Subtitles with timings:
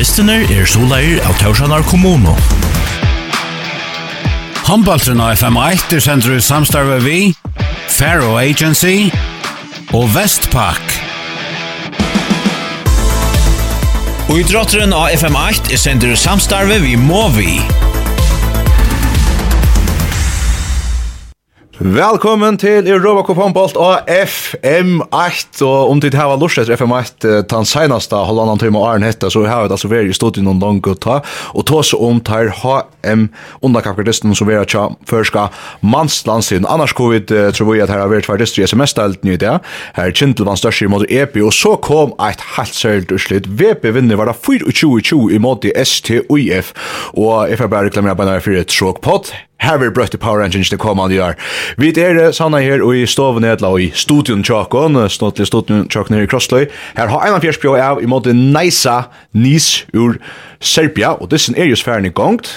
[0.00, 2.32] Dystener er soleir av Tausanar kommuno.
[4.64, 7.18] Håndbaltren av FM1 er sender ut samstarve vi,
[7.98, 9.10] Faro Agency
[9.92, 10.96] og Vestpak.
[14.30, 17.52] Og idrotteren av FM8 er sender ut samstarve vi Movi.
[17.60, 17.89] Movi.
[21.80, 27.64] Velkommen til Europa Cup Handbolt og FM8 og om tid hava lust etter FM8 tan
[27.64, 30.82] seinaste halvannan time og Arne hetta så har vi altså vært i studiet noen lang
[30.84, 31.22] og ta
[31.56, 33.30] og ta så om tar HM
[33.64, 35.46] underkapkartisten som vi har tja førska
[35.80, 39.56] mannslandstiden annars covid uh, tror vi at her har vært faktisk i SMS-delt nye det
[39.96, 43.94] her Kintel vann størst i måte EP og så kom eit helt særligt utslitt VP
[43.96, 46.74] vinner var da 24-20 i måte STUIF
[47.16, 50.68] og jeg får bare reklamere jeg fyrir et tråk pott Her vil brøtte Power Rangers
[50.68, 51.36] til kommande år.
[51.78, 54.96] Vi er sanna her og i stoven edla og i studion tjokkon,
[55.36, 56.66] til studion tjokkon her i Krossløy.
[56.96, 59.02] Her har en av fjerspjå av i måte Neisa
[59.32, 60.16] Nis ur
[60.60, 62.50] Serbia, og dessen er just ferdig gongt.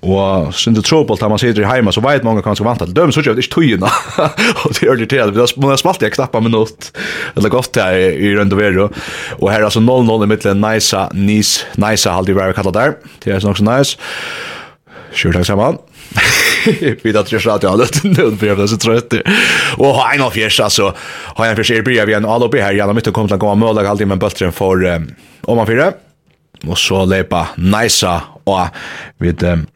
[0.00, 3.12] Og sin det trobult da man sitter heima, så veit mange kanskje vant til døm,
[3.12, 3.90] så ikke jeg ikke tøyina.
[4.64, 6.90] og det er det til, men det er smalt jeg knappa minutt,
[7.36, 8.88] eller godt jeg i rundt og vero.
[9.40, 12.76] Og her er altså 0-0 i middelen Neisa Nis, Neisa halde vi hver vi kallar
[12.76, 13.96] der, det er nok så nice.
[15.12, 15.80] Kjør takk sammen
[17.02, 19.14] vi där tror att jag låter någon för jag så trött.
[19.76, 20.94] Och har en av fjärs alltså
[21.34, 23.78] har jag försökt börja vi en all uppe här genom att komma till komma mål
[23.78, 25.02] alltid med bulten för
[25.40, 25.92] om man fyra.
[26.66, 28.66] Och så lepa nice och
[29.18, 29.66] vid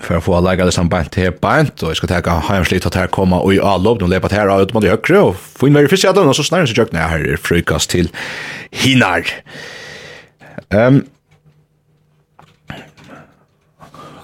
[0.00, 3.06] för att få lägga det samband till bant och jag ska ta hemslit att här
[3.06, 5.86] komma och i all upp de lepa här ut mot högre och få in mer
[5.86, 8.08] fisk och så snarare så jag när här frukost till
[8.70, 9.26] hinar.
[10.70, 11.04] Ehm um,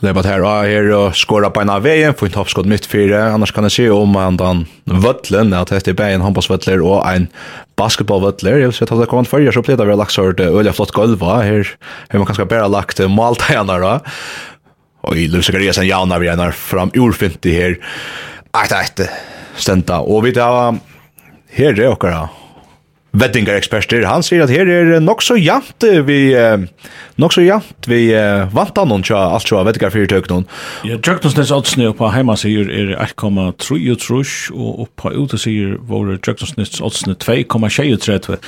[0.01, 3.33] lebat här och här och skåra på en av vägen, får en toppskott mitt fyra.
[3.33, 7.09] Annars kan jag se om han den vötlen, att det är bara en handbollsvötler och
[7.09, 7.27] en
[7.77, 8.53] basketballvötler.
[8.53, 10.73] Jag vill säga att det kommer förra så upplevde vi har lagt så ett öliga
[10.73, 11.23] flott golv.
[11.23, 11.69] Här
[12.09, 14.01] har man kanske bara lagt måltajarna då.
[15.01, 17.79] Och i Luis Garcia jauna vi är fram urfint det här.
[18.51, 19.01] Att att
[19.57, 20.77] stända och vi tar
[21.51, 22.29] här är också
[23.19, 26.19] vettingareksperter, han sier at her er nok så jant vi,
[27.21, 28.01] nok så jant vi
[28.55, 30.47] vant av noen tja, alt tja vettingarfyrtøk noen.
[30.87, 37.17] Ja, Drøgtonsnes oddsne oppa heima sier er 1,3 og oppa ute sier våre Drøgtonsnes oddsne
[37.19, 38.39] 2,23.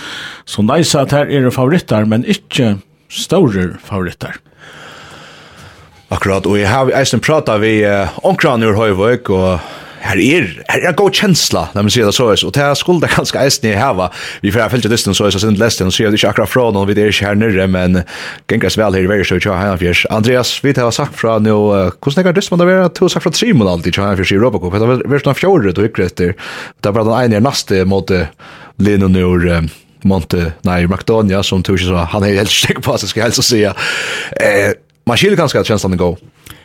[0.47, 2.77] Så neisa at her er favoritter, men inte
[3.11, 4.39] større favoritter.
[6.11, 9.61] Akkurat, og jeg har eisen prata vi uh, omkran ur Høyvøk, og
[10.00, 12.75] här är här är god känsla när man ser det så är och det här
[12.75, 16.03] skulda ganska äsna i hava vi får fälta distan så är så sen lästen så
[16.03, 18.03] är det inte akkurat från och vi det är här nere men
[18.49, 22.10] gängas väl här i varje så här fjärs Andreas vi har sagt från nu hur
[22.10, 24.59] snäcker det man det vara två sagt från tre mål alltid här fjärs i Europa
[24.59, 26.34] Cup det var först fjärde då gick det
[26.81, 28.10] där var den ena nästa mot
[28.77, 29.69] Lino nu
[30.03, 33.75] Monte nej McDonia som tog så han är helt säker på att ska hälsa säga
[34.31, 34.72] eh
[35.06, 36.16] man skiljer ganska känslan att gå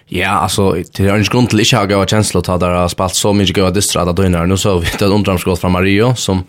[0.08, 3.56] Ja, alltså till en grund till inte ha gått känsla att ha spalt så mycket
[3.56, 6.44] goda distra att då nu så vi det undramskott från Mario som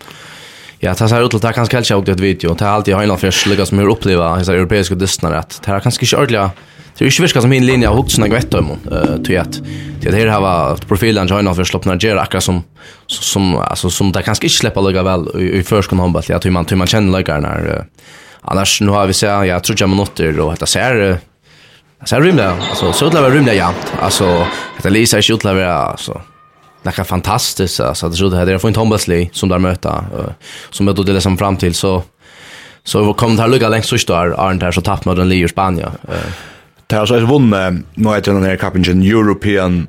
[0.78, 2.52] Ja, det ser ut til det er helt sjåkt i video.
[2.54, 5.30] Det har alltid jeg har innanfor jeg slik som jeg har europeiska disse europeiske dystene
[5.32, 5.60] rett.
[5.64, 6.50] Det här kanske inte ordentlig
[6.98, 9.60] Det är ju sviska som min linje har hukt såna gvätt om eh till att
[10.00, 12.62] det här har varit profilen join för förslapp gera Gerard som
[13.06, 16.64] som alltså som där kanske inte släppa lugga väl i förskon handboll jag tror man
[16.64, 17.84] tror man känner lugga när
[18.40, 21.18] annars nu har vi så jag tror jag minuter och detta ser
[21.98, 23.92] Alltså rymda, alltså så utlever rymda jämt.
[24.00, 24.46] Alltså
[24.82, 26.20] det Lisa är utlever alltså
[26.82, 30.04] det är fantastiskt alltså det trodde jag det får en Thomasly som där möta
[30.70, 32.02] som jag då det som fram till så
[32.84, 35.90] så vi kommer här lugga längst så står Arnt här så tappade den Leo Spanien.
[36.86, 39.86] Det har så vunnit nu heter den här kappen European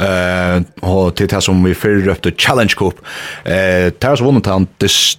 [0.00, 2.94] eh och till det som vi förr röpte Challenge Cup.
[3.44, 4.66] Eh Tars vunnit han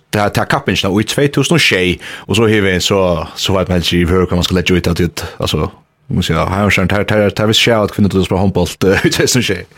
[0.09, 4.25] det ta kappen i 2006 och så har vi så så vad man inte hur
[4.25, 5.71] kan man ska lägga ut att det alltså
[6.07, 9.69] måste jag ha en här här här vis shout kunde det spela handboll i 2006.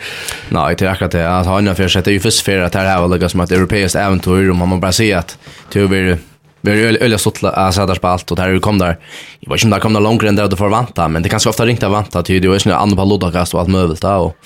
[0.50, 2.74] Nej, det är akkurat det att han för sig det är ju först för att
[2.74, 5.38] det här var lika som ett europeiskt äventyr och man bara ser att
[5.70, 6.18] tyvärr
[6.62, 8.98] Vi har ju öliga stått att sätta på allt och där vi kom där.
[9.40, 11.30] Jag vet inte om det kom där långt än där du får vanta, men det
[11.30, 13.70] kanske ofta ringt att vanta till det är ju sådana andra på lodakast och allt
[13.70, 14.38] möjligt och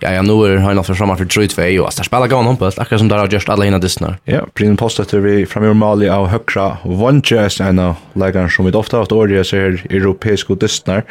[0.00, 1.84] ja, ja, nu er han för framme för Detroit för EU.
[1.84, 4.12] Alltså, spela gån på akkurat som där har just alla hina Disney.
[4.24, 8.98] Ja, Bryn Post att vi framgör Mali av högra Vonjes en lägger som vi ofta
[8.98, 11.02] haft ordet så här europeiska Disney.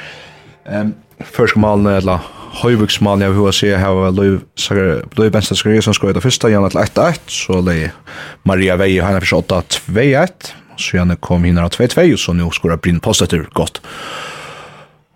[0.65, 2.19] Ehm först malen eller
[2.63, 6.73] Høyvuksmann, jeg hur hva sier, har Løy Benstad Skreie som skrev det första igen att
[6.73, 7.93] 1-1, så leier
[8.43, 12.49] Maria Veje han har først 8-2-1, så gjerne kom henne av 2-2, och så nu
[12.51, 13.81] skorar Bryn Postetter gott.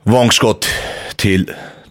[0.04, 0.68] Vångskott
[1.18, 1.48] til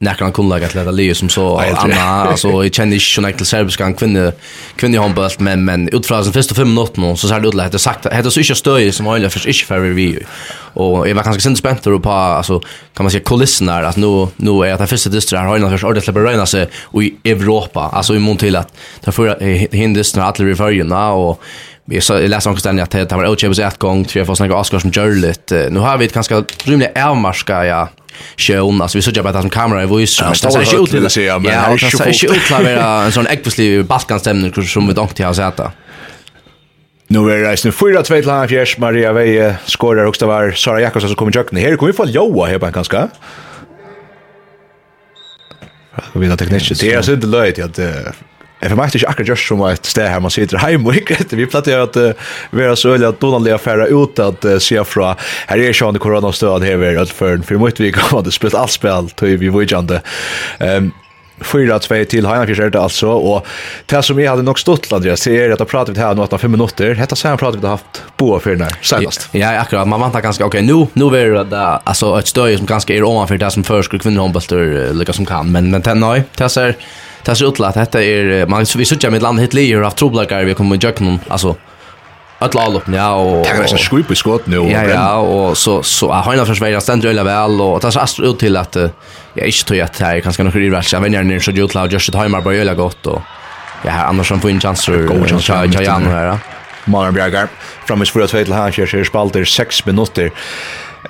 [0.00, 3.26] näkra han kunde lägga till det Leo som så Anna alltså jeg kjenner ikke sånn
[3.28, 4.30] näkta serbisk en kvinna
[4.80, 7.80] kvinna i men men fra den første fem minuterna så ser det ut lätt att
[7.80, 10.18] sagt heter så inte støy som höll för inte færre vi.
[10.74, 12.60] Och jeg var ganska sent spent på alltså
[12.96, 15.84] kan man si, kulissen där att nu nu är det första her, har innan ordentlig
[15.84, 17.90] ordentligt beröna seg i Europa.
[17.92, 18.72] Alltså i mån till att
[19.04, 19.40] ta för
[19.74, 21.42] hindistra alla referierna och
[21.84, 24.56] vi så läste också den att det var Ochebus ett gång tror jag får snacka
[24.56, 25.52] Oscar som Jörlit.
[25.70, 27.88] Nu har vi ett ganska rymligt avmarska ja
[28.36, 31.10] sjön alltså vi såg bara att som kamera i voice men det ser ut det
[31.10, 35.14] ser men det ser inte ut klar vara en sån äggpåslig balkanstämning som vi dock
[35.14, 35.60] till har sett
[37.10, 41.16] Nu er reisen 4-2 til han Fjärs Maria Veje skårer också var Sara Jakobsen som
[41.18, 41.64] kommer i kjøkkenet.
[41.64, 43.08] Her kommer vi få Joa här på en ganska
[46.14, 46.80] Vi har teknisk.
[46.80, 47.78] Det är så inte löjt att
[48.60, 51.36] Jeg formakte ikke akkurat just som et sted her man sitter hjemme og ikke rett.
[51.36, 54.58] Vi platt gjør at uh, vi er så øyelig at Donald affärer ut at uh,
[54.62, 55.14] sier fra
[55.50, 57.46] her er sånn koronastøen her vi er rett for en
[57.80, 60.02] vi kom ha spilt alt spill til vi vujande.
[60.60, 60.92] Um,
[61.40, 63.46] 4-2 til Heinefjers er det altså, og
[63.90, 66.16] det som jeg hadde nok stått til, Andreas, det er at jeg prater vi her
[66.16, 69.28] nå 5 minutter, dette sen jeg vi har haft boa for den senast.
[69.36, 72.94] Ja, akkurat, man vantar ganske, ok, nu, nu er det altså, et støy som ganske
[72.94, 76.76] er omanfyr det som først kvinnehåndbølter lykkes som kan, men, men det er det ser,
[77.26, 79.96] det ser ut til at dette er, man, vi sitter med land hit lier av
[79.98, 81.56] troblagar vi kommer i jøkken, altså,
[82.42, 84.56] Alla alloppen, ja, och Det är nästan skrup i skott nu.
[84.56, 88.24] Ja, ja, og så, så har han för Sverige stendur øyla väl och det ser
[88.24, 88.76] ut til at,
[89.34, 91.80] jag inte tror att det är ganska nog rivers, jeg vänner nir så jo til
[91.80, 93.22] just Jørsit Heimar bara øyla gott och
[93.84, 96.38] ja, annars som får inn chanser, og ja, ja, ja, ja,
[96.86, 97.48] Manar Bjergar,
[97.86, 100.30] framme i spura tvei til hans, jeg spalter 6 minutter.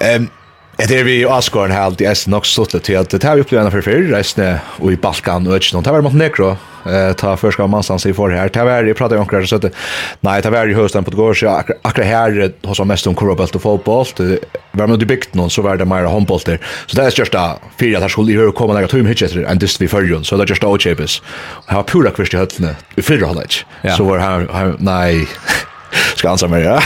[0.01, 0.31] Ehm
[0.79, 3.43] Det er vi i Asgården her alltid er nok stortlet til at det har vi
[3.45, 4.47] opplevd ennå for før, reisende
[4.81, 6.55] og i Balkan og Øtjen, det var i Montenegro,
[7.21, 9.75] ta først av mannstans i for her, det var, jeg prater jo omkring så det
[10.25, 12.39] nei, det var i høsten på det går, så akkurat her
[12.71, 14.39] hos han mest om korrobelt og fotboll,
[14.79, 17.45] var man i bygd noen, så var det mer håndbolter, så det er størst da,
[17.81, 20.39] fire at her skulle i høyre komme laget høyme hitjetter enn dist vi førjon, så
[20.41, 21.19] det er størst da, åkjepes,
[21.67, 25.27] og her var pura kvist i høttene, i fyrre holdet, så var her, nei,
[26.15, 26.83] ska ansa mer ja.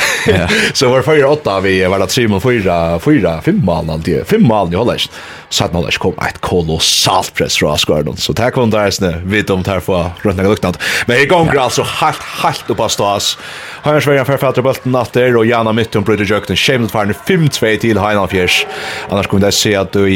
[0.72, 4.26] så var för åtta vi var det tre mål fyra fyra fem mål alltid.
[4.26, 5.00] Fem mål i hållet.
[5.48, 8.16] Så att man kom ett kolossalt press från Skården.
[8.16, 10.78] Så tack om där snä vet om där för runt något liknande.
[11.06, 13.38] Men i gång alltså halt halt upp på stas.
[13.82, 16.56] Har jag Sverige för fatta bollen att där och Jana mitt om bröt i jökten.
[16.56, 18.32] Shamed för 5-2 till Heinolf
[19.08, 20.14] Annars kommer det se att du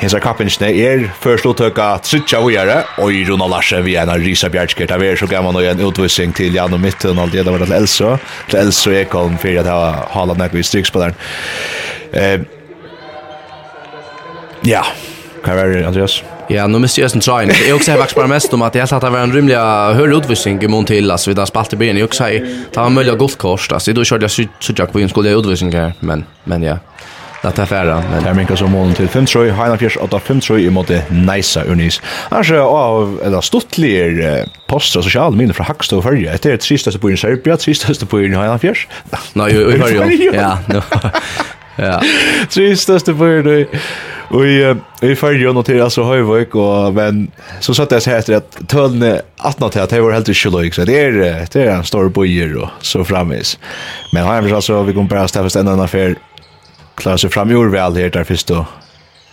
[0.00, 4.22] Hesa kappingene er først uttøkka Tritja tritsja og i Rona Larsen vi er en av
[4.24, 7.44] Risa Bjergsker, det er så gammel og en utvisning til Jan og Mitten og det
[7.44, 8.14] var til Elso,
[8.48, 11.20] til Elso Ekholm, for at jeg har halet nekk vi strykspilleren.
[12.16, 12.40] Eh,
[14.64, 14.86] ja,
[15.44, 16.22] hva er det, Andreas?
[16.50, 17.52] Ja, nu måste jag sen try.
[17.68, 20.12] Jag också har varit bara mest om att jag satt att vara en rymlig höll
[20.12, 21.96] utvisning i mån till alltså vi där spalt i början.
[21.96, 23.12] Jag också har ta en möjlig.
[23.22, 26.78] Alltså då körde jag så jag på en skola utvisning här, men men ja.
[27.40, 27.96] Det er færre.
[28.10, 28.24] Men...
[28.24, 32.00] Her minker så målen til 5-3, Heina Fjers 8-5-3 i måte Neisa Unis.
[32.30, 34.34] Annars er av, eller stuttlige
[34.68, 36.36] poster og sosiale minner fra Hakstad og Førje.
[36.42, 38.84] Det er tre største byen i Serbia, tre største byen i Heina Fjers.
[39.40, 40.12] Nei, i Førje.
[40.36, 40.84] Ja, no.
[41.80, 41.96] Ja.
[42.52, 43.60] Tre største byen i
[44.30, 47.24] Og i fyrre og noterer altså Høyvøk, og, men
[47.64, 50.68] så satt jeg seg etter at tølene 18 til at det var helt ikke løy,
[50.74, 51.16] så det er,
[51.50, 53.56] det er en stor bøyer og så fremvis.
[54.14, 56.14] Men han er altså, vi kommer bare til å stemme en affær
[56.94, 58.66] klarar sig framjord väl här där först då.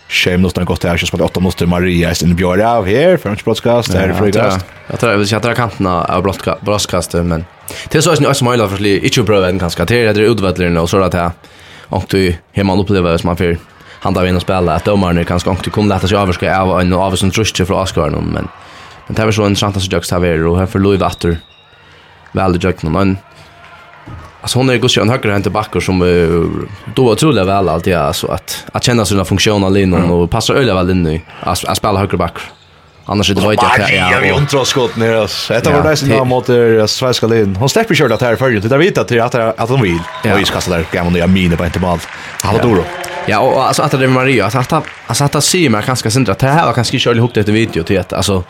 [0.08, 3.36] Shame nåt gott här, just spelar 8 mot Maria i Björn av här för en
[3.44, 4.66] broadcast där för gast.
[4.86, 6.22] Jag tror jag vill chatta kanterna av
[6.60, 7.44] broadcast men
[7.88, 10.20] det är så att ni också mejlar för inte prova en kanske det är det
[10.20, 11.32] utvärderingar och så där jag
[11.88, 13.58] Och du hemma upplever som man för
[14.00, 17.16] han där vinner spela att domarna kanske inte kommer lätta sig överska av en av
[17.16, 18.48] sin trust för Oscar men
[19.08, 21.38] men det är så intressant att jag ska vara och här för Louis Vatter.
[22.32, 23.18] Väl det jag någon
[24.40, 25.98] Alltså hon är ju en högre hänt backar som
[26.94, 30.10] då var otroligt väl allt ja alltså att att känna sina funktioner in mm.
[30.10, 31.20] och passa öle väl in nu.
[31.40, 32.34] Att spela högre back.
[33.04, 34.12] Annars är det vet jag.
[34.12, 35.48] Ja, vi undrar skott ner oss.
[35.48, 36.46] Detta var nästan några mot
[36.90, 38.68] svenska lin Hon släpper kört att här förut.
[38.68, 40.00] Det vet att att att de vill.
[40.24, 41.98] Och vi kastar där gamla nya mine på inte mal
[42.42, 42.84] Hallå då.
[43.26, 44.72] Ja, och alltså att det är Maria att
[45.06, 47.82] att att se mig kanske synd att det här var kanske kör ihop det video
[47.82, 48.44] till att alltså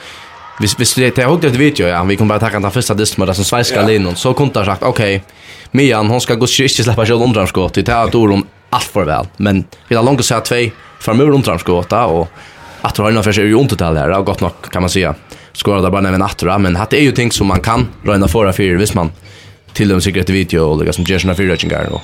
[0.59, 3.19] Hvis, hvis det är hugget et video, ja, vi kommer bara tacka den första dist
[3.19, 3.87] med den svenska ja.
[3.87, 4.17] linjen.
[4.17, 5.21] Så kunne jag sagt, okej, okay,
[5.71, 7.17] Mian, hon ska gå och inte släppa sig.
[7.75, 9.27] Det är ett ord om allt för.
[9.37, 11.93] Men vi har långt att säga två framöver undrarskott.
[11.93, 12.29] Och
[12.81, 14.91] att du har en affär är ju ont att det och gott nog kan man
[14.91, 15.15] säga.
[15.53, 18.29] Skåret er bara när en attra, men det är ju ting som man kan röna
[18.29, 19.11] föra för visst man
[19.73, 22.01] till dem säkert video og liksom gjør sånne sina og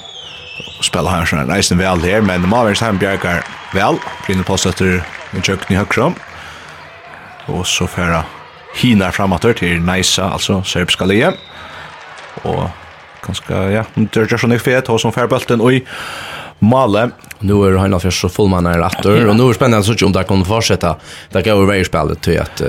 [0.78, 3.44] och spela här sån reisen väl här men de har varit bjärkar
[3.74, 3.96] väl
[4.26, 5.98] brinner på sig till en kökning högst
[7.46, 8.24] och så färra
[8.74, 11.32] hinar framåt till Najsa, alltså serbska lia.
[12.42, 12.68] Och
[13.26, 15.84] ganska, ja, det är så nytt fet, och som färbulten och i
[16.58, 17.10] Male.
[17.38, 20.12] Nu är han först så full man är åter och nu är spännande så om
[20.12, 20.96] det kan fortsätta.
[21.30, 22.62] Det går över väl spelet till att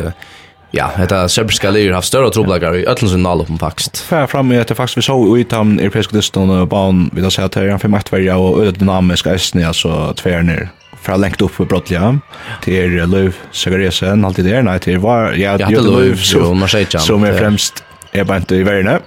[0.71, 3.97] ja, det serbiska lier har större troblagar i öllens nal uppen faktiskt.
[3.97, 7.21] Fär fram i att det faktiskt vi såg ut om europeiska listan och barn vi
[7.21, 10.69] har sett här 5-1 och öde dynamiska Estnia alltså tvär ner
[11.05, 12.19] fra lengt opp på brottliga
[12.63, 16.67] till Löv Sagaresen alltid där nej till var ja det Löv så
[17.00, 19.01] som är främst är bara inte i världen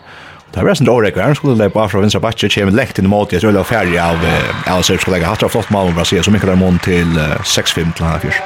[0.53, 3.37] Det var sånn årek, han skulle lepa fra vinstra bakke, kjem lekt inn i måte,
[3.37, 4.23] jeg tror det var ferdig av
[4.65, 7.93] Alice Erp skulle legge hatt av flott mål om Brasil, så Mikael mån til 6-5
[7.99, 8.41] til han fyrs.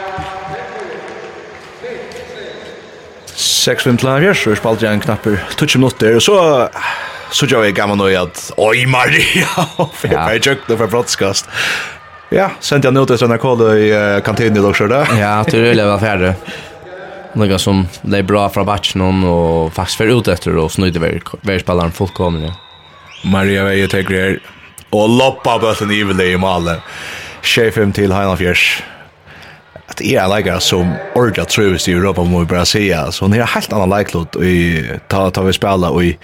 [3.39, 6.37] 6-5 til han fyrs, og spalte jeg en knapper 20 minutter, og så
[7.33, 11.49] så gjør jeg gammal nøy at, oi Maria, for jeg bare tjøkna fra brottskast.
[12.35, 15.09] Ja, sent jag notis när kolla i kantinen då så där.
[15.21, 16.35] Ja, tur det var färre.
[17.33, 20.99] Några som det är bra från batchen och faktiskt för ut efter och snöjde
[21.43, 22.53] ver spelaren fullkomligt.
[23.25, 24.41] Maria Veje tar grejer
[24.91, 26.81] och loppa bollen i väl i målet.
[27.43, 28.83] Schäfem till Heinafjärs.
[29.87, 33.13] Att det är en läkare som ordentligt trivs i Europa mot Brasilien.
[33.13, 36.19] Så hon är helt annan läklot i ta, ta vi spela och i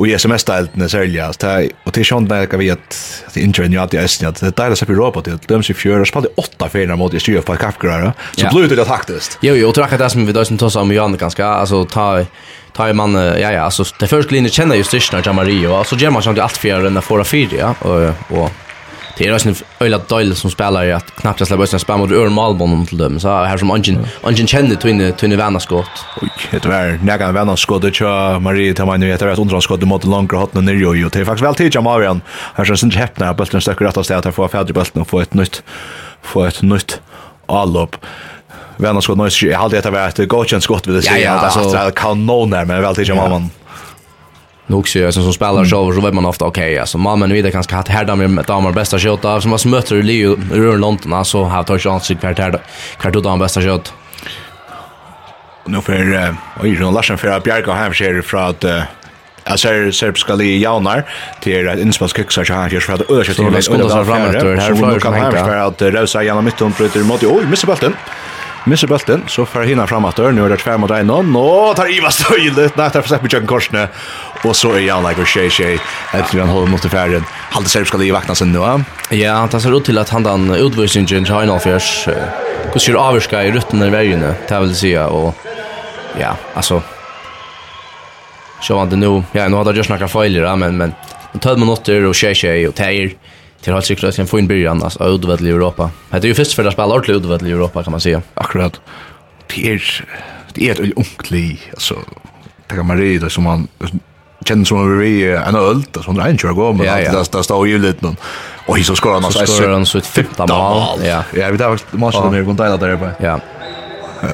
[0.00, 1.38] Och i sms-deltene säljas.
[1.84, 4.28] Och till sånt där kan vi att det inte är nytt i Östen.
[4.28, 5.24] Att det där är så på robot.
[5.24, 8.68] Det döms i fjör och spelade åtta färgerna mot i styr på kaffegrar Så blev
[8.68, 9.38] det taktiskt.
[9.40, 11.46] Jo, jo, och det det som vi då som tar sig om Jan ganska.
[11.46, 12.24] Alltså ta
[12.72, 15.74] ta man ja ja alltså det första linjen känner ju styrkan av Mario.
[15.74, 18.50] Alltså Gemma kände allt för den förra fyra och och
[19.20, 22.32] det är ju öla dåligt som spelar i att knappt släppa ut spam mot Örn
[22.32, 26.04] Malbon till dem så här som Anjin ungen känner till till Vanna skott.
[26.22, 29.82] Oj, det var näga Vanna skott det tror Marie tar man vet att undra skott
[29.82, 32.20] mot långt hot när ju ju det är faktiskt väl tid jag Marian.
[32.54, 35.20] Här känns inte häpna att bulten stöcker rätta stället att få färdig bulten och få
[35.20, 35.62] ett nytt
[36.22, 37.00] få ett nytt
[37.46, 37.96] allop
[38.76, 42.50] vänner skott nu jag hade det var ett godkänt skott vid det så alltså kanon
[42.50, 43.50] där men väl tid jag Marian
[44.70, 47.32] nog så jag som spelar så så vet man ofta okej okay, alltså man men
[47.32, 50.36] vidare kanske att här damer med damer bästa skott av som har smötter i Leo
[50.50, 52.60] runt London alltså har tagit chans i kvart här
[52.98, 53.92] kvart då bästa skott
[55.64, 58.64] nu för oj Jon Larsen för att Bjarka hem ser från att
[59.44, 61.04] Jag ser serbiska li jaunar
[61.40, 63.62] till att ett inspelskicksar så här gör för att öra sig till det.
[63.62, 64.56] Skundas fram efter.
[64.56, 65.32] Här får han.
[65.32, 67.22] För att Rausa genom mitten bryter mot.
[67.22, 67.94] Oj, missar bulten.
[68.64, 71.96] Missa bulten, så får hinna fram att nu är det tvär mot en och tar
[71.96, 73.88] Iva stöjligt, nej tar försök med Jörgen Korsne
[74.44, 75.80] och så är Jan Lager tjej tjej
[76.12, 77.24] efter han håller mot färden.
[77.30, 78.82] Halde ser ska det vakna sen nu.
[79.10, 82.08] Ja, han tar sig ut till att han den utvisningen till Heinolf Fjärs.
[82.72, 85.34] Kus kör avska i rutten i vägen, det vill säga och
[86.20, 86.82] ja, alltså
[88.62, 90.94] Så var det nu, ja, nu hade jag snackat fejl men men
[91.40, 93.10] 12 minutter och tjej tjej och tejer.
[93.64, 95.90] Det har helt sikkert en fin början, alltså utvärdel i Europa.
[96.10, 98.22] Det är ju först för att spela ordentligt utvärdel i Europa kan man säga.
[98.34, 98.80] Akkurat.
[99.54, 100.04] Det är,
[100.54, 101.94] det är ett ungt liv, alltså.
[102.66, 103.68] Det kan man rida som man
[104.44, 107.24] känner som vi är en ölt, som det är en kör gå, men ja, ja.
[107.32, 108.16] det står ju lite någon.
[108.66, 109.46] Och så skår han alltså.
[109.46, 110.98] Så skår han så ett femta mål.
[111.04, 113.10] Ja, ja vi tar faktiskt matchen med Gondaila där uppe.
[113.20, 113.40] Ja.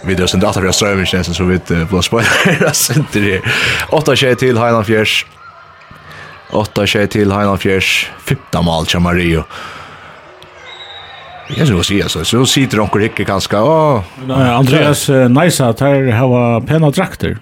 [0.02, 2.24] Vi drar sen dator vi har strömmen så vi blåspår.
[2.44, 3.40] Det är inte det.
[3.90, 5.26] 8-tjej till Heinan Fjärs.
[6.50, 9.44] Åtta tjej till Heinald Fjärs, 15 mål till Mario.
[11.48, 14.00] Jag skulle säga så, så sitter de och ganska, åh.
[14.30, 17.38] Andreas, nice att här har pena drakter.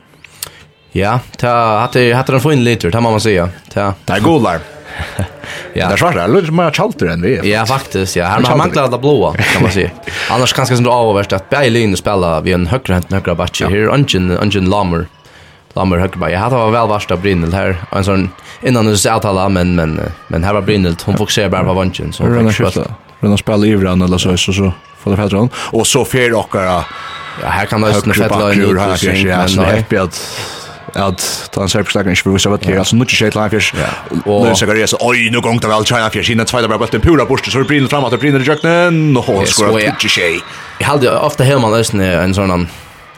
[0.92, 3.48] Ja, ta hade hade den fin liter, ta man säga.
[3.72, 3.94] Ta.
[4.04, 4.58] Det är golar.
[5.76, 5.88] Ja.
[5.88, 7.50] Det svarar lite mer chalter än vi.
[7.52, 8.16] Ja, faktiskt.
[8.16, 9.90] Ja, han manglar det blåa kan man säga.
[10.30, 14.30] Annars kanske som du avvärst att Bejlin spela vi en högerhänt högre batch Här Ungen
[14.30, 15.06] Ungen Lammer.
[15.74, 16.32] Lammer Högberg.
[16.32, 17.76] Jag hade väl värsta Brynel här.
[17.92, 18.30] En sån
[18.62, 22.12] innan du säger alla men men men här var Brynel hon fokuserar bara på vanchen
[22.12, 22.94] så hon fick skjuta.
[23.20, 25.48] Runar spelar i vran eller så så så för det fattar hon.
[25.56, 26.84] Och så fer och ja
[27.42, 30.40] här kan man ju snälla fälla in i här kanske så happy att
[30.96, 33.74] att ta en serbisk inte vi så vad det är alltså mycket shit life fish
[34.24, 36.68] och nu så går det så oj nu gång till all China fish innan tvåda
[36.68, 39.72] bara bulten pura borste så det brinner framåt det brinner i jöknen och hon skorar
[39.74, 40.42] mycket shit.
[40.78, 42.68] Jag hade ofta hemma nästan en sån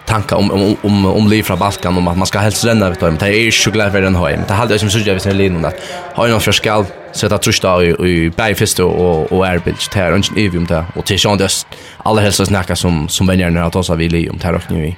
[0.07, 3.01] tanka om om om om liv från Balkan om att man ska helst renna vet
[3.01, 4.41] du men det är ju så glad för den hem.
[4.49, 5.81] Det hade jag som sugga vid sin linje att
[6.15, 10.17] ha någon för skall sätta trust trusta i i bergfest och och airbridge där och
[10.17, 11.51] inte evium där och till sån där
[11.99, 14.95] alla helst snacka som som vänner när att oss vill ju om och nu.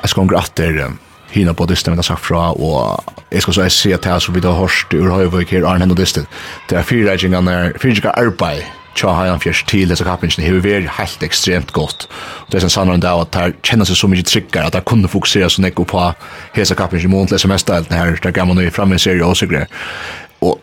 [0.00, 0.62] Jag ska gratta
[1.30, 4.34] hina på distan med sagt fra, og jeg skal så jeg se at det som
[4.34, 6.26] vi har hørst ur høyvøk her, Arne Hendodisten,
[6.70, 11.22] det er fyrreikingan er, fyrreikingan arbeid, tja hajan fjers til dessa det hever veri helt
[11.22, 12.08] ekstremt godt.
[12.46, 14.84] Og det er en sannar enn at der kjenner seg så mykje tryggare, at det
[14.84, 16.12] kunne fokusera så nekko på
[16.54, 19.66] hesa kappingen i mån til SMS-delten her, der gammal nu framme i serie og sikre.
[20.40, 20.60] Og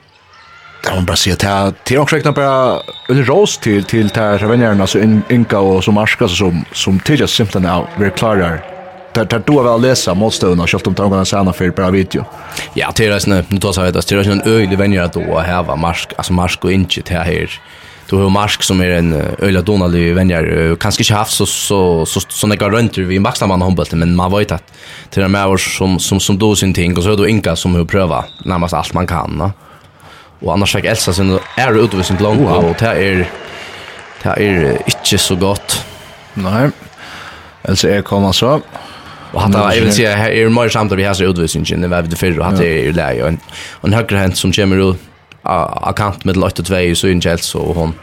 [0.84, 2.80] det man bara sier, det er også bara
[3.10, 7.66] en rås til til der så altså inka og som Arska, som, som tidligast simpelthen
[7.66, 8.78] er vi klarar
[9.14, 12.26] tar tar då väl läsa motståndarna och köpte om tankarna sen för bara video.
[12.74, 15.40] Ja, det är ju nu då så vet det är en öjlig vänjer att då
[15.40, 17.60] häva marsk, alltså marsk och inte det här
[18.10, 20.76] Du har Mark som är en öla donalig vänjer.
[20.80, 24.32] Kanske inte haft så så så såna går runt vi maxar man handboll men man
[24.32, 24.74] vet att
[25.10, 27.86] till de här som som som då sin ting och så då Inka som har
[27.86, 29.38] pröva närmast allt man kan.
[29.38, 29.52] Va?
[30.40, 32.66] Och annars fick Elsa sin är utvisning långt wow.
[32.66, 33.30] och det är
[34.24, 35.86] det är inte så gott.
[36.34, 36.70] Nej.
[37.64, 38.62] Elsa är komma så.
[39.32, 42.02] Och han har även säga här är mer samt att vi har så utvisningen när
[42.02, 43.38] vi det förra hade ju läge
[43.72, 45.07] och en högerhänt som kommer ut
[45.48, 47.96] av kant med 8-2 i Søyen Kjells, og hun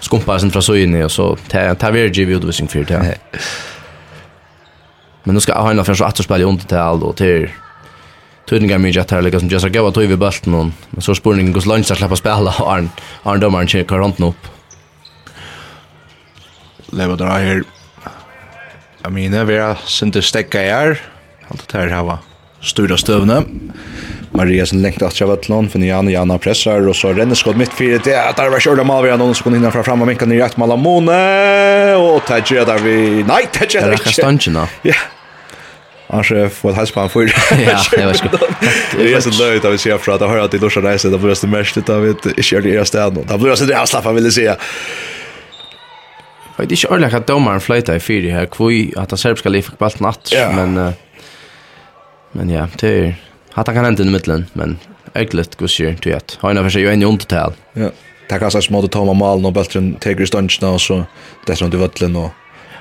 [0.00, 3.18] skumpar sin fra Søyen i, og så tar vi givet utvisning for det.
[5.24, 7.48] Men nu ska Arna först att spela under till och till
[8.48, 10.72] Tudningar mig her, härliga som Jessica Gava tog i bulten hon.
[10.90, 12.90] Men så spårningen går lunch att släppa spela Arn.
[13.22, 14.48] Arn domaren kör runt upp.
[16.86, 17.62] Leva dra her.
[19.06, 21.00] I mean, vi var sin det stäcka her.
[21.48, 22.18] Allt det her, hava
[22.62, 23.42] styra stövne.
[24.30, 27.72] Mariasen lengt att jag vart lån för Jan Jana pressar och så renner skott mitt
[27.72, 30.32] för det att där var körda mål vi har någon sekund innan fram och vinkeln
[30.32, 34.68] i rätt mål Mone och Tajja där vi nej Tajja där kan stanna.
[34.82, 34.94] Ja.
[36.10, 37.32] Alltså vad har span för.
[37.50, 38.24] Ja, det var så.
[38.98, 41.08] Det är så löjligt att vi ser för att jag hör att det lossar rejsa
[41.08, 43.24] det blir det mest utav av ett kör det era ändå.
[43.28, 44.56] det blir det så det avslappa vill säga.
[46.56, 48.46] Jag vet inte ordentligt att domaren flöjtar i fyra här.
[48.46, 50.32] Kvui att han serbiska liv fick ballt natt.
[50.54, 50.92] Men
[52.32, 53.14] Men ja, det är
[53.54, 54.78] att han kan hända i mitten, men
[55.14, 55.66] äckligt går
[55.96, 57.52] till att han har sig ju en ont tal.
[57.72, 57.90] Ja.
[58.28, 61.04] Det kan sås mode Toma Malen och Beltrin Tiger Stunch nu så
[61.46, 62.30] det som du vattlen och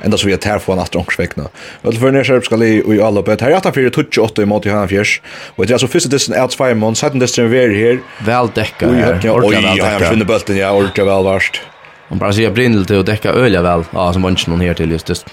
[0.02, 1.44] ända så vi är från att en svekna.
[1.82, 4.66] Väl för när Sharp ska i och alla bet här att för 28 i mot
[4.66, 5.22] Johan Fjärs.
[5.56, 8.00] Och det är så första distance out five months hade distance vi här.
[8.26, 8.86] Väl täcka.
[8.86, 11.62] Ja, jag finner bulten jag orkar väl värst.
[12.10, 13.84] Man bara ser blindel till att täcka öliga väl.
[13.92, 15.26] Ja, som vann någon här till just det.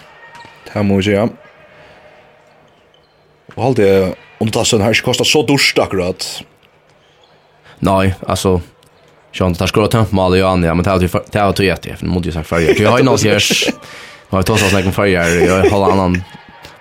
[0.72, 1.28] Här måste jag.
[3.54, 6.42] Och allt det om det sen här kostar så dyrt akkurat.
[7.78, 8.60] Nej, alltså
[9.32, 12.28] Sjön tar skor tant mal ju andra, men tar ju tar ju jätte, för mode
[12.28, 12.82] ju sagt förr.
[12.82, 13.40] Jag har ju nås jag.
[14.28, 16.22] Har tagit oss någon förr jag har annan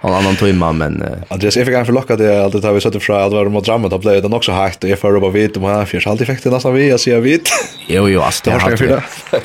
[0.07, 3.23] en annan timma men Andreas jag fick en förlocka det alltid tar vi sätter fra
[3.23, 5.63] att vara mot drama då blev den också hakt och jag får bara vet om
[5.63, 7.51] han för jag alltid fick det nästan vi jag ser vit.
[7.87, 8.87] Jo jo alltså det har jag vi.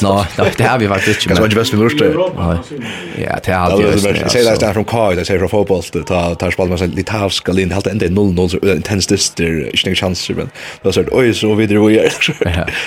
[0.00, 0.24] Nå
[0.56, 1.40] det har vi faktiskt inte.
[1.40, 1.96] Kanske bäst med lust.
[2.00, 4.18] Ja, det har vi.
[4.20, 6.78] Jag säger det där från Kai, det säger från fotboll det tar tar spel med
[6.78, 10.50] sig lite litavska linje helt ända 0-0 så intenst det är inte en chans men
[10.82, 12.12] då så oj så vidare vi är.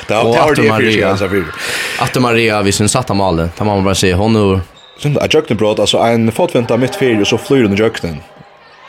[0.08, 1.18] Det har Maria.
[2.00, 3.38] Att Maria vi syns satta han mål.
[3.38, 4.62] Det man bara se hon
[5.02, 8.18] Sen a jöknen brot, alltså en fotvinta mitt fyr och så flyr under jöknen.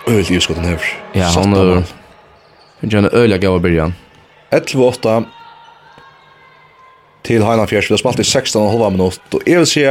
[0.06, 0.84] Öl i skotten över.
[1.12, 1.82] Ja, han är...
[2.92, 3.94] Han är öliga gav i början.
[4.50, 5.24] 11-8
[7.22, 9.84] till Heinan Fjers, Vi har spalt i 16,5 minutt, og jeg vil si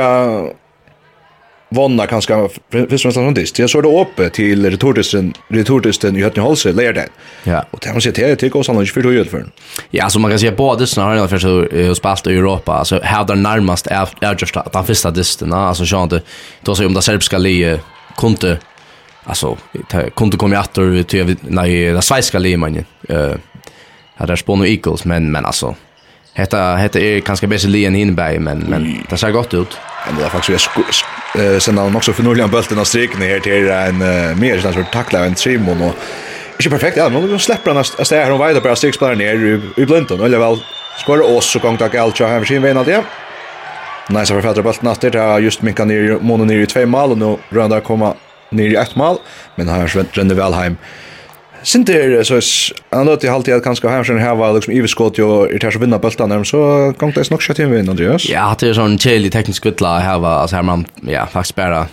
[1.76, 3.60] vonna kanskje først og fremst sånn dist.
[3.60, 7.12] Jeg så det åpe til retortisten, retortisten i Høtten Holse, leier den.
[7.48, 7.62] Ja.
[7.72, 9.52] Og det man sier, det er ikke også annerledes for tog utføren.
[9.96, 13.00] Ja, så man kan si at både har enn først og spalt i Europa, altså
[13.04, 17.06] hevder nærmest er just at den første disten, altså sånn at det også om det
[17.08, 17.56] serbiska li
[18.20, 18.58] kunde,
[19.26, 19.56] altså
[20.16, 23.38] kunde komma i atter til nei, det sveiska li, man, uh,
[24.20, 25.74] det er Spån Eagles, men, men altså,
[26.32, 29.76] Hetta hetta er kanskje best liðan hinbæði men men det ser gott ut.
[30.06, 34.02] Men det er faktisk eh sen han också för bulten av streken här till en
[34.02, 35.96] uh, mer sån sort tackla en trimon och
[36.58, 39.86] inte perfekt ja men de släpper han att ställa hon vidare sex spelare ner i
[39.86, 40.58] Blinton eller väl
[40.98, 42.98] skora oss så gång tack Elcha här sin vän alltid.
[44.10, 47.18] Nej så författar bulten det har just Mika ner Mono ner i två mål och
[47.18, 48.14] nu runda komma
[48.50, 49.18] ner i ett mål
[49.56, 50.78] men här ränner Valheim
[51.64, 55.18] Sinter så is han låter i alltid att kanske ha sen här var liksom överskott
[55.18, 58.32] ju i ters vinna bultarna så gång det snack till in vinner.
[58.32, 61.88] Ja, det är sån chili teknisk gudla här var alltså här man ja faktiskt bara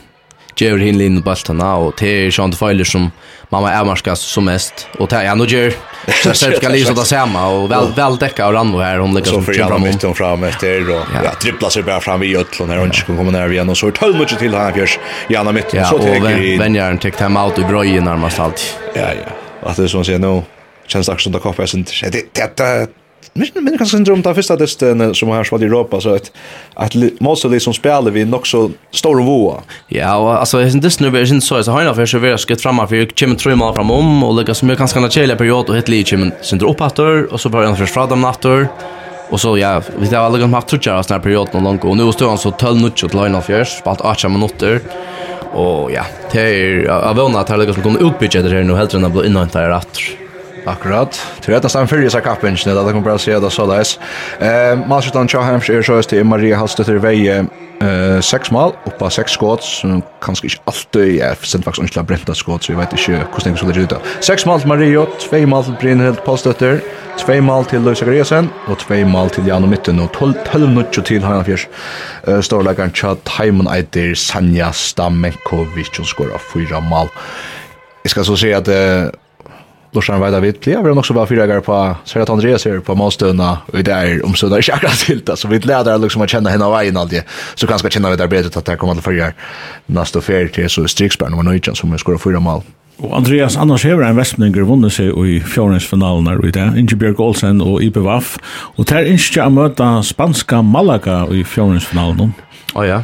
[0.56, 3.10] Jerry Hinley in bultarna och det är sånt fejler som
[3.48, 5.74] mamma är som mest och det ja nu ger
[6.22, 9.32] så så ska lysa det samma och väl väl täcka och ranno här hon lyckas
[9.32, 11.02] som fram mitt och fram efter då.
[11.24, 13.90] Ja, trippla sig bara fram i öllon här och inte kommer ner igen och så
[13.90, 14.98] tar mycket till här fjärs.
[15.28, 15.78] Ja, mitt så till.
[15.78, 18.78] Ja, och vänjaren tek hem out i bröjen närmast allt.
[18.94, 20.42] Ja, ja att det är som säger nu
[20.86, 22.86] känns också det koppen sen det det det
[23.32, 26.32] Men men kanske syndrom där första testen som har spelat i Europa så att
[26.74, 29.62] att most of som spelar vi nog så stor voa.
[29.88, 32.86] Ja, alltså det är inte nu version så så hörna för så vi ska framma
[32.86, 36.16] för kommer tre mål framom och lägga så mycket ganska naturliga period och ett lite
[36.16, 38.68] men sen upp åter och så börjar han för fram åter.
[39.30, 41.84] Och så ja, vi har alla gått haft trutjar av sån här period någon långt
[41.84, 44.80] och nu står han så 12 nutch åt Lionel Fjärs, spalt 8 minuter.
[45.56, 48.04] Og ja, det er, jeg vågner at jeg lykkes med å komme
[48.44, 50.27] det her nu helt enn jeg blir innhåndt her etter.
[50.68, 51.26] Akkurat.
[51.40, 53.86] Tror jag att han följer sig kappen inte, det kommer bara se det så där.
[54.38, 57.46] Eh, Malsjötan Chahamsh är så att Maria Hallstedt Veje
[57.80, 62.34] eh sex mål uppa sex skott som kanske inte alltid är sent faktiskt inte bränta
[62.34, 63.92] skott så jag vet inte hur det skulle ut.
[64.20, 66.80] Sex mål till Mario, två mål till Brynhild Postøtter,
[67.18, 71.02] två mål till Luisa Gresen och två mål till Jan Mitten och 12 12 minuter
[71.02, 71.68] till Hanna Fjärs.
[72.26, 77.08] Eh står där kanske Timon Aider Sanja Stamenkovic som skorar fyra mål.
[78.02, 78.68] Jag ska så säga att
[79.92, 82.94] Lorsan Veida Vittli, ja, vi har så bara fyra gånger på Serat Andreas är på
[82.94, 86.50] målstunna och det om omstøvna ikke akkurat till det, så vi leder liksom att känna
[86.50, 87.22] henne av veien alltid,
[87.54, 89.32] så kan ska vi det bedre att det jeg kommer att fyrir
[89.86, 92.62] nästa fer till så Striksberg nummer 19 som jeg skår fyra mål.
[92.98, 97.60] Og Andreas Anders Hever en vestmenninger vunnet seg i fjordensfinalen her i dag, Ingebjørg Olsen
[97.62, 98.36] og Ibe Waff,
[98.76, 102.34] og der innskje å møte spanska Malaga i fjordensfinalen.
[102.74, 103.02] Å oh, ja,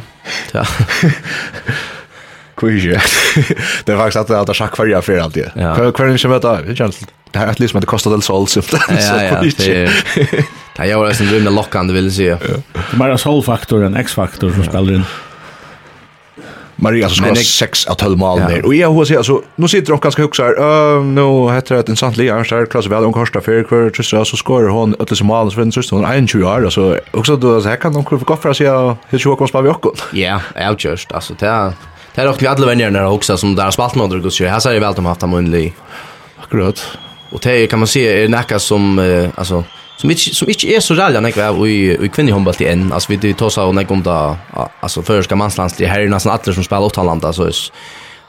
[0.53, 0.65] ja.
[2.57, 3.01] Kvige.
[3.85, 5.51] Det var faktiskt att det är schack för jag för allt det.
[5.53, 6.63] Kvar kvar inte med det.
[6.67, 6.99] Det känns
[7.31, 8.61] det här att lyssna det kostar del sol så.
[8.89, 9.41] Ja ja.
[10.77, 12.37] Det är var sen rymde lockande vill säga.
[12.91, 15.03] Det var sol faktor en X faktor som spelar in.
[16.75, 18.65] Maria så skår sex av 12 mål där.
[18.65, 21.75] Och jag hur ser alltså, nu sitter de ganska högt så här, uh, nu heter
[21.75, 24.63] det en sant liga, så här klassar väl om kostar för kvar tröstra, så skår
[24.63, 27.93] hon ötlis mål, så vinner så hon 21 år, alltså också då, så här kan
[27.93, 29.91] de gå för att säga hur tjock man sparar vi också.
[30.11, 31.73] Ja, jag just, alltså det
[32.15, 34.59] Det er också vi alla vänner när också som där spalt med andre så här
[34.59, 35.73] ser jeg väl de haft en.
[36.39, 36.97] Akkurat.
[37.31, 38.99] Och det kan man se är nekka som
[39.35, 39.63] alltså
[39.97, 42.91] som inte som inte är så rælja nekka av i i kvinnlig i enn.
[42.91, 44.35] alltså vi tar så nekka om där
[44.79, 47.49] alltså förska manslandslag her er nesten alle som spelar åt så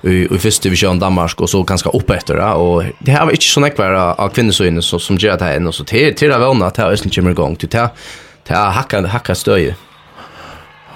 [0.02, 3.30] i i første division Danmark och så ganska upp etter det och det här var
[3.32, 6.38] inte så nekka av kvinnesøyene så som gör det här ändå så til, til det
[6.38, 7.90] vånat här är sen kommer igång till det
[8.50, 9.74] er hakka hacka stöje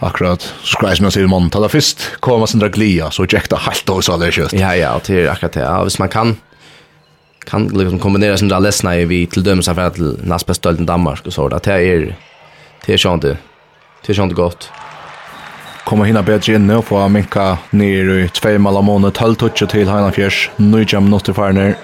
[0.00, 1.50] akkurat skrej som jeg sier i måneden.
[1.52, 4.52] man tar først kommer sin glia så jäkta halt då så där kjøtt.
[4.52, 5.60] Ja ja, og til akkurat det.
[5.60, 6.36] Ja, hvis man kan
[7.46, 11.48] kan liksom kombinere sin där i vi til dømes för til nästa Danmark og så
[11.48, 11.58] där.
[11.58, 12.14] Det er
[12.86, 13.36] det er sånn det.
[14.02, 14.70] Det er sånn det godt.
[15.84, 20.48] Kommer hinna bedre inn og få minka ned i två månader 12 touch til Heinafjers,
[20.48, 20.58] Fjärs.
[20.58, 21.76] minutter jam notifierar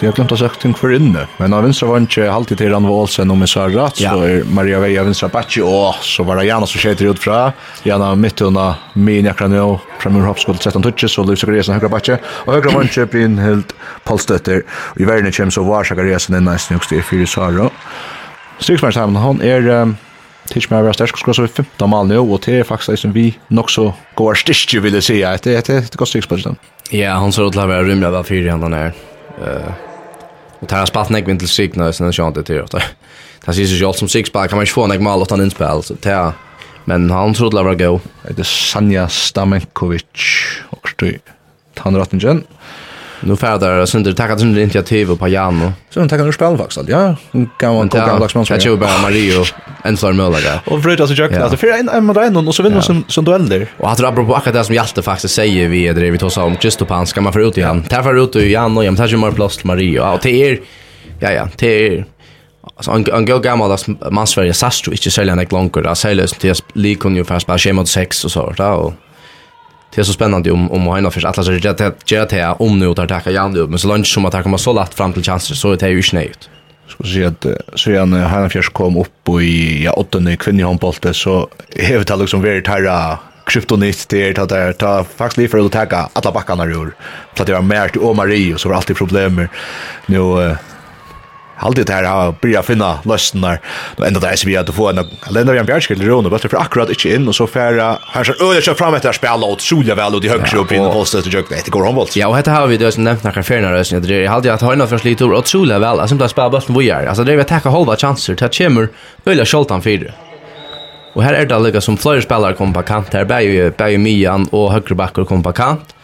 [0.00, 2.70] Jeg har glömt att sagt ting för inne, men av vinstra var inte alltid till
[2.70, 4.10] Ranva Olsen og Missa Ratt, ja.
[4.10, 7.52] så är Maria Veja vinstra Batsi, Och så var det Jana som skjeter ut fra,
[7.82, 12.52] Jana mitt under min jakra nå, fra min hoppskål 13 tutsis, og Högra Sakaresen Och
[12.52, 13.72] Högra var inte vantje Brynhild
[14.04, 14.62] Polstötter.
[14.70, 17.70] Och i världen kommer så var Sakaresen en nice jokst i fyrir Sara.
[18.58, 19.68] Striksmærstamen, hon är...
[19.68, 19.96] Um,
[20.48, 23.34] Tisch mer var sterk skulle så 15 mål nu och det är faktiskt som vi
[23.48, 26.44] nog så går stitch vill säga att det det kostar 6
[26.90, 28.92] Ja, han så att lära rymla var fyra han där.
[29.40, 29.72] Eh
[30.64, 32.82] och tar spalt näck vintel signa sen så inte till det.
[33.44, 35.82] Det ser ju allt som sex pack kan man ju få näck mal utan inspel
[35.82, 36.32] så tar
[36.84, 38.00] men han trodde det var go.
[38.22, 40.04] Det är Sanja Stamenkovic
[40.70, 41.12] och stö.
[41.76, 42.18] Han ratten
[43.26, 46.58] Nu färdar där sen det tackar sen initiativ på Jan Så han tackar nu spel
[46.58, 47.16] faktiskt ja.
[47.32, 48.46] Han kan han kan lax man.
[48.48, 49.44] Jag bara Mario
[49.84, 50.60] en sån mölla där.
[50.64, 53.04] Och för att så jag alltså för en en med en och så vinner som
[53.08, 53.68] som dueller.
[53.78, 56.28] Och att rappar på akkurat det som Hjalte faktiskt säger vi är det vi tar
[56.28, 57.84] så om Kristopan ska man få ut igen.
[57.90, 58.04] han.
[58.04, 60.00] för ut i Jan och jag tar ju mer plats till Mario.
[60.00, 60.60] Och till er
[61.20, 62.04] ja ja, till er
[62.76, 63.86] Alltså en en go gammal as
[64.26, 67.88] Sverige sastro inte sälja ett långt och sällan det lik likon ju fast bara schemat
[67.88, 68.92] 6 och så där och
[69.94, 71.58] det är så spännande om om Hanna för att läsa det
[72.28, 75.12] det om nu tar tacka Jan men så långt som att komma så lätt fram
[75.12, 76.50] till chanser så det är ju snävt.
[76.88, 81.48] Ska se att så igen Hanna Fjärs kom upp och i ja åttonde kvinnhandbollte så
[81.70, 85.90] är det liksom väldigt här kryptonit det är att det ta faktiskt lite för att
[85.90, 86.94] ta alla backarna ur.
[87.34, 89.48] Plattar mer till Omarie och så var alltid problem.
[90.06, 90.56] Nu
[91.64, 93.60] alltid det här har börjat finna lösningar.
[93.96, 96.38] Då ända det är så vi att få en Lenda Jan Bjärskild i Rona, bara
[96.38, 99.60] för akkurat inte in och så färra här så öde kör fram efter spela och
[99.60, 101.56] Solja väl och de högre upp i den posten till Jökne.
[101.64, 102.08] Det går handboll.
[102.14, 104.02] Ja, och det har vi då som nämnt när Färna rösen.
[104.02, 106.00] Det är alltid att höjna för slit och Solja väl.
[106.00, 107.06] Alltså inte spela bollen vi är.
[107.06, 108.44] Alltså det är att ta halva chanser.
[108.44, 108.88] att chimmer.
[109.24, 110.12] Öla Scholtan fyra.
[111.14, 113.12] Och här är det lika som flera spelare kommer på kant.
[113.12, 115.94] Här Bäje ju Mian och högerbackar kommer på kant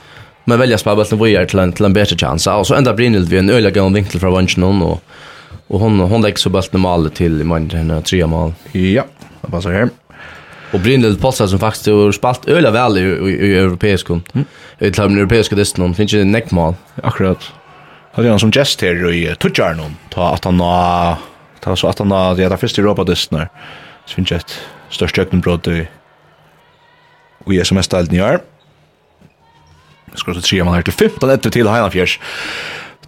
[0.45, 2.47] men välja spela bollen vi är till en till en bättre chans.
[2.47, 5.03] Alltså ända Brynhild vi en öliga gång vinkel från vänster och
[5.71, 8.53] Och hon hon lägger så bulten i till i mindre tre mål.
[8.73, 9.05] Ja,
[9.41, 9.89] det passar här.
[10.73, 14.23] Och Brynhild Potsdam som faktiskt har spalt öliga väl i, i, i europeisk kom.
[14.33, 14.47] Mm.
[14.79, 16.75] I den europeiska listan hon finns ju en neckmål.
[17.03, 17.53] Akkurat.
[18.13, 19.97] Hade han som gest här i Tutjarnon.
[20.09, 21.17] Ta att han har
[21.61, 23.49] ta så att han har det där första Europa listan.
[24.07, 25.89] Så finns ett störst ökningsbrott i
[27.47, 28.41] i SMS-stalden i år.
[30.15, 32.21] Ska så tre man här till 15 etter till Heilandfjärs.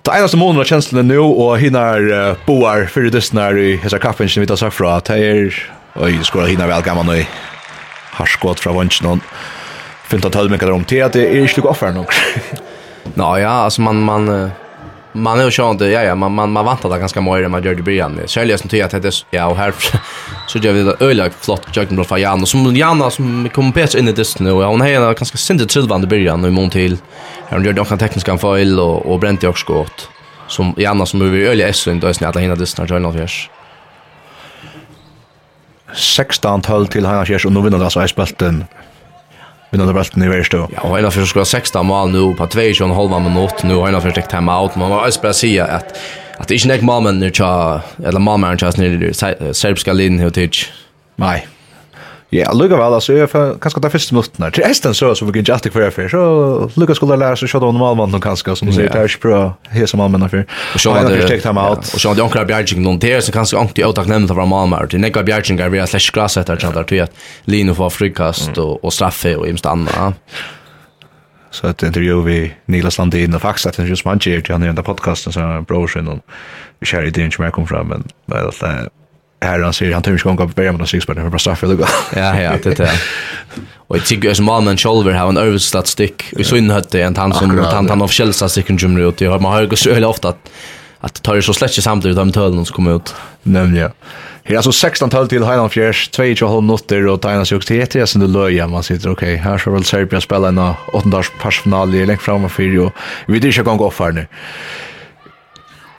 [0.03, 4.27] Det enaste månen av kjenslen nu, og hinnar uh, boar fyrir dysnar i hessa kaffen
[4.27, 5.61] som vi tar sagt fra, det er,
[6.03, 7.21] oi, skora hinnar vel gammal nu,
[8.17, 9.23] harskått fra vansjen,
[10.11, 12.17] fyllt av tølmikar om, det er ikke lukk offer nok.
[13.19, 14.27] Nå ja, alltså man, man,
[15.13, 17.75] man är ju sånt ja ja man man man vantar det ganska mycket man gör
[17.75, 18.31] det början med.
[18.31, 19.75] Säljer som tycker att det är ja och här
[20.47, 23.73] så gör vi det öliga flott jag med för Jan och som Janna som kommer
[23.73, 26.97] pets in i det nu och hon har ganska syndigt tillvande början och mån till.
[27.49, 30.09] Hon gör några tekniska fel och och bränt också skott
[30.49, 33.51] som Janna som över öliga är inte och snälla hinna det snart Jan Fjärs.
[35.95, 38.65] 16 12 till Hanna Fjärs och nu vinner alltså i spelten
[39.73, 40.57] vinner det bulten i värsta.
[40.57, 43.63] Ja, och ena för ska 16 mål nu på 2,5 minut.
[43.63, 44.77] nu har ena för ett time out.
[44.77, 45.99] Man måste bara säga att
[46.39, 48.73] att det är inte mål men nu tja eller mål men tja
[49.53, 50.71] serbiska linjen hur tids.
[51.17, 51.47] Nej.
[52.33, 54.49] Ja, lukka vel, altså, jeg får kanskje ta første minuttene.
[54.57, 56.21] Til esten så, så vi kunne alltid kvar for, så
[56.81, 59.27] lukka skulle lære seg sjådda normal mann noen kanskje, som du sier, det er ikke
[59.27, 59.41] bra
[59.75, 60.47] hese malmenn for.
[60.79, 63.85] Og ham det, og sjådda det onkra bjergjeng noen, det er som kanskje ankt i
[63.85, 66.89] avtak nevnt fra malmar, det nekka bjergjeng er vi er slags gras etter, kjent er
[66.89, 70.15] tog at Lino får frikast og straffe og imst anna.
[71.53, 74.53] Så ett intervju vi Niklas Landin och faktiskt att det är just man ger till
[74.53, 76.19] han i den podcasten så brorsen och
[76.79, 78.89] vi kör idén som jag kom fram men det är
[79.43, 81.87] här han säger han törs gånga på början med sex för bara straffar det.
[82.17, 83.03] Ja ja, det är.
[83.77, 86.25] Och jag tycker som Malmen shoulder har en överstatistik.
[86.33, 89.21] Vi så in hade en han som han han av Chelsea second gym ut.
[89.21, 90.51] Jag har man har så öle ofta att
[91.05, 93.15] att tar det så släcke samtidigt de tölen som kommer ut.
[93.43, 93.91] Nämligen.
[94.45, 98.21] Här alltså 16 tal till Highland Fjärs, 2,5 minuter och Tinas just heter jag sen
[98.21, 99.37] det löja man sitter okej.
[99.37, 100.59] Här ska väl Serbia spela en
[100.93, 101.33] åttondels
[101.95, 102.93] i länge framför och
[103.27, 104.27] vi det ska gå upp för nu.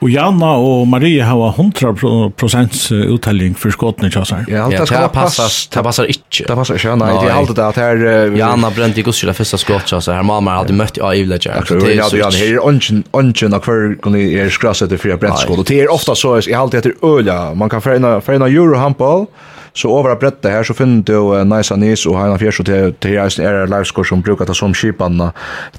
[0.04, 4.50] Og Janna og Marie har 100% uttelling for skåtene til seg.
[4.52, 5.46] Ja, det skal passa.
[5.48, 6.44] Det passar ikke.
[6.44, 7.08] Det passar ikke, nei.
[7.16, 8.04] Det er alltid det at her...
[8.36, 10.20] Janna brent ikke også det første skott til oss her.
[10.28, 11.64] Mamma hadde møtt i Ivledger.
[11.88, 15.90] Ja, ja, her er ønsken av hver kunne er skrasset för fyra brent det er
[15.90, 17.54] ofta så, jeg har alltid etter øla.
[17.56, 19.26] Man kan forena eurohandball,
[19.74, 22.68] Så over av brettet her så finner du uh, Nice Anis og Heina Fjers og
[23.02, 25.32] til Eisen er liveskår som brukar det som kipanna.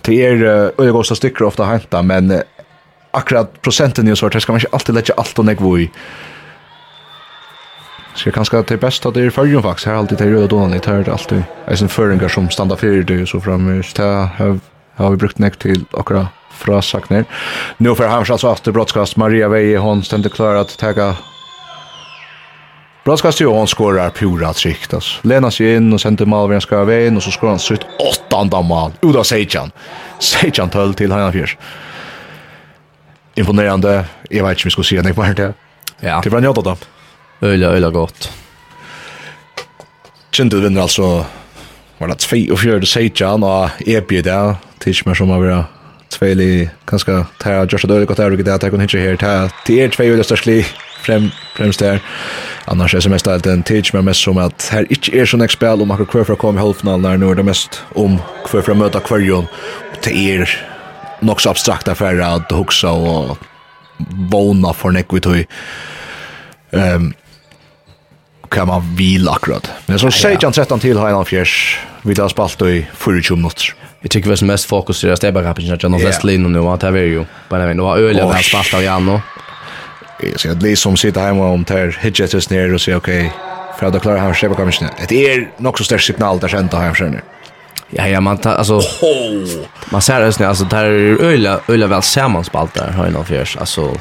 [0.03, 0.43] Det er
[0.75, 2.41] øyegåsta stykker ofta hämta men
[3.15, 5.89] akkurat prosenten i og svart, her skal man inte alltid lägga alt og nekvo i.
[8.15, 10.47] Ska kanske det er best at det er førgen faktisk, her alltid det röda røde
[10.47, 13.67] donan i, det er alltid eisen føringar som standa fyrir det, så fram.
[13.95, 14.59] det
[14.97, 17.25] har vi brukt nek til akkurat frasakner.
[17.77, 21.15] Nu for Hamsjö alltså efter brottskast, Maria Veje, hon ständer klar att tega
[23.05, 25.27] Bra ju hon skorar pura trikt alltså.
[25.27, 28.61] Lena sig in och sänder mål vem ska vägen och så skorar han sitt åttande
[28.61, 28.91] mål.
[29.01, 29.71] Uda Sejan.
[30.19, 31.57] Sejan töll till han fjärs
[33.35, 34.05] imponerande.
[34.29, 35.53] Jag vet inte om vi ska se det på det.
[35.99, 36.21] Ja.
[36.23, 36.77] Det var njöta då.
[37.41, 38.31] Öla, öla gott.
[40.31, 41.25] Kjente vinner alltså
[41.97, 44.55] var det 2 och 4 sejan och EP där.
[44.79, 45.65] Tills mer som har varit
[46.09, 49.51] tveli ganska tär Joshua då det går där och där kan inte här tär.
[49.67, 50.65] Det är två eller störstli
[51.01, 51.99] främ främst där.
[52.65, 55.41] Annars är det mest allt en tids men mest som att här inte är sån
[55.41, 57.81] expel om man kan kvar för att komma i halvfinalen när nu är det mest
[57.93, 59.47] om kvar för att möta kvarjon.
[60.03, 60.74] Det är
[61.19, 63.37] nok så abstrakt affär att huxa och
[64.31, 65.45] våna för nek vi tog
[68.49, 69.71] kan man vila akkurat.
[69.85, 73.73] Men så säger jag 13 till har en fjärs vi har spalt i 24 minuter.
[74.01, 76.79] Jag tycker vi som mest fokuserar stäbbar rappen att jag har flest linjer nu att
[76.79, 77.77] det är ju bara den.
[77.77, 79.21] Det var öliga när spalt av Janno.
[80.19, 83.31] Jag ser att Lee som sitter hemma om där hitchet oss ner och säger okej
[83.79, 84.91] för att klara här stäbbar kommissionen.
[85.07, 86.97] Det är nog så störst signal där sen sent har jag
[87.89, 88.75] Ja, ja, man tar, alltså...
[88.75, 89.65] Oh.
[89.91, 93.13] Man ser det nu, alltså, det här är öliga, öliga väl sammanspalt där, har jag
[93.13, 93.97] någon fjärs, alltså...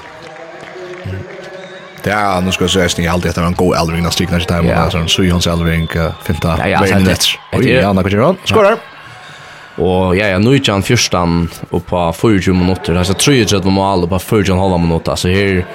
[2.03, 4.47] Ja, nu ska jag säga att ni alltid har en god älvring när stigna sig
[4.49, 5.89] där, men alltså en sujons älvring,
[6.23, 7.25] finta, vägen rätt.
[7.53, 8.77] Oj, ja, när kvartir hon, skårar!
[9.77, 14.09] Och ja, ja, nu är han fyrstan och på 40 minuter, alltså 33 mål och
[14.09, 15.67] på 40,5 minuter, alltså här,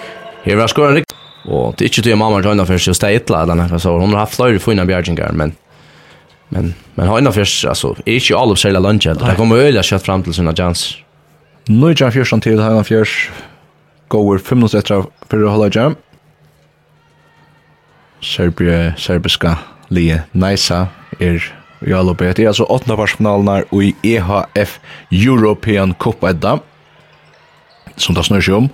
[0.44, 1.18] här var skoran riktigt.
[1.46, 3.98] Och det är inte det mamma joinar för sig och stäga ett eller något, så
[3.98, 5.56] hon har haft flera fina bjärgingar, men
[6.50, 9.84] Men men har ändå först alltså är inte all of sälja lunch det kommer öliga
[9.84, 10.96] kött fram till sina chans.
[11.66, 13.30] Nu är jag fjärsan till här fjärs
[14.08, 15.96] går 5 minuter efter för att hålla jam.
[18.22, 19.58] Serbia serbiska
[19.88, 20.88] Lie Nisa
[21.20, 22.34] är i alla uppe.
[22.34, 24.80] Det är alltså åtta varsfinalerna i EHF
[25.12, 26.60] European Cup edda.
[27.96, 28.70] Som det snurr sig om.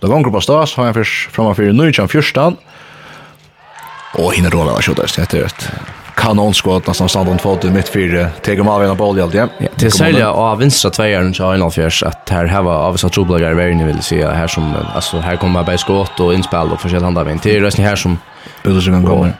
[0.00, 2.56] Det går på stas har jag först framför nu i 14.
[4.14, 5.70] Och hinner då vara skjutas det är rätt
[6.14, 9.40] kanonskott nästan standard fot i mitt fyra Teger av en boll alltid.
[9.40, 13.08] Ja, till sälja av vänstra tvåan så en alfjärs att här här var av så
[13.08, 16.72] trubbla i världen ni vill se här som alltså här kommer bara skott och inspel
[16.72, 18.18] och försöka handa vin till resten här som
[18.64, 19.32] Ulsen kommer.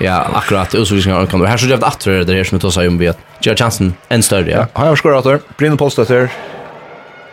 [0.00, 1.46] Ja, akkurat utvisningar kan du.
[1.46, 3.18] Här så det att det där som tar sig om vet.
[3.40, 4.50] ge chansen en större.
[4.50, 5.40] Ja, har jag skorat där.
[5.56, 6.30] Brinner postet där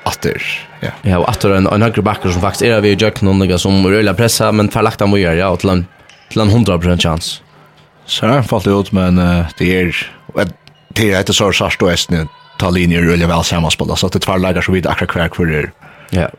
[0.04, 0.42] atter.
[0.80, 0.90] Ja.
[1.02, 3.20] Ja, og atter en en högre backer som faktiskt är vi i Jack
[3.58, 5.86] som røyla pressa, men förlagt han vidare, ja, til en
[6.30, 7.42] till en 100% chans.
[8.06, 10.08] Så har han falt ut, men uh, det är
[10.96, 14.20] det är inte så särskilt och ästning ta linjer rullar väl sammanspelade så att det
[14.20, 15.72] tvär lägger så vid akkurat kvar kvar
[16.10, 16.30] Ja.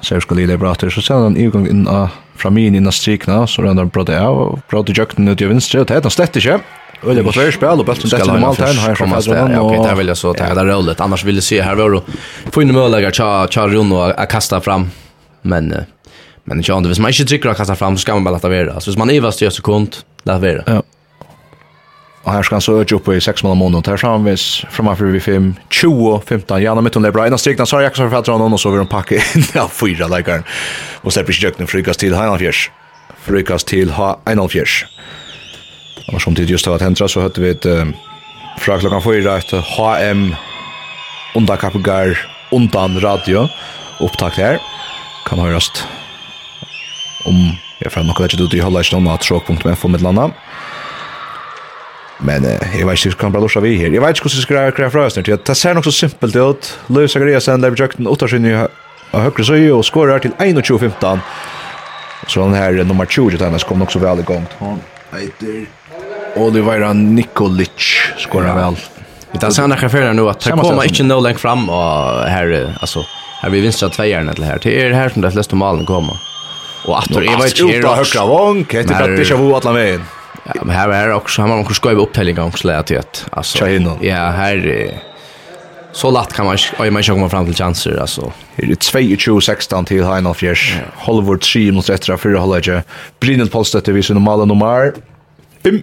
[0.00, 2.92] Så jag skulle lida bra till så sen han igång in a från min innan
[2.92, 5.94] strikna så den där bra det och bra till jakten ut i vänster och det
[5.94, 6.60] heter slett inte.
[7.02, 9.28] Och det var för spel och bäst det normalt här har från oss.
[9.28, 12.02] Okej, det vill jag så ta det rollet annars vill jag se här var
[12.50, 14.90] få in möjliga cha cha run och kasta fram.
[15.42, 15.74] Men
[16.44, 18.48] men jag undrar hvis man inte tycker att kasta fram så ska man bara låta
[18.48, 18.80] vara.
[18.80, 19.96] Så hvis man är vast i sekund
[20.28, 20.64] det være.
[20.66, 20.80] Ja.
[22.22, 23.86] Og her skal han så øke opp i 6 måneder måneden.
[23.90, 26.62] Her skal han vis fremfor vi 5, 20, 15.
[26.62, 27.26] Janne mitt om det er bra.
[27.26, 29.18] En av strikene, så har jeg ikke så forfatter han, og så vil han pakke
[29.18, 30.46] inn av fyra leikeren.
[31.02, 32.68] Og slipper ikke jøkken, frykast til ha en fjers.
[33.26, 34.84] Frykast til ha en fjers.
[36.12, 37.66] Og som tid just har vært hentra, så hørte vi et
[38.62, 40.32] fra klokka fyra et HM
[41.38, 42.14] underkappegar
[42.52, 43.46] undan radio
[44.02, 44.60] opptakt her.
[45.26, 45.84] Kan høyrast
[47.26, 50.36] om Jeg får nok vet ikke du til holde ikke noen at tråk.info med landet.
[52.22, 53.90] Men eh, jeg vet ikke hvordan bare lorsa vi her.
[53.90, 55.22] Jeg vet ikke hvordan jeg skal greie fra oss nu.
[55.26, 56.70] Det ser nok så simpelt ut.
[56.88, 58.54] Løy Zachariasen, lever jøkten tjøkten 8 sin i
[59.12, 61.26] høyre søy og skårer til 21-15.
[62.28, 64.46] Så den her nummer 20 til hennes kom nok så vel i gang.
[64.60, 64.78] Han
[65.18, 65.66] heter
[66.40, 67.90] Olivera Nikolic
[68.22, 68.78] skårer vel.
[69.32, 72.76] Vi tar sen här för nu att det kommer inte nå länge fram och här
[72.80, 73.04] alltså
[73.42, 74.58] här vi vinner två järn eller här.
[74.62, 76.31] Det är här som det flesta malen kommer.
[76.84, 79.72] Och att det var ju uppe högra vong, det är att det ikke vara alla
[79.72, 80.02] veien.
[80.44, 83.68] Ja, men här är också han har också skrivit upptällning om släget att alltså
[84.00, 84.90] ja, här
[85.92, 88.32] så lätt kan man oj man kommer fram till chanser alltså.
[88.56, 90.42] Her er 22 16 til Hein of
[90.94, 92.82] Hollywood 3 mot 1 för Hollywood.
[93.20, 94.92] Brinel postet Polstøtte, vi så normala nummer.
[95.62, 95.82] Bim.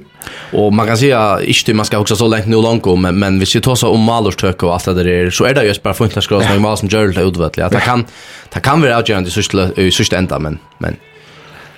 [0.53, 3.39] Och man kan säga inte man ska också så långt nu långt om men, men
[3.39, 5.93] vi ska ta så om Malorstök och allt det där så är det just bara
[5.93, 7.65] fullt att mal som gör det utvärdligt.
[7.65, 8.05] Att det kan
[8.53, 10.95] det kan vara avgörande i sista i sista ända men men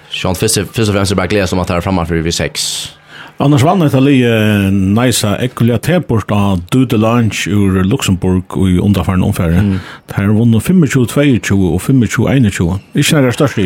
[0.10, 2.88] Sean Fisher Fisher främst bara glädje som att här framför vi sex.
[3.38, 4.26] Annars vann det ali
[4.72, 9.60] nice ekkuliga tempor då do the lunch ur Luxemburg i underfärden omfärden.
[9.60, 9.80] Mm.
[10.08, 12.80] Det här vann 25-22 och 25-21.
[12.94, 13.62] Ikke Inte några största.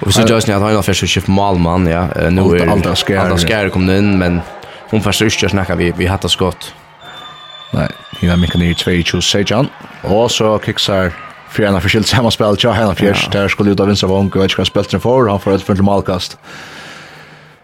[0.00, 2.08] Och så just när han har först skift Malman, ja.
[2.30, 3.16] Nu är Alda skär.
[3.16, 4.40] Alda skär kom in, men
[4.90, 6.74] hon först just snacka vi vi hade skott.
[7.72, 7.88] Nej,
[8.20, 9.68] det var mycket ner 22 Sejan.
[10.02, 11.12] Och så kicksar
[11.50, 13.28] för en förskilt samspel till Helen Fjärs.
[13.32, 15.28] Där skulle ut av vänstra vång, jag vet inte vad spelet för.
[15.28, 16.38] Han får ett för målkast.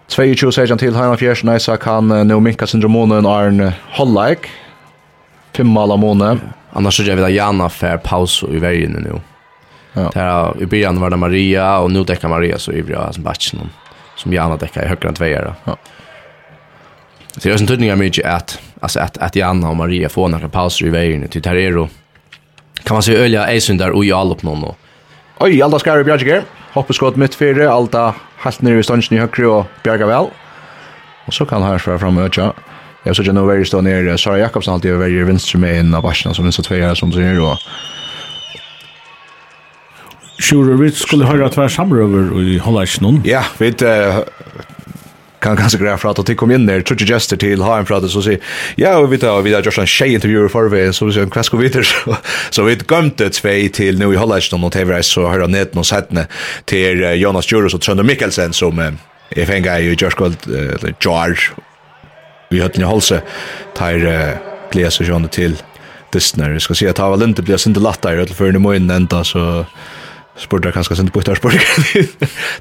[0.08, 1.44] 22 Sejan till Helen Fjärs.
[1.44, 4.48] Nice kan nu minka syndromonen Arn Hollike.
[5.56, 6.38] Fem mål av måne.
[6.72, 9.20] Annars så gör vi där Jana för paus i vägen nu.
[9.92, 10.10] Ja.
[10.14, 13.70] Där i början var det Maria och nu täcker Maria så i bra som batchen
[14.16, 15.54] som Jana täcker i högra än tvåa.
[15.64, 15.76] Ja.
[17.32, 20.48] Så det är en tydning mycket att alltså att att Jana och Maria får några
[20.48, 21.88] pauser i vägen till Terrero.
[22.84, 24.78] Kan man se ölja Eisundar och i allopp någon och
[25.38, 26.42] Oj, Alda Skar i Bjarger.
[26.72, 30.26] Hoppas skott mitt fyra, Alda helt nere i stansen i högre och Bjarga väl.
[31.26, 32.52] Och så kan han här fram och öka.
[33.04, 34.18] Jag såg ju nu väldigt stå nere.
[34.18, 37.36] Sara Jakobsen alltid över i vänster med en av varserna som minst två som ser
[37.36, 37.58] då.
[40.42, 43.20] Sjure, vi skulle høre at vi er samrøver i Hollandsnån.
[43.28, 44.22] Ja, vi uh,
[45.42, 48.10] kan ganske greia for at de kom inn der, trutje gester til ha en prate,
[48.10, 48.42] så sier,
[48.78, 51.30] ja, og vi tar, vi har gjort en tjej intervjuer for vi, så vi sier,
[51.30, 51.86] hva skal vi til?
[52.54, 56.26] Så vi gømte tvei til nå i Hollandsnån og TV-reis, så hører ned noen settene
[56.70, 61.38] til Jonas Djurus og Trønder Mikkelsen, som jeg fenger i Gjørskvold, eller Jar,
[62.52, 63.22] vi høtten i Holse,
[63.78, 64.02] tar
[64.72, 65.58] glede seg til
[66.12, 68.90] Disney, Jeg skal si at Hava Linde blir sinte latter, i alle før må inn
[68.90, 69.64] enda, så
[70.40, 72.08] spurte jeg kanskje sent på etter spørsmål.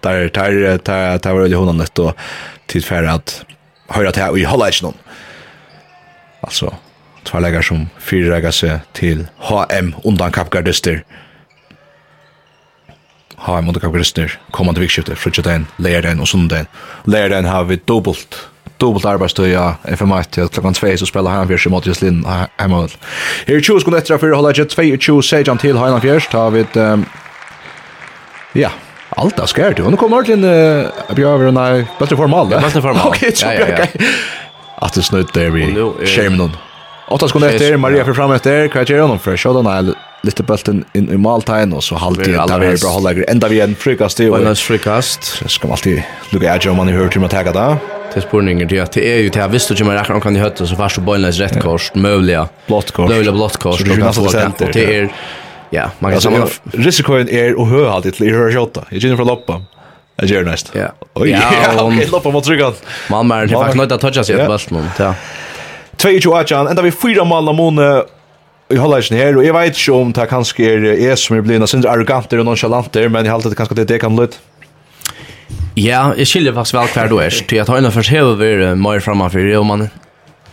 [0.03, 2.15] Der, der, der, der var veldig honom nett og
[2.67, 3.41] tid for at
[3.91, 4.97] høyre til i Hollage någon.
[6.43, 6.73] Alltså
[7.23, 11.03] två lägger som fyra seg til HM undan kappgardister.
[13.37, 16.67] HM undan Kapgardister kommande vikskifte fredagen, lördagen och söndagen.
[17.05, 18.47] Lördagen har vi dubbelt
[18.79, 22.25] dubbelt FM1 til klokkan 2 så spelar han fjers i mot Joslin
[22.59, 22.91] Hemmehold.
[23.47, 26.59] Her er 20 sekunder etter for å holde 22 sejan til Heinan Fjers, tar vi
[26.65, 26.77] et
[28.53, 28.69] Ja,
[29.09, 29.79] allt är skärt.
[29.79, 30.43] Och nu kommer Martin
[31.07, 32.47] att bli över när bättre formal.
[32.51, 33.07] Ja, Bättre formal.
[33.07, 33.91] Okej, så okej.
[34.77, 35.65] Att det snutt där vi
[36.05, 36.57] skärmen någon.
[37.07, 40.85] Åtta sekunder efter, Maria för fram efter, kvar till honom för shot on lite bulten
[40.93, 44.17] in i måltagen och så halvt det där vi bra håller ända vi en frukast
[44.17, 45.23] det och en frukast.
[45.23, 47.77] Så ska man alltid lucka edge om man hör till att ta det.
[48.13, 50.39] Det spurningar till att det är ju till att visst du kommer räkna kan du
[50.39, 52.47] hötta så fast bollen är rätt kors möjliga.
[52.67, 53.09] Blått kors.
[53.09, 53.83] Möjliga blått kors.
[54.73, 55.09] Det är
[55.73, 58.83] Ja, man kan säga risikoen är och hör alltid till hör skotta.
[58.89, 59.61] Jag känner för loppa.
[60.15, 60.71] Jag gör näst.
[60.75, 60.87] Ja.
[61.13, 61.39] Oj, Ja,
[61.83, 62.73] okej, loppa mot tryggan.
[63.09, 64.83] Malmö är faktiskt nöjd att toucha sig ett bast nu.
[64.99, 65.13] Ja.
[65.97, 68.03] 2-2-8, enda vi fyra mål av Mone
[68.71, 71.67] i Hollandsjen her, og jeg vet ikke om det kanskje er jeg som er blivna
[71.69, 74.39] sindre arroganter og nonchalanter, men jeg halte det kanskje det det kan lytte.
[75.75, 79.03] Ja, jag skiljer faktisk vel hver du er, til at høyna først hever vi mer
[79.03, 79.87] framfor, og man,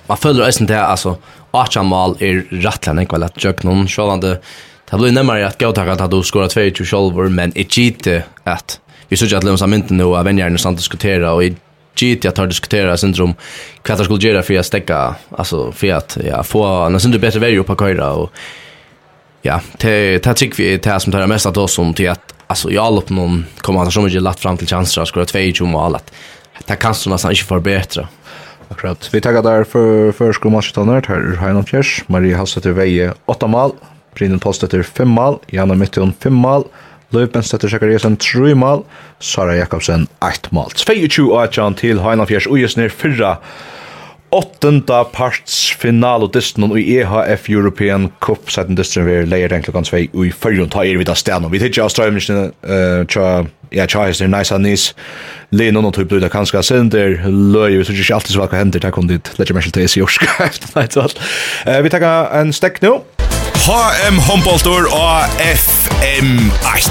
[0.09, 1.17] man följer eisen til, alltså
[1.57, 4.37] 8 mål er rettelig enn ikke vel at jøk noen, sjålande,
[4.91, 8.81] Det blir nemmere att gå at att du skorar 22 själv men i gite at
[9.09, 11.57] vi såg att Leon Samint nu av en samt diskutera och i
[11.95, 13.35] gite at har diskutera syndrom
[13.83, 17.59] kvatta skulle göra för å stekka, alltså för att ja få en syndrom bättre vei
[17.59, 18.33] upp på köra och
[19.43, 22.71] ja det det tycker vi det som tar mest att oss om till att alltså
[22.71, 25.95] jag lopp någon kommer att så mycket lätt fram till chanser att skora 22 mål
[25.95, 26.13] att
[26.67, 28.09] det kan så nästan inte förbättra
[28.71, 29.09] Akkurat.
[29.13, 31.37] Vi tackar där för för skomatchen här.
[31.37, 33.73] Heinon Fjärs, Marie till Veje, 8 mål.
[34.19, 36.67] Brynjen Polstøtter 5 mal, Janne Mittjøn 5 mal,
[37.15, 38.85] Løyv Stetter Sjekariasen 3 mal,
[39.21, 40.75] Sara Jakobsen 8 mal.
[40.77, 43.39] 22 atjan til Heinafjers Ujesner fyrra,
[44.31, 48.51] åttenda parts final og distan i EHF European Cup.
[48.53, 51.49] Setten distan vi leier den klokkan 2 og i fyrrjon ta er vi da stedan
[51.53, 52.51] vi tidsja av strøymnisene
[53.09, 53.29] tja
[53.73, 54.91] ja tja hestir nice nis
[55.53, 59.09] lenon no typ blida kanska sender løy vi tja ikke alltid svaka hender takk om
[59.09, 60.51] dit letja mersil til esi jorska
[61.85, 62.99] vi takka en stekk nu
[63.69, 66.91] HM Humboldtur og FM8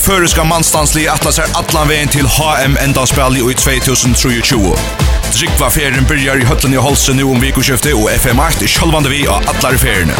[0.00, 5.17] Føreska mannstansli atlas er allan vegin til HM endanspalli i 2023.
[5.34, 9.20] Drikva ferien byrjar i høtlen i Holse nu om vikoskiftet og FM8 i sjølvande vi
[9.30, 10.16] av atlar feriene.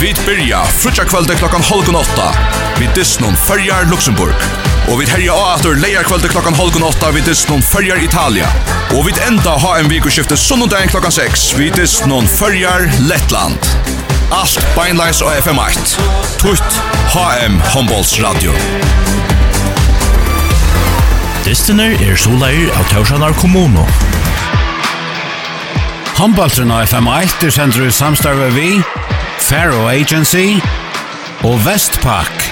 [0.00, 2.30] Vi byrja frutja kvelde klokkan halvgun åtta
[2.80, 4.46] vid Disnon Førjar Luxemburg.
[4.90, 8.48] Og vi herja av atur leia kvelde klokkan halvgun åtta vid Disnon Førjar Italia.
[8.96, 13.70] Og vi enda ha en vikoskiftet sunnundagen klokkan 6 vid Disnon Førjar Lettland.
[14.34, 15.96] Alt beinleis og FM8.
[16.42, 16.80] Tutt
[17.14, 18.56] HM Hombolds Radio.
[21.46, 23.86] Distiner er soleir av Tausanar kommuno.
[26.16, 28.70] Humboldtren av FM1 er sender i samstarve vi,
[29.44, 30.54] Faro Agency
[31.44, 32.46] og Vestpak.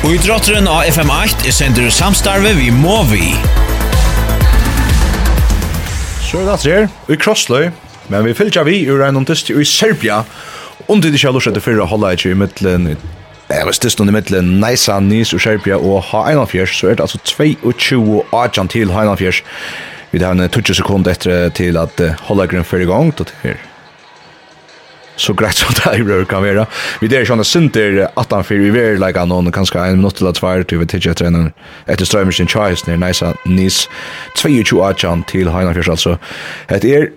[0.00, 3.34] Og idrotteren av FM8 er sender i samstarve vi Movi.
[6.24, 7.68] Så er det her, i Krossløy,
[8.08, 10.22] men vi fylgja vi ur en omtist i Serbia,
[10.88, 12.94] om det ikke har lortet fyrre holda ikke i middelen
[13.50, 17.20] Jeg var styrst under middelen Neisa, Nis og Serbia og H1 så er det altså
[17.36, 19.44] 22 og 18 til H1
[20.10, 23.58] Vi har en 20 sekund etter til at uh, før i gang, og det er
[25.20, 26.66] så greit som det er kan være.
[27.00, 30.28] Vi der sånne synder at han fyrir, vi ver leika noen kanskje en minutt til
[30.30, 31.52] at svare til vi tidsi etter en
[31.86, 33.86] etter strømmer sin tjais nere neisa nis
[34.40, 36.16] 22 atjan til Heinafjers altså.
[36.70, 37.10] Het er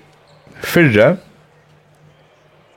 [0.62, 1.16] fyrre.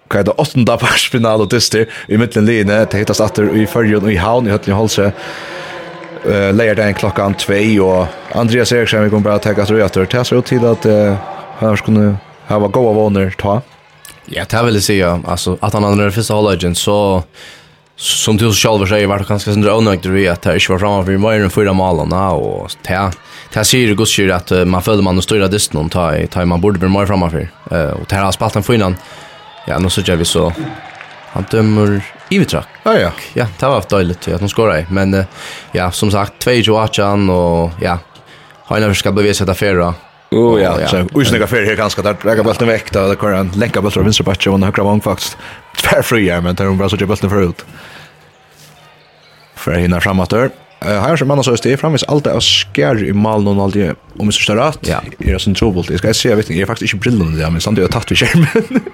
[0.07, 4.07] Kva er det åttenda parsfinal og dyster i mittlen line, det hittast atter i fyrjun
[4.07, 5.11] og i havn i høtlen i holse
[6.31, 10.25] eh lägger den klockan 2 och Andreas Eriksson vi kommer bara ta att röta det
[10.25, 10.87] ser ut till att
[11.59, 12.17] han skulle
[12.49, 13.63] ha var goda vänner ta.
[14.27, 17.23] Ja, det vill säga alltså att han andra första hållagen så
[17.97, 21.19] som du själv säger vart det sen drar något att det inte var framme för
[21.19, 23.11] mer än fyra målarna och ta
[23.53, 26.61] ta sig det går att man föll man och störa det någon ta ta man
[26.61, 28.97] borde bli mer framme för eh och det har spalten för innan.
[29.67, 30.53] Ja, nu så gör vi så
[31.33, 32.67] han dömer i Ivetrak.
[32.83, 33.11] Ja, ja.
[33.35, 34.87] Ja, det var dåligt att de skorade.
[34.91, 35.25] Men uh,
[35.73, 37.99] ja, som sagt, 2-8 och ja,
[38.69, 39.95] Heinlein ska bevisa det förra.
[40.31, 43.51] Oh ja, så usnäga för här ganska där Jag har bollen väck då det kan
[43.51, 45.37] länka bollen vänster backen och högra vång faktiskt.
[45.77, 47.65] Tvär fri fria men där de bara så det bollen förut.
[49.55, 50.51] För hinna framåt där.
[50.81, 54.33] Eh här som man så står framis alltid är skär i mål någon aldrig om
[54.33, 54.79] så står rätt.
[54.81, 55.01] Ja.
[55.19, 55.85] Är det sån trubbel.
[55.89, 58.01] Jag ska se jag vet inte jag är faktiskt inte brillande där men samtidigt har
[58.01, 58.81] jag tagit vid skärmen.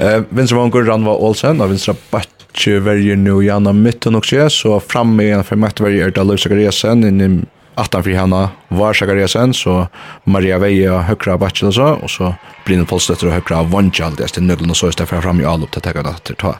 [0.00, 4.18] Eh vänster vång går Ranva Olsen och vänstra backen ikke verger nu i annan mitten
[4.18, 7.42] også, så framme igjen for møtte verger er da Løv Zakariasen, inn
[7.80, 8.40] attan fri henne
[8.76, 9.86] var Zakariasen, så
[10.28, 12.32] Maria Veie og Høkra Batsen og så, og så
[12.66, 15.40] Brynne Polstøtter og Høkra Vondjal, det er til nøglen og så i stedet for fram
[15.40, 16.56] i Alup til tekket etter ta.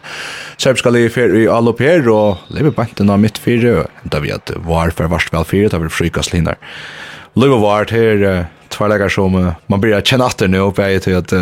[0.63, 4.55] Serbska liv fer i Alup her, og lever banten av mitt fire, da vi at
[4.67, 6.61] var for varst vel fire, da vi frykast linner.
[7.39, 11.35] Løv var her, tverlegar som man blir kjenne atter nå, på jeg til at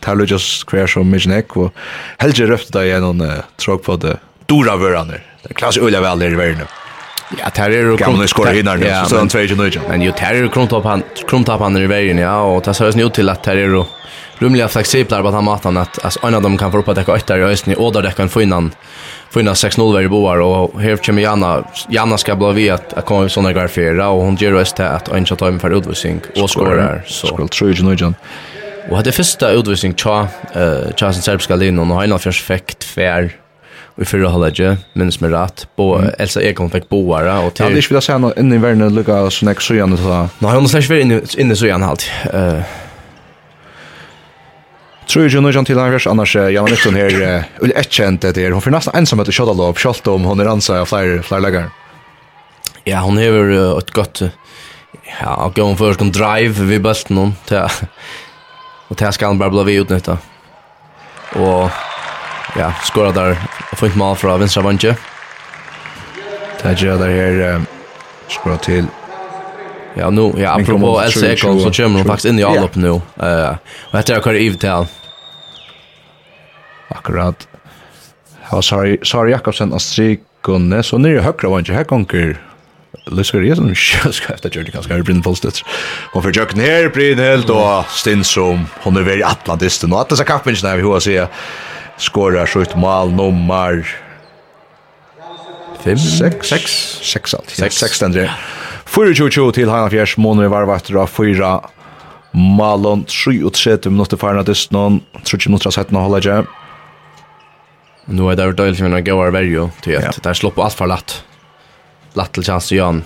[0.00, 1.74] tar lujas kvar som misnek och
[2.18, 4.16] helge røfte da gjennom uh, tråk på det
[4.48, 5.24] dora vøraner.
[5.46, 6.68] Det klass ulja vel i världen
[7.38, 9.70] Ja, tar er gamla skora hinnar nu, så han tvär ju nu.
[9.88, 13.44] Men ju tar er krumtappan krumtappan i vägen, ja, och det ser ut till att
[13.44, 13.84] tar er
[14.40, 16.96] rumliga flexibla på att han matan att alltså en av dem kan få upp att
[16.96, 18.70] täcka ytter i ösni och där det kan få innan
[19.30, 23.06] få innan 6-0 varje boar och här kommer Janna Janna ska bli vi att att
[23.06, 26.50] komma såna grejer och hon ger oss till att en shot hem för utvisning och
[26.50, 28.14] skorar så skulle tror ju nu John
[28.90, 30.24] Og hadde første utvisning tja,
[30.56, 33.30] uh, tja sin serbska linjen, og han har først fekt fær
[34.00, 36.14] i fyrre halvdje, minns med rett, bo, mm.
[36.22, 37.64] Elsa Ekholm fikk boara, Og til...
[37.64, 40.20] Jeg hadde ikke vilja se noe inne i verden, lukka sånn ikke søgjene til det.
[40.40, 42.06] Nei, hun har slags vært inne, inne søgjene alt.
[42.32, 42.78] Uh,
[45.10, 48.36] Tror ju nu John till Irish annars jag var inte här eller ett känt det
[48.36, 51.22] är hon för nästan ensam att köra lopp skolt om hon är ansa av fler
[51.22, 51.70] fler lägger.
[52.84, 54.22] Ja, hon har ett gott
[55.20, 57.66] ja, gå en först drive vi bulten hon till
[58.90, 60.18] Och det ska han bara bli utnytta.
[61.32, 61.70] Och
[62.58, 63.38] ja, skora där
[63.76, 64.96] fint mål från vänstra vantje.
[66.62, 67.60] Det gör där här
[68.28, 68.86] skora till
[69.94, 72.88] Ja, nu, ja, apropå LC Ekholm så kommer de faktiskt in i allop nu.
[72.88, 73.00] Uh,
[73.80, 74.86] och detta är Kari Ivtal.
[76.88, 77.48] Akkurat.
[78.50, 82.49] Ja, sorry, sorry Jakobsen, Astrid Gunnes, och nere i högra var inte, här konkur
[83.10, 85.62] Lysker Jesen, skjøska efter Gjørte Kanska, er Brynn Folstedt.
[86.12, 90.26] Hun får jøkken her, Brynn helt, og Stinsom, hun er veldig Atlantisten, og at disse
[90.28, 91.42] kappinjene vi hva sier,
[92.00, 93.82] skorar skjøyt mal nummer
[95.80, 96.78] 5, 6, 6,
[97.10, 98.28] 6 alt, 6, 6 stendri.
[98.90, 101.52] 4-2-2 til Hanna Fjers, måneder var varvatter av 4
[102.32, 106.36] Malon 33 minutter farna distnon, 30 minutter av 17 og holde ikke.
[108.10, 110.64] Nå er det jo døylig som en gøyere verjo til at det er slått på
[110.64, 111.16] alt for lett.
[112.14, 113.04] Latt til chans Jan.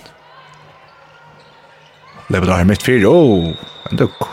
[2.32, 3.04] Lever der mitt fyr.
[3.06, 3.52] Oh,
[3.90, 4.28] en duk.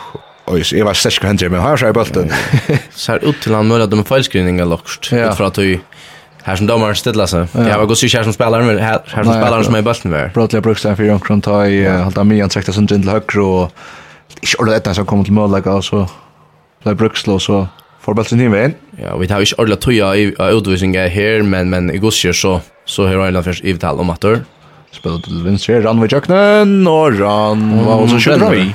[0.46, 2.32] Oj, så jag var sterk händer men har jag bulten.
[2.90, 5.12] Så här ut till han möjligt med felskrivningar lockst.
[5.12, 5.32] Ja.
[5.32, 5.80] för att du
[6.42, 7.46] här som domaren ställa sig.
[7.54, 10.30] Jag var gått så kär som spelaren men här som spelaren som är bulten var.
[10.34, 13.70] Brotliga bruksen för Jonkron ta i halta mig han träckte sin till högre och
[14.40, 16.08] inte ordet att han kommer till mål och så
[16.82, 17.68] blev Brukslå så
[18.00, 18.74] får bulten in vägen.
[19.02, 23.06] Ja, vi har ju ordet att i utvisningar här men men i går så så
[23.06, 24.24] har Ireland först i tal om att
[24.92, 28.66] spelar til venstre, rann ved kjøkkenen, og rann var også kjøtter vi.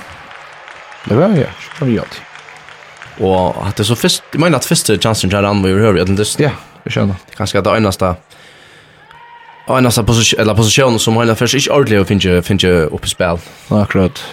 [1.08, 2.24] Det var, ja, kjøtter vi alltid.
[3.20, 5.94] Och att det er så först, jag menar att första chansen jag Ran var hör
[5.94, 6.52] høyre, det er ja,
[6.86, 7.16] jeg skjønner.
[7.26, 8.16] Det att kanskje det eneste,
[9.70, 13.40] eneste position eller position som han först inte ordentligt och finner, finner upp i spel.
[13.70, 14.24] Akkurat.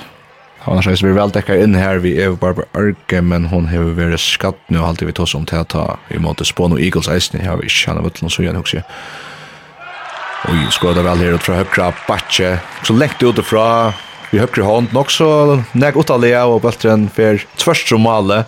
[0.59, 3.67] Han har sagt, vi er vel dekket inn her, vi Eva bare Arke, men hon
[3.69, 6.73] har vært skatt nu nå, alltid vi tar som til å ta i måte Spån
[6.73, 8.87] og Eagles eisen, jeg har ikke kjennet vet noe så igjen, husker.
[10.49, 12.59] Oj, skåda väl här från högra backe.
[12.83, 13.93] Så lengt ut från
[14.31, 15.27] vi högra hånd, nok så
[15.73, 18.45] neg åt og bøltren bättre tvørst som male.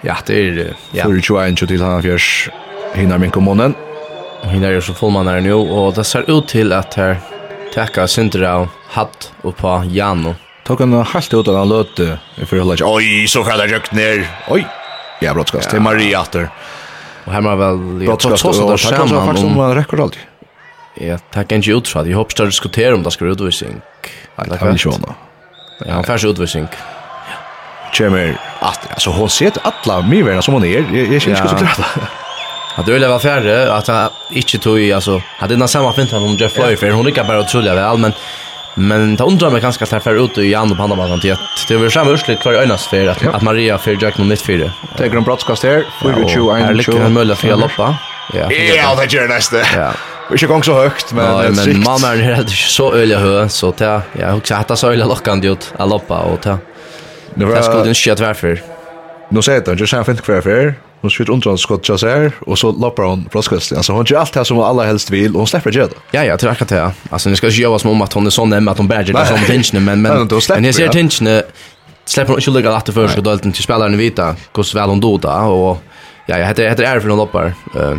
[0.00, 1.04] Ja, det är ja.
[1.04, 2.50] för 21 till han fjärs
[2.94, 3.74] hinner min kommunen.
[4.42, 7.16] Hinner ju så full man är nu och det ser ut till att här
[7.74, 10.34] tacka Sindra hatt och på Jano.
[10.64, 13.92] Tog han helt ut av han løte i fyrir att ikke, oi, så kallar rökt
[13.92, 14.26] ner.
[14.48, 14.64] oi,
[15.20, 16.48] Ja, brottskast till Maria atter.
[17.24, 20.29] Och här man väl jag tror så där samman om man räcker alltid.
[20.96, 22.04] Ja, det kan ikke utfra.
[22.04, 23.82] Jeg håper å diskutere om det skal være utvisning.
[24.38, 25.14] Nei, det kan ikke henne.
[25.86, 26.66] Ja, han færs utvisning.
[27.92, 30.84] Kjemmer, at, altså, hun ser til alle mye som hun er.
[30.90, 32.10] Jeg, jeg kjenner ikke så klart det.
[32.76, 36.22] Att det var färre att han inte tog i alltså hade den samma fint han
[36.22, 38.12] om Jeff Floyd för hon lyckas bara otroligt väl men
[38.74, 41.76] men det undrar mig ganska starkt för ut och Jan och Panna till att det
[41.76, 45.04] var samma urslit kvar önas för att, att Maria för Jack någon mitt för det.
[45.04, 45.84] Är grön broadcast här.
[46.04, 46.56] Vi vill ju en show.
[46.56, 47.96] Är lyckan för att loppa.
[48.32, 48.52] Ja.
[48.76, 49.56] Ja, det gör nästa.
[49.76, 49.92] Ja.
[50.32, 51.84] Ikke gong så högt, men ja, men sikt.
[51.84, 55.72] mamma är inte så öliga hö, så ta, jag också hatta så öliga lockande ut
[55.76, 56.58] att loppa och ta.
[57.34, 58.62] Det var skulle inte shit varför.
[59.28, 60.74] Nu säger det, jag känner fint kvar för.
[61.00, 63.76] Hon skjuter undan skott jag ser och så loppar hon floskusten.
[63.76, 65.88] Alltså hon gör allt det som hon alla helst vill och hon släpper det.
[66.10, 66.92] Ja, ja, tror jag det.
[67.10, 69.26] Alltså ni ska ju göra som om att hon är sån att hon bäger det
[69.26, 71.42] som tension men men men jag ser tension
[72.04, 75.12] släpper hon inte lugga att för så då till spelaren vita hur väl hon då
[75.12, 75.78] och
[76.26, 77.54] ja, jag heter heter är för någon loppar.
[77.76, 77.96] Eh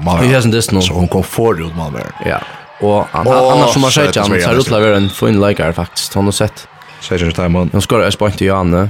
[0.00, 0.26] Malmö.
[0.26, 0.80] Vi har sen dess nu.
[0.82, 2.00] Så hon kom förut Malmö.
[2.26, 2.40] Ja.
[2.80, 6.14] Och annars som man säger han så ut att en fin likear faktiskt.
[6.14, 6.68] Hon har sett.
[7.00, 7.70] Säger det Timon.
[7.72, 8.88] Han skorar ett poäng till Janne.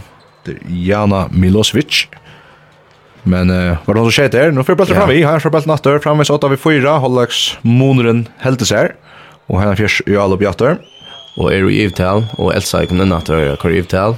[0.69, 2.07] Jana Milosevic.
[3.23, 5.99] Men eh vad då så skete nu för bulten fram vi här för bulten åter
[5.99, 8.95] fram så att vi fyra Hollax Monren helt isär
[9.47, 10.79] och här fjärs i alla bjatter
[11.37, 14.17] och är ju Evtal och Elsa kommer natt att göra Evtal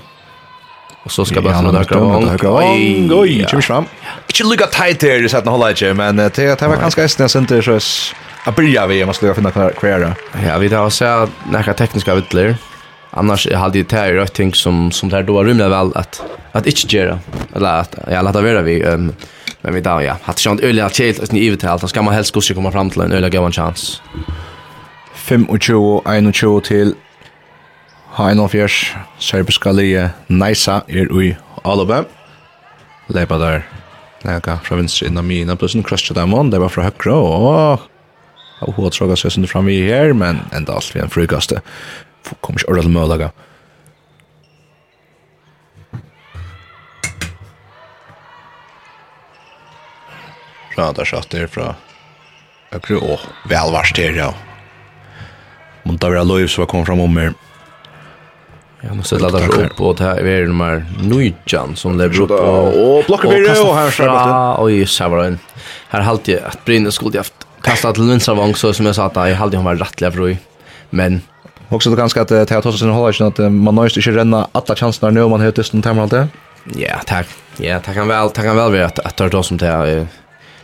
[1.03, 3.85] Och så ska bara några dagar och oj oj kommer fram.
[4.27, 7.63] Inte lugga tight där, så att hålla inte men det det var ganska snäll center
[7.63, 7.79] så
[8.45, 10.15] att börja vi måste jag finna kvar
[10.47, 12.57] Ja, vi där så några tekniska vittler.
[13.11, 16.23] Annars hade det här rätt ting som som där då rymde väl att
[16.53, 17.19] att inte göra
[17.57, 19.13] eller att ja, låta vara vi um,
[19.61, 20.17] men vi där ja.
[20.23, 21.89] Hade sånt öliga chill att ni vet allt.
[21.89, 24.03] Ska man helst skulle komma fram till en öliga chans.
[25.15, 26.95] 25 21 till
[28.13, 31.31] H1-fjørs, serbiska lije Naisa er ui
[31.65, 32.03] Alaba.
[33.09, 33.63] Leipa der
[34.23, 37.89] Lega fra vinstre innan mina plus plussen, krasja dem on, leipa fra høkra, og
[38.63, 41.59] og hun tråga seg sønder fram i her, men enda alt vi en frugaste.
[42.45, 43.33] Kom ikke ordet til mølaga.
[50.77, 51.73] Radar satt der fra
[52.71, 54.31] høkra, og velvarst her, ja.
[55.83, 57.35] Munta vera loiv som var kom fram om mer.
[58.85, 62.99] Ja, nu sätter laddar upp och det här är nummer här som lever upp och...
[62.99, 64.62] Och blockar vi det och här skärmer det.
[64.62, 65.37] Oj, så var det.
[65.89, 69.16] Här halte jag att Brynne skulle haft kastat till vång så som jag sa att
[69.16, 70.20] jag hade hon var rättliga för
[70.91, 71.20] Men...
[71.68, 74.76] Också det ganska att det har tar sig hålla att man nöjst inte renna alla
[74.76, 76.01] chanserna nu om man heter just den det.
[76.03, 76.28] alltid.
[76.76, 77.26] Ja, tack.
[77.57, 78.30] Ja, tack han väl.
[78.30, 80.07] Tack han väl vid att ta det som det är.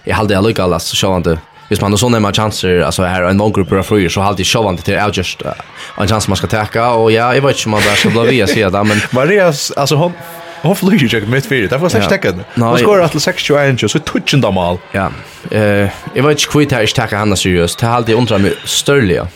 [0.04, 1.22] Jag halte jag lyckas alltså så kör han
[1.68, 4.22] Hvis man har sånne med chanser, altså her er en long gruppe av fryer, så
[4.22, 5.52] har alltid sjåvande til er just uh,
[6.00, 8.26] en chans man skal teka, og ja, jeg vet ikke om man bare skal bli
[8.30, 9.02] via sida, men...
[9.18, 10.14] Maria, altså hon,
[10.62, 12.46] hon flyr ikke mitt fyrir, derfor skal jeg ikke tekka henne.
[12.56, 14.80] Hon skorar til 6-21, så er tutsen da mal.
[14.96, 15.10] Ja,
[15.52, 19.20] jeg vet ikke hvitt jeg ikke teka henne seriøst, det har alltid undra meg størlig,
[19.20, 19.28] ja.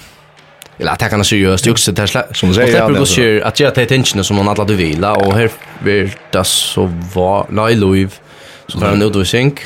[0.79, 2.79] Eller att han seriöst också där som du säger.
[2.79, 5.51] Jag tycker at jag tar tingene som hon alla du vill och här
[5.83, 8.21] blir det så var Lyle Louis.
[8.67, 9.59] Så tar han utvisning.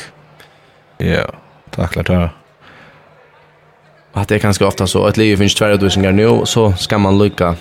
[0.98, 1.24] Ja,
[1.70, 2.30] tacklar klart,
[4.16, 7.18] att det är ganska ofta så att livet finns två utvisningar nu så ska man
[7.18, 7.54] lycka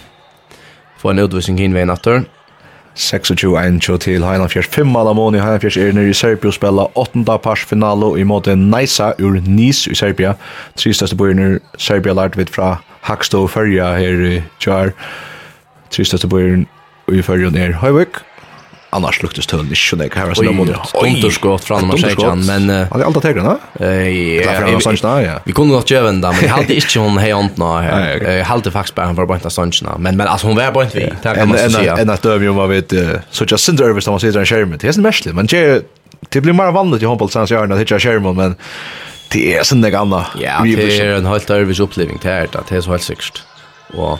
[0.97, 2.25] få en utvisning in vid natten.
[2.95, 5.41] 26-1 til Heinafjers 5 mål av måned.
[5.41, 7.25] Heinafjers er nere i Serbia og spela 8.
[7.43, 10.33] parsfinalo i måte Neisa ur Nis i Serbia.
[10.79, 14.93] Tre største bøyene Serbia lært vidt fra Hakstå og Førja her i Tjar.
[15.91, 16.65] Tre største bøyene
[17.11, 18.21] i Førja er Høyvik,
[18.95, 20.31] annars luktes tølen ikke så jeg her.
[20.39, 22.69] Oi, underskott fra nummer 16, men...
[22.91, 23.55] Han er alltid tegren, da?
[25.25, 28.25] Ja, vi kunne godt gjøre den da, men jeg halte ikke hun hei ånden her.
[28.39, 31.07] Jeg halte faktisk bare han var bønt av sannsjene, men altså hun var bønt vi,
[31.09, 31.87] det kan man så si.
[31.91, 32.95] En at døm jo man vet,
[33.31, 35.51] så ikke sin dørvis da man sitter i en skjermen, det er sånn mestlig, men
[35.51, 38.55] det blir mer vanlig til håndbollsens hjørne, det er ikke skjermen, men
[39.33, 40.21] det er sånn det gamle.
[40.39, 43.43] Ja, det er en helt dørvis oppleving, det er det, det er så helt sikkert.
[43.95, 44.17] Og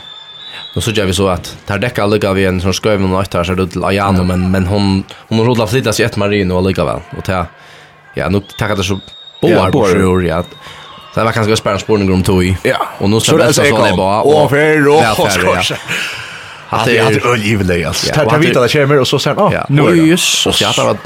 [0.76, 3.30] Nu så gör vi så att där däckar lugga vi en sån sköv och nåt
[3.30, 6.84] där så det Ajano men men hon hon rodlar flytta sig ett marin och lugga
[6.84, 7.46] väl och ta
[8.14, 9.00] ja nu tackar det så
[9.42, 10.42] boar på sjör ja.
[11.14, 12.56] Så det var kanske spärren spårning om tog i.
[12.62, 12.88] Ja.
[12.98, 14.20] Och nu ska det så hålla bara.
[14.20, 15.72] Och för och skors.
[16.68, 18.14] Att det är öl givet alltså.
[18.14, 20.98] Tar vi det kommer och så sen ah nu är ju så så att det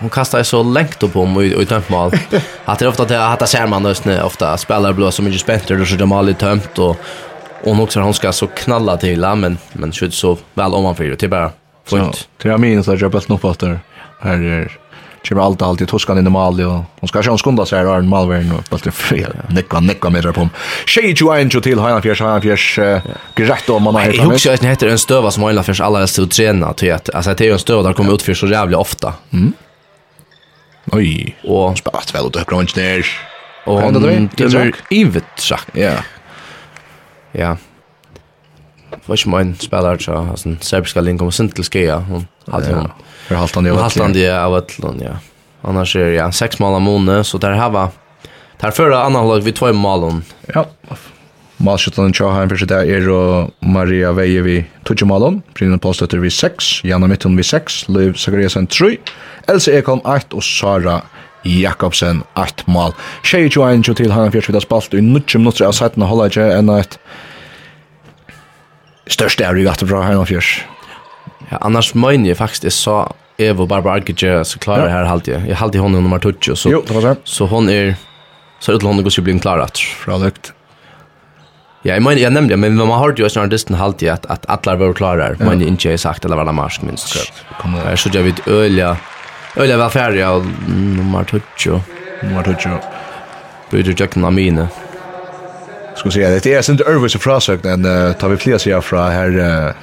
[0.00, 2.12] hon kastar så längt upp om och i tömtmål.
[2.64, 5.40] Att det ofta det att det ser man just nu ofta spelar blå så mycket
[5.40, 6.96] spänt och så det mal i tömt och
[7.62, 10.96] och nog så hon ska så knalla till men men skjut så väl om man
[10.96, 11.50] för det bara
[11.86, 12.28] fint.
[12.42, 13.80] Tre minus där jag bult nog på där.
[14.20, 14.78] Här är
[15.22, 18.00] Kjemmer alltid alltid toskan inn i Mali, og hun skal ikke skunda seg her, og
[18.00, 20.46] en Malvern, og bare fri, nekka, nekka med på.
[20.88, 22.66] Tjej 21 til Heinan Fjers, Heinan Fjers,
[23.36, 24.20] greit om man har hitt.
[24.20, 27.10] Jeg husker at det heter en støva som Heinan Fjers allerede stod trena, til at,
[27.12, 29.16] altså, det er en støva der kommer ut for så jævlig ofta.
[29.34, 29.50] Mm.
[30.96, 31.10] Oi,
[31.44, 33.10] og spalt vel ut høyre håndknær.
[33.68, 35.74] Og han døver ivet, sagt.
[35.76, 35.98] Ja
[37.38, 37.56] ja,
[39.08, 41.98] var ikke min spiller så altså serbiska linjen kommer sent til skia.
[41.98, 42.90] hon hadde hon
[43.28, 45.16] för halt han ju hadde han det av ett land ja.
[45.62, 47.88] Annars er ja sex mål av måne så der här var
[48.60, 50.24] där förra andra lag vi två mål hon
[50.54, 50.64] ja
[51.56, 56.30] Malshutan Chahan første där er og Maria Veie vi tog mål hon Brynn Postötter vi
[56.30, 58.96] 6 Janna Mitton vi 6 Liv Sakariasen 3
[59.48, 61.00] Else Ekholm 8 og Sara
[61.44, 62.92] Jakobsen 8 mål.
[63.22, 66.98] Tjej 21 til han fjertvidas spalt i 90 minutter av 17 holdet enn et
[69.08, 70.58] største er jo at bra her fjørs.
[71.50, 73.06] Ja, annars mener jeg faktisk, jeg sa
[73.38, 75.48] Evo Barbara Arkic, så klarar klarer jeg her halvtid.
[75.48, 77.16] Jeg halvtid hon er nummer 20, så, jo, det var det.
[77.24, 77.94] så hon er,
[78.60, 80.52] så ut til hon går skulle bli klar att Fra løgt.
[81.84, 84.74] Ja, jeg mener, jeg nemlig, men man har jo snart distan halvtid at, at alle
[84.78, 87.14] var klara her, men jeg ikke har sagt, eller var det marsk minst.
[87.14, 88.96] Jeg så jag vet øyla,
[89.56, 91.24] øyla var färdig av nummer
[91.56, 91.80] 20.
[92.22, 92.80] Nummer 20.
[93.70, 94.68] Bryter jøkken av mine
[95.98, 97.82] ska säga det är sent över och frasök den
[98.14, 99.74] tar vi fler sig från här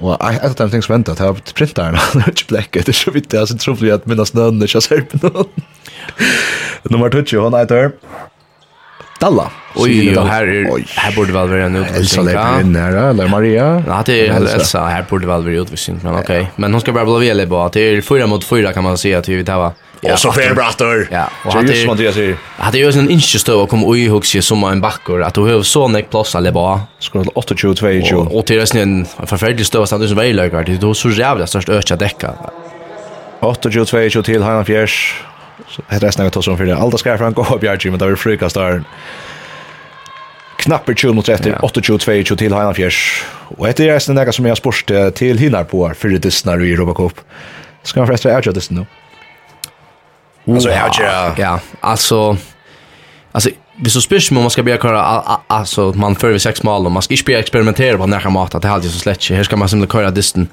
[0.00, 2.86] Och jag hade tänkt vänta att jag har det den här bläcket.
[2.86, 5.44] Det är så vitt jag tror jag att mina snön är så här på.
[6.82, 7.92] Nummer 20, hon heter
[9.20, 9.50] Dalla.
[9.74, 12.28] Oj, och här är här borde väl vara en utvisning.
[12.28, 13.82] Elsa in här eller Maria?
[13.86, 14.84] Ja, det är Elsa.
[14.84, 16.50] Här borde väl vara utvisning, men okej.
[16.56, 17.70] Men hon ska bara bli väl på.
[17.72, 20.54] Det är fyra mot fyra kan man säga att vi tar Ja, och så fer
[20.54, 21.08] bratter.
[21.10, 22.36] Ja, och hade ju som du säger.
[22.78, 25.62] är ju en inchestö och kom oj hooks ju som en backor att du har
[25.62, 26.80] så näck plats eller bara.
[26.98, 27.24] Skulle
[27.56, 28.16] 28 22.
[28.16, 30.64] Och det är sen en förfärlig stöv som är så väl lägger.
[30.64, 32.34] Det då så jävla störst öka däcka.
[33.40, 33.70] 28
[34.10, 35.22] 22 till Hanna Fjärs.
[35.68, 36.76] Så Det är snägt som för det.
[36.76, 38.82] Allt ska fram gå upp Jarji men det är frukast där.
[40.58, 43.24] Knapper 20 mot efter 28 22 till Hanna Fjärs.
[43.56, 46.76] Och det är sen några som jag sport till hinnar på för det snarare i
[46.76, 47.20] Robacop.
[47.82, 48.86] Ska man förresten är det nu.
[50.54, 50.94] Alltså jag
[51.36, 52.36] Ja, alltså
[53.32, 56.92] alltså vi så spyrs man ska börja köra alltså man för vi sex mål och
[56.92, 59.30] man ska inte börja experimentera på när mat att det alltid så slätt.
[59.30, 60.48] Här ska man som köra distan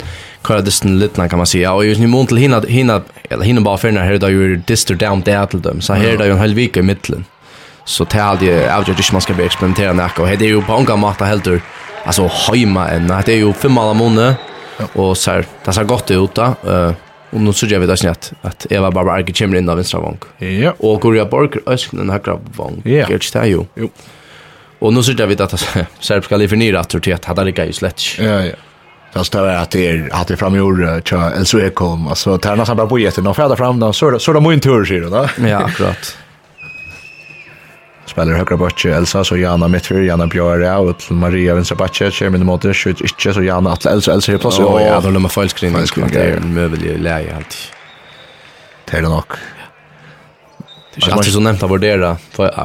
[0.48, 1.74] köra distan lite kan man säga.
[1.74, 4.56] Och just nu mont till hinna hinna eller hinna bara för när här då ju
[4.56, 5.82] distor down där till dem.
[5.82, 7.26] Så här då ju en halv vecka i mitten.
[7.86, 10.62] Så det är alltid avgör att man ska börja experimentera när och det är ju
[10.62, 11.62] på en mat helt ur
[12.06, 13.08] alltså hemma än.
[13.08, 14.36] Det är ju fem månader
[14.94, 16.44] och så här det ser gott ut då.
[16.44, 16.92] Eh
[17.36, 20.00] Och nu så gör vi det snett att Eva Barbara Arke kommer in av vänstra
[20.00, 20.18] vång.
[20.40, 20.72] Ja.
[20.80, 22.82] Og Korea Borg Øsken den högra Vong.
[22.86, 23.10] Ja.
[23.10, 23.66] Gjør ikke det jo.
[23.76, 23.90] Jo.
[24.80, 25.68] Och nu så gör vi det att
[26.00, 28.02] serbiska lifinira att det hade det ju slett.
[28.20, 28.56] Ja ja.
[29.14, 32.86] Fast det är att det är att det framgjorde tja El Suekom alltså tärna samma
[32.86, 35.28] på jätten och fram den så så de det min tur sig då.
[35.48, 36.18] Ja, akkurat.
[38.06, 42.30] spelar högra backe Elsa så Jana mittfyr Jana Björre och till Maria vänstra backe kör
[42.30, 45.10] med mot det skjut inte så Jana att Elsa Elsa är plats och ja då
[45.10, 45.74] lämnar felskrin
[46.14, 47.72] det är en möjligt läge allt.
[48.86, 49.24] Det är det nog.
[50.96, 52.18] Det är alltid så nämnt att värdera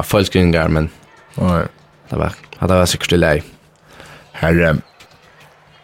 [0.03, 0.89] felskringar men
[1.35, 1.65] nej.
[2.09, 3.43] Det var hade var säkert läge.
[4.31, 4.77] Här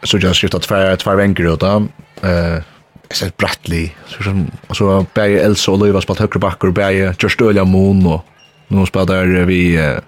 [0.04, 1.92] så jag skrivit skiftat två två vänkar utan
[2.24, 2.62] eh
[3.10, 8.06] Jeg ser Brattli, så som, altså, Elsa og Løyva spalt høyre bakker, just Ölja Moon
[8.06, 8.26] och
[8.68, 10.00] Nu spelar vi eh,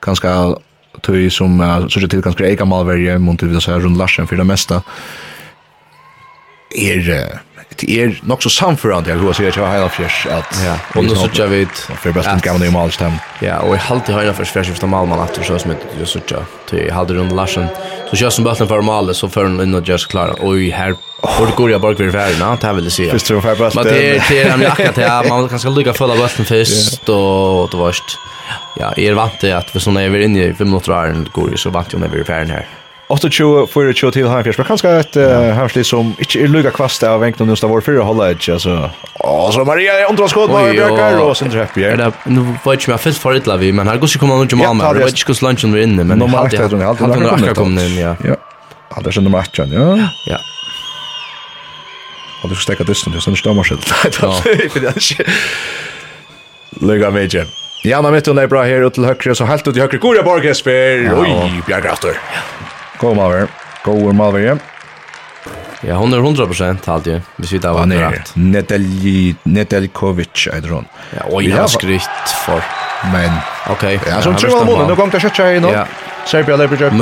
[0.00, 0.54] ganska
[1.02, 4.36] tøy som uh, så till ganska ega malverje mot det så här runt Larsen för
[4.36, 4.82] det mesta.
[6.74, 7.40] Är er,
[7.78, 11.46] sikt er nok så samførande jeg hva sier til Heinafjers at ja, og nå sutja
[11.50, 15.20] vi for best en gammel i Malstam ja, og jeg halte Heinafjers fyrir skifta Malman
[15.22, 17.68] at du så som jeg sutja til jeg halte rundt Larsen
[18.08, 20.58] så kjøs som bøtten for Malet så fører hun inn og gjør seg klar og
[20.58, 23.82] her hvor går jeg bare fyrir færna det vil jeg si fyrst tror fyrir bøtten
[23.82, 27.70] men det er til han jakka til man kan skal lykka følge bøtten først og
[27.72, 28.18] det varst
[28.78, 31.74] ja, jeg er vant til at hvis hun er inne i fem minutter går så
[31.74, 32.76] vant jeg når vi er ferdig her.
[33.08, 37.20] 28 för 20 till här men kanske ett här som inte är lugga kvast av
[37.20, 40.72] vänkt nu står vår fyra hålla edge alltså och så Maria är andra skott bara
[40.72, 43.88] brukar och sen träff ja det nu var inte mer fyllt för ett lavi men
[43.88, 46.20] här går ju komma någon jamma men det var inte kus lunchen var inne men
[46.20, 48.36] han hade han kom in ja ja
[48.88, 50.38] hade sen nummer 8 ja ja
[52.42, 55.28] Och du stäcka det stäcker distan, du stämmer stämmer skilt.
[56.80, 57.46] Lugga mig, Jim.
[57.84, 59.98] Janna mitt under bra här ut till högre så helt ut i högre.
[59.98, 61.14] Goda Borgesper!
[61.16, 61.88] Oj, Björkar.
[61.88, 62.18] Aftur!
[62.34, 62.67] Ja.
[63.00, 63.48] Gå malver.
[63.84, 64.58] Gå malver.
[65.80, 67.20] Ja, hon är 100% halt ju.
[67.36, 68.32] Vi ser där var rätt.
[68.34, 70.84] Nedelj Nedeljkovic är det hon.
[71.16, 72.62] Ja, oj, han skrikt för.
[73.12, 73.30] Men
[73.70, 74.00] okej.
[74.10, 74.88] Ja, som tror man mål.
[74.88, 75.64] Nu kommer det kötta in.
[75.64, 75.86] Ja.
[76.26, 76.98] Serbia Leverkusen,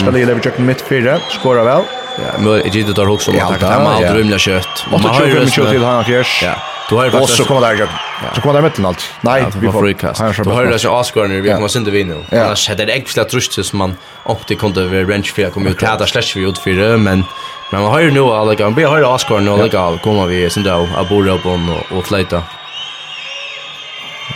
[0.00, 1.82] Serbia Leverkusen mitt fyra, skora väl.
[2.16, 3.32] Ja, men jag är ju det där också.
[3.32, 4.86] Ja, det är ju drömliga kött.
[4.90, 6.42] Man har ju kött till han fjärs.
[6.44, 6.54] Ja.
[6.88, 7.88] Du har Och så kommer där jag.
[8.34, 9.10] Så kommer där mitten allt.
[9.20, 10.22] Nej, vi får frikast.
[10.44, 12.24] Du har det så Oscar när vi kommer sända vi nu.
[12.32, 15.98] Annars hade det egentligen trust som man upp kunde vi range för kommer ut här
[15.98, 17.24] där slash vi ut för men
[17.70, 20.62] men man har ju nu alla kan vi har Oscar nu alla kommer vi sen
[20.62, 22.42] då abora på och och flyta.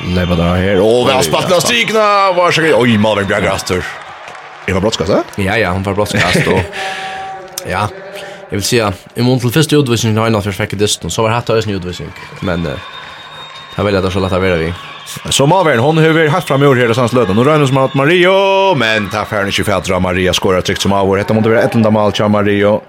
[0.07, 0.80] Leva där här.
[0.80, 2.32] Åh, vi har spattna stigna.
[2.32, 2.72] Varsågod.
[2.74, 3.84] Oj, Malvin Bjärgastor.
[4.66, 5.12] Är det brottskast?
[5.36, 6.61] Ja, ja, hon var brottskast och
[7.70, 7.88] ja,
[8.51, 11.22] Jag vill säga, i mån till första utvisning har jag innan för fäcket dysten, så
[11.22, 12.09] var det här till utvisning.
[12.40, 12.72] Men uh,
[13.76, 14.74] jag väljer att det så lätt att vara vi.
[15.30, 17.36] Så Mavern, hon har varit haft fram i år här i Sandslöden.
[17.36, 21.16] Nu rör som att Mario, men tar färden 24 Maria skorar tryggt som av år.
[21.16, 22.80] Hetta måtte vara enda Mal, tja Mario.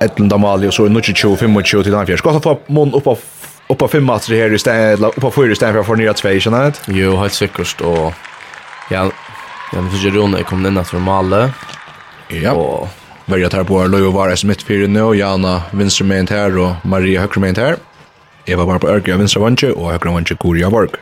[0.00, 2.18] Etlunda Mal, och så är det 25 25 till den fjärde.
[2.18, 3.18] Ska ta få mån upp av
[3.66, 6.72] Oppa fem matcher här i Stenla, oppa fyra i Stenla för nya två, känner det?
[6.86, 8.12] Jo, helt sikkert, og
[8.90, 9.10] ja,
[9.72, 11.50] jag vill försöka Rune, jag kommer in att för Malle.
[12.28, 12.52] Ja.
[12.52, 12.88] og
[13.30, 17.22] verja tar på Lojo var som mitt fyrir nu, Jana vinstre med her og Maria
[17.22, 17.78] høyre med her.
[18.46, 20.96] Eva var bare på Ørgja vinstre vantje og høyre vantje Kuria Vorg.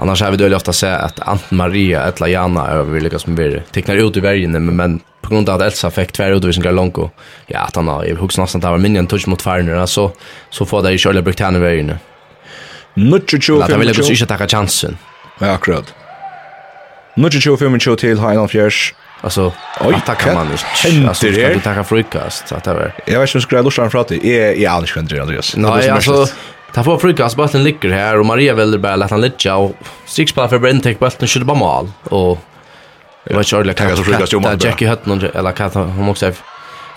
[0.00, 3.40] Annars har vi dødlig ofta sett at Anten Maria eller Jana er vi lykkes med
[3.40, 6.72] vi teknar ut i vergene, men men på grunn av at Elsa fikk tver utvisningar
[6.72, 7.10] langt og
[7.48, 10.10] ja, at han har, jeg husker nesten at det var minjen touch mot farner, så,
[10.50, 11.98] så får det ikke alle brukt henne i vergene.
[12.96, 13.76] Nuttjo tjo, femtjo.
[13.76, 14.96] Han vil ikke takka chansen.
[15.40, 15.92] Ja, akkurat.
[17.20, 18.90] Nuttjo tjo, femtjo til Heinald Fjers.
[19.20, 21.08] Alltså, oj, att kan man inte.
[21.08, 22.92] Alltså, ska du tacka frukost, så att det var.
[23.06, 24.28] Jag vet inte om skulle lusta fram till.
[24.28, 25.56] Jag är aldrig kan det Andreas.
[25.56, 26.26] Nej, alltså
[26.74, 29.72] Ta får frukost bollen ligger här och Maria vill bara låta han ligga och
[30.06, 32.38] six på för take bollen skulle bara mål och
[33.24, 34.56] jag vet inte ordentligt kan jag frukost ju mål.
[34.60, 36.32] Jackie Hutton eller kan hon också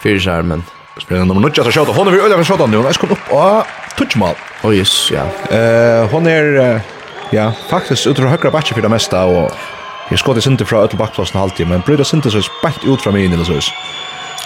[0.03, 0.63] fyra skärmen.
[1.01, 1.91] Spelar nummer 9 att skjuta.
[1.91, 2.77] hon över över skjuta nu.
[2.77, 3.65] Jag ska upp och
[3.97, 4.35] touch mål.
[4.63, 5.55] Oj, ja.
[5.57, 6.81] Eh, hon är
[7.29, 9.51] ja, faktiskt utrör högra backen för det mesta och
[10.11, 13.25] Jeg skådde sinter fra öll bakplassen halvtid, men brydde sinter så spekt ut fra mig
[13.25, 13.53] in eller så.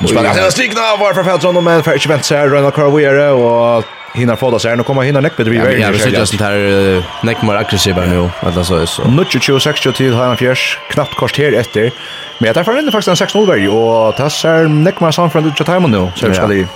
[0.02, 3.32] Nu spelar han stigna var för Fältson och men för inte vänt sig Rönna Carviere
[3.32, 3.84] och
[4.14, 5.78] hinner få sig nu kommer hinner näck bättre vi är.
[5.78, 9.04] Ja, vi sitter sånt här näck mer aggressiva nu alla så så.
[9.04, 11.92] Nutch 26 till Hanna fjärs knappt kort här efter.
[12.38, 15.56] Men jag tar för den faktiskt en 6-0 varje och tassar näck mer samfront ut
[15.56, 16.68] till timon nu så ska det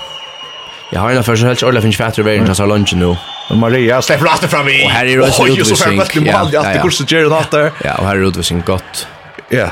[0.94, 3.16] Jag har en affär så helt Orla finns fatter vägen så har lunch nu.
[3.50, 4.86] Och Maria släpper åter fram i.
[4.86, 5.96] Och här är Rose Ludvigsson.
[5.96, 6.74] Ja, ja, ja.
[6.74, 7.72] Det går så gärna åter.
[7.84, 9.08] Ja, och här är Ludvigsson gott.
[9.50, 9.70] Ja.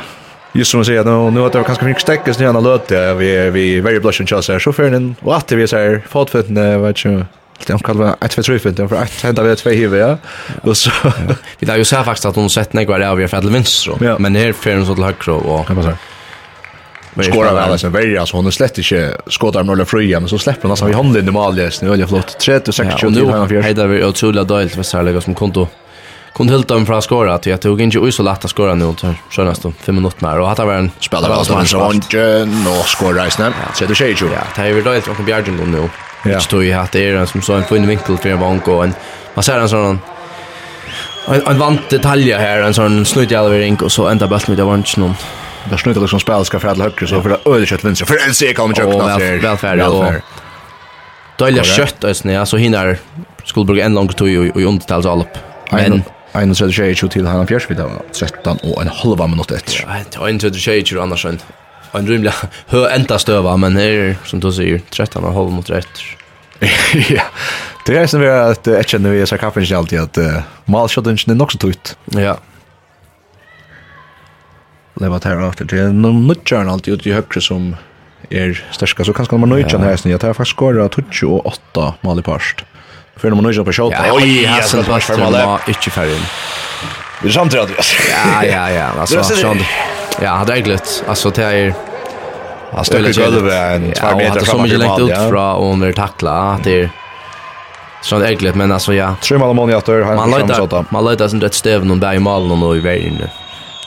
[0.53, 2.61] Just som jag säger, nu, nu att det var ganska mycket stäckes när han har
[2.61, 3.13] löt det.
[3.13, 4.59] Vi, vi very blush and chance här.
[4.59, 7.26] Så för den, och att vi så här, fotfötterna, vad vet jag,
[7.65, 10.17] Det kan vara ett för truffet, det för ett hända vi två hivor, ja.
[10.61, 10.91] Och så...
[11.59, 13.43] Vi har ju sagt faktiskt att hon sett när jag är av er för att
[13.43, 13.88] det vinst,
[14.20, 15.65] men här för hon så till högre och...
[15.70, 15.93] Ja,
[17.24, 20.62] skorar väl alltså värja alltså hon är slett inte skottar några fria men så släpper
[20.62, 23.64] hon alltså vi hånden i just nu är det flott 36 till han fjärs.
[23.64, 25.68] Hejda vi otroligt dåligt för Sarlega som konto
[26.36, 29.14] kunde helt dem från skora att jag tog inte så lätt att skora nu så
[29.30, 32.84] skönast då 5 minuter när och hade varit en spelare som han så inte nå
[32.86, 33.51] skora i snäll.
[33.74, 34.32] Så det säger ju.
[34.34, 35.89] Ja, det är väl då och Bjärgen då nu.
[36.32, 38.68] Jag tror ju att det är en som så en fin vinkel för en bank
[38.68, 38.93] och en
[39.34, 39.99] man ser en sån
[41.47, 44.99] en vant detalj här en sån snutjävering och så ända bäst med det var inte
[44.99, 45.16] någon
[45.70, 48.34] där snurrar liksom spelet ska färdla högre så för det öde kött vänster för en
[48.34, 49.38] sekal med kökna där.
[49.38, 50.14] Välfärd och
[51.38, 52.97] Dölja kött ja, alltså hinner
[53.45, 55.38] Skolburg en lång tog i undertals all upp.
[55.72, 57.82] Men en så det ju till han fjärs vid
[58.14, 60.03] 13 och en halva minut efter.
[60.14, 60.60] Ja, en inte det
[60.91, 61.39] ju annars än.
[61.91, 62.34] En rymla
[62.68, 65.88] hör ända stöva men här som du säger 13 och halv mot rätt.
[67.10, 67.22] Ja.
[67.86, 70.18] Det är som vi att jag känner vi så kapen alltid att
[70.66, 71.97] malshotten är nog så tutt.
[72.05, 72.38] Ja
[75.00, 77.76] leva det här Det är någon nutjärn alltid ute i högre som
[78.30, 79.04] är störska.
[79.04, 80.12] Så kanske man nöjtjärn här snett.
[80.12, 82.66] Jag tar faktiskt skåra 28 mal i parst.
[83.16, 84.04] För när man nöjtjärn på kjolta.
[84.12, 85.10] Oj, Hassel på parst.
[85.18, 86.22] Ja, inte färgen.
[87.22, 87.95] Vi är samtidigt Andreas.
[88.12, 88.89] Ja, ja, ja.
[89.00, 89.62] Alltså, sånt.
[90.22, 91.04] Ja, hade jag glött.
[91.08, 91.74] Alltså, det är...
[92.72, 94.24] Han stöcker gulvet en två meter framåt.
[94.24, 96.32] Ja, det är så mycket längst ut fra och under tackla.
[96.32, 96.89] Att det är...
[98.02, 99.16] Sånt ägligt, men alltså ja.
[99.22, 102.00] Tre mål om hon i attor, han får samma Man löjtar sin rätt stöv någon
[102.00, 103.30] där i malen och i vägen nu.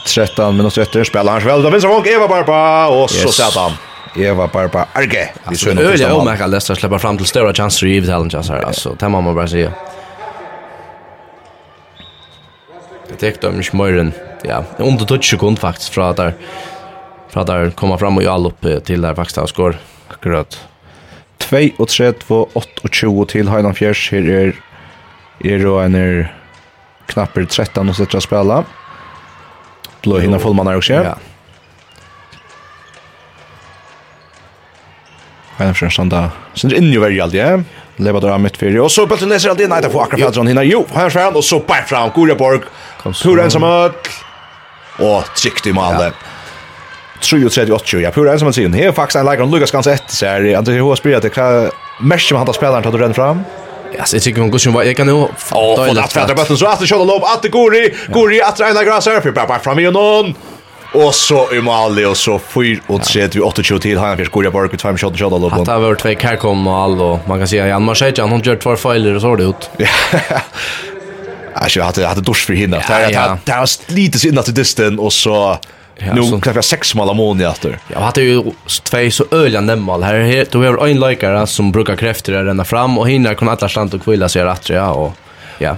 [0.05, 1.63] 13 minutter etter spiller han vel.
[1.63, 2.59] Da vinner han Eva Barba,
[2.91, 3.39] og så yes.
[3.39, 3.77] satt han.
[4.19, 5.29] Eva Barba Arge.
[5.49, 8.29] Vi ser noe til om jeg kan lese släppa fram til større chanser i Vitalen
[8.29, 8.61] chanser.
[8.61, 9.63] Altså, det må man bare si.
[13.09, 14.13] Det tek dem ikke mer enn,
[14.47, 16.37] ja, under 20 sekund faktisk fra der,
[17.33, 19.81] fra der kommer fram og gjør opp til der faktisk har skår.
[20.13, 20.59] Akkurat.
[21.43, 24.07] 32-28 til Heinan Fjers.
[24.13, 24.53] Her er
[25.43, 26.29] Ero Einer
[27.11, 28.63] knapper 13 og sitter å spille
[30.03, 30.93] blå hinna fullmannar också.
[30.93, 31.17] Ja.
[35.57, 35.91] Han är från
[36.53, 37.59] Sen är inne ju alltid, ja.
[37.95, 38.79] Leva där mitt för.
[38.79, 40.63] Och så bollen läser alltid nej det får Akra Fjällsson hinna.
[40.63, 42.59] Jo, här är han och så på fram Koreborg.
[43.23, 44.09] Turen som att
[44.99, 46.13] och tryckte i målet.
[47.21, 48.73] 3-3-8, ja, pura ensam man sin.
[48.73, 50.53] Här faktiskt en lägger Lucas Gans ett, så är det.
[50.53, 51.71] Han tror jag det det.
[52.01, 53.43] Mesh som han tar spelaren tar du redan fram.
[53.99, 55.59] Alltså jag tycker hon går som vad jag kan nog fatta.
[55.61, 58.41] Och att fatta bara så att det köra lopp att det går i går i
[58.41, 60.33] att träna här för bara fram igen någon.
[60.93, 64.27] Och så i mål och så fyr och tre till vi 28 till han fick
[64.27, 65.53] skoja bara ut fem shot shot lopp.
[65.53, 68.41] Att det var två kär kom och all och man kan säga Jan Marschejan hon
[68.41, 69.69] gör två fejler och så har det ut.
[71.55, 72.77] Alltså jag hade hade dusch för hinna.
[72.77, 75.57] Det hade det var lite synd att det distan och så
[75.97, 77.79] Ja, nu kan jag sex mål ammonia efter.
[77.87, 78.43] Jag hade ju
[78.83, 80.13] två så öliga nämmal här.
[80.13, 83.69] här då har en likare som brukar kräfter att ränna fram och hinner kunna alla
[83.69, 85.13] slant och kvilla sig rätt ja och
[85.57, 85.77] ja.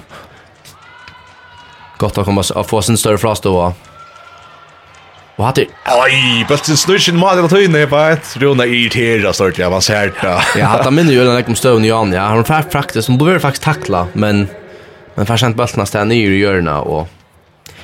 [1.97, 3.73] Gott att komma att få sin större frost då.
[5.35, 5.61] Och hade
[6.05, 10.11] oj, bulten snurchen mal det inne på ett runda i tera stort jag var särd.
[10.23, 12.13] Ja, hade minne ju den kom stöv i Jan.
[12.13, 14.47] Ja, han fast faktiskt som behöver faktiskt tackla men
[15.15, 17.07] men fast sent bulten stannar i hörna och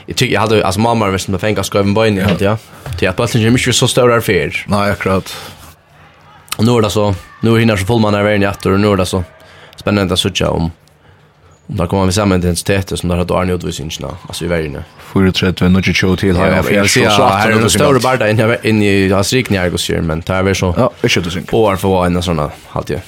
[0.06, 2.58] jag tycker jag hade alltså mamma var som fänga på boyn jag hade ja.
[3.00, 4.66] Till att bollen är mycket så stor där för.
[4.68, 5.36] Nej, akkurat.
[6.58, 8.92] Och nu är det så nu hinner så full man är värn efter och nu
[8.92, 9.24] är det så
[9.76, 10.72] spännande att söka om
[11.72, 14.48] om där kommer vi samman till ett som där har då Arne utvisningarna alltså i
[14.48, 14.84] världen.
[15.00, 16.74] För 30 nu något show till här.
[16.74, 18.30] Jag ser så att en stor barda
[18.64, 20.74] in i hans rikning jag går men där är så.
[20.78, 21.58] Ja, jag skulle synka.
[21.58, 23.00] Och för vad en såna halt ju.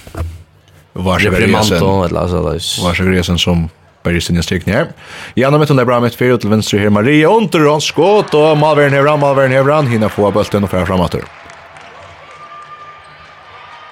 [0.94, 2.84] Var det Bremanto eller så där.
[2.84, 3.70] Var det sen som
[4.04, 4.92] bare i sinne strykning her.
[5.40, 9.22] Janne mitt under bra mitt fyrir til venstre her, Maria Unterhånd, skått, og Malveren Hevran,
[9.24, 11.26] Malveren Hevran, hinner få bølten og fra framater.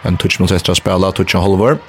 [0.05, 1.82] En touch mot etter å spille, touch av Holvor.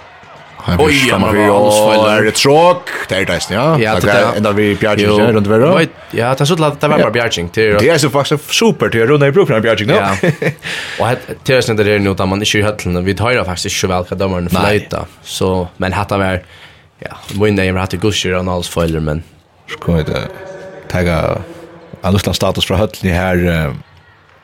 [0.78, 2.90] Oj, ja, men vi alls faller det tråk.
[3.08, 3.78] Det är det, ja.
[3.80, 5.88] Ja, det är ända vi Bjarging runt över.
[6.10, 7.76] Ja, det så att det var bara Bjarging till.
[7.80, 9.94] Det är så faktiskt super till runt i brukar Bjarging nu.
[9.94, 10.10] Ja.
[11.00, 11.06] Och
[11.44, 13.04] det är det där nu där man inte i höllen.
[13.04, 15.06] Vi tar faktiskt inte väl vad domarna flöjta.
[15.22, 16.42] Så men hatta var
[17.04, 19.24] ja, min name hade hatt gusher og alls foiler, men...
[19.68, 20.26] ska vi da
[20.90, 21.38] tega
[22.02, 23.72] en utland status fra høttene her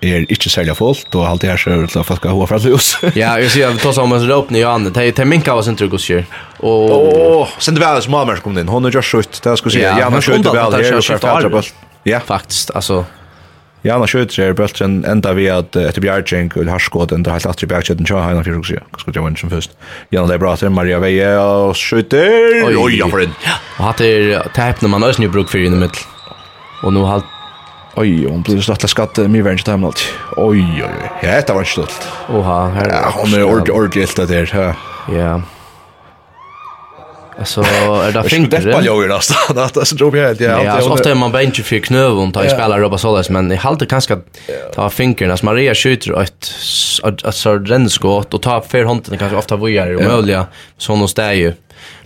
[0.01, 2.47] är inte sälja fullt, og allt det här så att til at folk har hva
[2.47, 2.97] fra hus.
[3.17, 5.75] Ja, jeg sier, vi tar som en råpene i Janne, det är minka av sin
[5.77, 6.25] gusher.
[6.61, 7.49] Og...
[7.59, 8.69] sen det alle som avmerk kom in.
[8.69, 9.79] Hon er just skjøtt, det ska se.
[9.79, 11.75] si, ja, men skjuter vel, det er skjøtt,
[12.07, 13.05] ja, faktisk, altså...
[13.87, 17.69] Ja, han skjuter er bulten enda vi at etter Bjargjeng og Harskåd enda helt atri
[17.71, 18.83] bjergkjøtten tja heina fyrir sida.
[18.91, 19.77] Hva skulle jeg vinne som først?
[20.15, 22.65] Jan det er bra til Maria Veie og skjuter!
[22.67, 23.37] Oi, oi, han får inn!
[23.79, 26.03] Og hatt er teipne man òsne i bruk fyrir i mitt
[26.83, 27.35] Og nå halt...
[27.99, 30.83] Oi, hon blir slett til skatt mye verre time til Oj, alltid.
[30.83, 32.11] Oi, oi, oi, ja, dette var ikke stolt.
[32.31, 32.93] Oha, her...
[32.95, 34.75] Ja, hon er ordentlig, ordentlig det her.
[35.11, 35.33] Ja, ja.
[37.39, 38.59] Alltså är det fint det.
[38.59, 39.53] Det är ju nästa.
[39.55, 40.41] Det är så jag helt.
[40.41, 43.53] Ja, ja ofta är man bench för knöv och tar i spelar Robert Solas men
[43.53, 44.19] i håller kanske
[44.75, 46.53] ta fingrarna så Maria skjuter ett
[47.05, 50.47] ett så rennskott och tar för handen kanske ofta vågar och möjliga
[50.79, 51.53] sån och ju.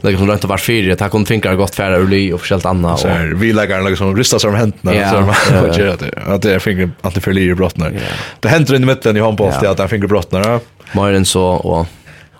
[0.01, 2.93] Lägger som runt var fyra, ta kon finkar gott färra ur ly och förskällt anna
[2.93, 6.35] och så här vi lägger en liksom rysta som händerna så här vad gör det?
[6.35, 7.93] Att det är fingrar att det för lyr brottnar.
[8.41, 10.61] Det händer i mitten i handboll att han fingrar brottnar.
[10.93, 11.87] Myren så och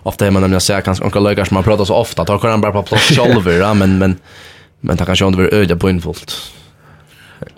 [0.03, 2.61] ofta är man nämligen säga kanske onkel Lögar som man pratar så ofta tar han
[2.61, 4.15] bara på plats själv ja men men
[4.81, 6.35] men det kanske inte blir öde på infullt.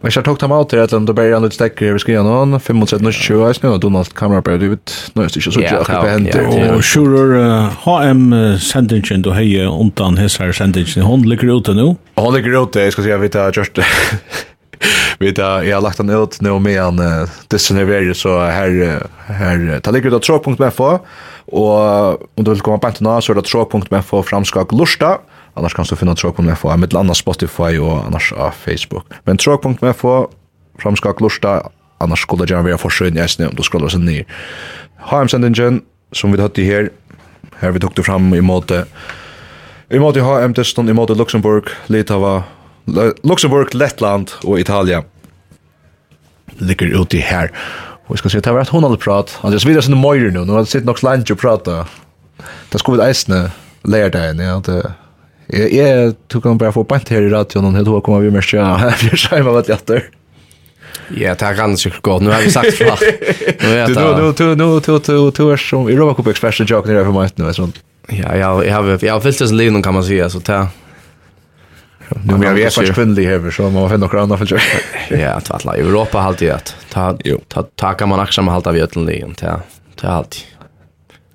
[0.02, 3.54] Men jag tog dem ut till att de börjar lite stäcker ska göra någon 520
[3.62, 6.76] nu och Donald kamera på det ut nu är det inte så jag kan hända
[6.76, 11.96] och sure HM sentingen då hej undan hessar sentingen hon ligger ute nu.
[12.16, 13.72] Hon ligger ute jag ska säga vi tar just
[15.20, 17.60] Vi tar jag har lagt den ut nu med en det
[18.14, 21.00] så här här ta ligger då tro.fo
[21.54, 25.20] Og om du vil komme på enten så er det trådpunkt for framskak lusta.
[25.56, 29.06] annars kan du finne trådpunkt med for annet Spotify og annars av Facebook.
[29.26, 30.30] Men trådpunkt for
[30.82, 31.70] framskak lusta
[32.00, 34.26] annars skulle det gjerne være forsøgn i eisne om du scrollar seg ned.
[35.10, 36.90] HM-sendingen, som vi hatt i her,
[37.62, 38.86] her vi tok det fram i måte,
[39.94, 42.44] i måte HM-testen, i måte Luxemburg, Litava,
[43.24, 45.04] Luxemburg, Lettland og Italia
[46.60, 47.52] ligger ute her.
[48.08, 49.40] Och ska se det har att hon hade prat.
[49.42, 50.46] Alltså så vidare som Moyer nu.
[50.46, 51.86] Nu har sitt nog slant och prata.
[52.70, 53.52] Det skulle vi äsna
[53.84, 54.58] lära dig ja.
[54.58, 58.20] att jag jag tog kan bara få pant här i radion och helt hur kommer
[58.20, 58.58] vi med sjö.
[58.58, 60.10] Jag skärmar vad jag där.
[61.08, 62.20] Ja, det här kan sig gå.
[62.20, 63.02] Nu har vi sagt flott.
[63.62, 63.94] Nu är det.
[63.94, 64.82] Nu nu nu nu
[65.14, 67.76] nu nu är som Europa Cup expression joke nere för mig nu sånt.
[68.08, 70.68] Ja, ja, jag har jag har fyllt det som liv kan man säga så där.
[72.24, 74.62] Nu men vi är faktiskt kvinnlig här så man får några andra för
[75.10, 78.82] Ja, att valla Europa halt det att ta ta ta kan man också halta vi
[78.82, 79.60] ötlen igen ta
[79.96, 80.46] ta halt.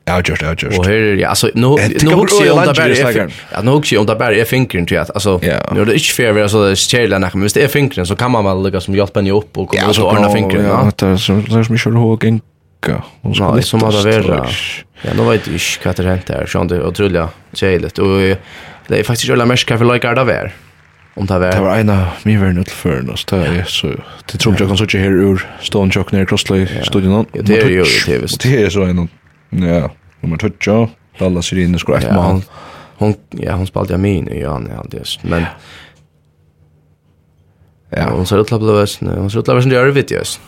[0.04, 0.78] Ja, just ja, just.
[0.78, 1.66] Och här är ja, alltså nu
[2.02, 3.30] nu hooks ju om där bara.
[3.52, 5.92] Ja, nu hooks ju om där bara är fingern till att alltså nu är det
[5.92, 8.80] inte fair så det skällar när men det är fingern så kan man väl lägga
[8.80, 10.64] som hjälpa ni upp och komma så ordna fingern.
[10.64, 12.40] Ja, det är så så mycket hur gänga.
[13.22, 14.48] Ja, det som har det vara.
[15.02, 16.46] Ja, nu vet jag inte vad det hänt där.
[16.46, 18.36] Så det är otroligt jävligt och
[18.90, 20.52] det är faktiskt Ulla Merska kaffe Lloyd Garda vär.
[21.14, 21.52] Om det var.
[21.52, 23.86] Det var ena min vän ut för oss där så
[24.32, 27.26] det tror jag kan så här ur Stone Jock ner Crossley studion.
[27.32, 29.08] Det är ju det Det är så en
[29.50, 30.88] ja, nummer 2.
[31.18, 32.42] Dallas Sirin skor ett mål.
[32.96, 35.44] Hon ja, hon spelade min i ja, ja, det men
[37.90, 39.00] Ja, hon ser ut att bli värst.
[39.00, 40.40] Hon ser ut att vara som det gör vitt just.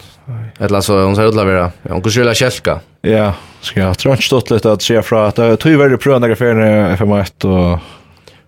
[0.59, 1.71] Eller så hon ser ut att vara.
[1.83, 2.81] Ja, hon kan skylla kälka.
[3.01, 6.97] Ja, ska jag tror inte stått lite att se fra att tyvärr pröva några färger
[6.97, 7.79] FM1 och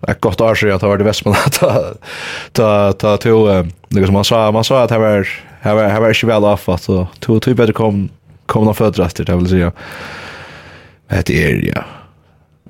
[0.07, 1.93] ett gott år så jag tar det i Västmanland ta
[2.51, 3.31] ta ta till
[3.89, 5.27] det som man sa man sa att det var
[5.61, 8.09] här var här var ju väl off att så två två bättre kom
[8.45, 9.71] kom någon födraster det vill säga
[11.07, 11.83] att det är ja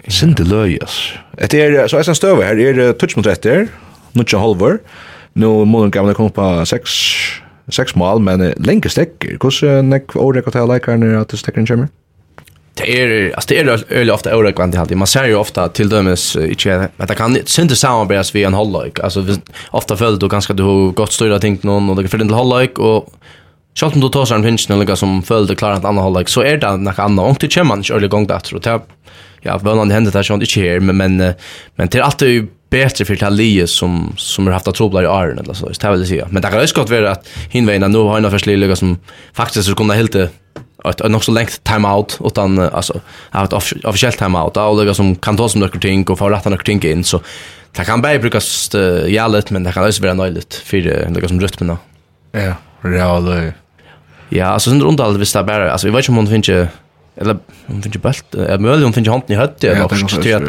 [0.08, 1.14] Sinte löjas.
[1.50, 3.68] Det är så är sen stöv här är det touch mot rätt där
[4.12, 4.80] Nutcha halvor.
[5.34, 6.90] Nu måste kan komma på 6
[7.68, 9.38] 6 mål men länge stäcker.
[9.42, 11.88] Hur näck ordet att jag likar när att det stäcker en kommer
[12.78, 14.98] det är alltså det är öle ofta öre kvant alltid.
[14.98, 19.00] Man ser ju ofta till dömes inte att det kan synte samarbetas vid en halvlek.
[19.00, 19.26] Alltså
[19.72, 22.80] ofta följt då ganska du har gott styra tänkt någon och det för en halvlek
[22.80, 23.10] och
[23.80, 26.46] Sjalt om du tar seg en finnes noe som føler det klarer et annet så
[26.48, 27.26] er det noe annet.
[27.26, 28.76] Og til kommer man ikke øyelig gang etter, tror det
[29.44, 31.18] ja, vønland hendet det sånn ikke her, men, men,
[31.76, 35.08] men det er alltid bättre för det här som, som har haft att troblar i
[35.08, 36.28] åren eller så, det vill säga.
[36.32, 38.98] Men det kan också gott vara att hinvägna nu har en affärslig som
[39.34, 40.16] faktiskt skulle kunna helt
[40.90, 43.54] ett ett också längt time out utan alltså har ett
[43.86, 46.64] officiellt time out och lägga som kan ta som några ting och få rätta några
[46.64, 47.22] ting in så
[47.72, 48.70] det kan bara brukas
[49.08, 51.78] jävligt men det kan också vara nöjligt för några som rytmerna.
[52.32, 53.52] Ja, real.
[54.30, 56.50] Ja, alltså sen runt allt visst där bara alltså vi vet ju om hon finns
[57.18, 60.12] eller hon finns ju bult är möjligt hon finns ju handen i hötte eller något
[60.12, 60.44] så att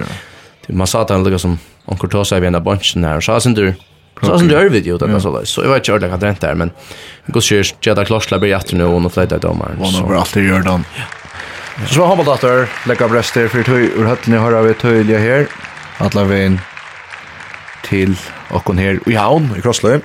[0.69, 3.55] man sa att han lägger som onkel tar sig vid en bunch där så sen
[3.55, 3.75] du
[4.23, 6.41] Så alltså det är vid ju det så så jag vet inte ordentligt kan rent
[6.41, 6.71] där men
[7.27, 9.77] går ju jag klossla blir jätte nu och något lätt där man.
[9.79, 10.81] Vad har allt det gör då.
[11.87, 15.47] Så har man dator lägga bröster för tøy ur hatten jag har vi tøyliga här.
[15.99, 16.61] Alla vägen
[17.83, 18.15] till
[18.51, 20.01] och her i havn i Krosslö.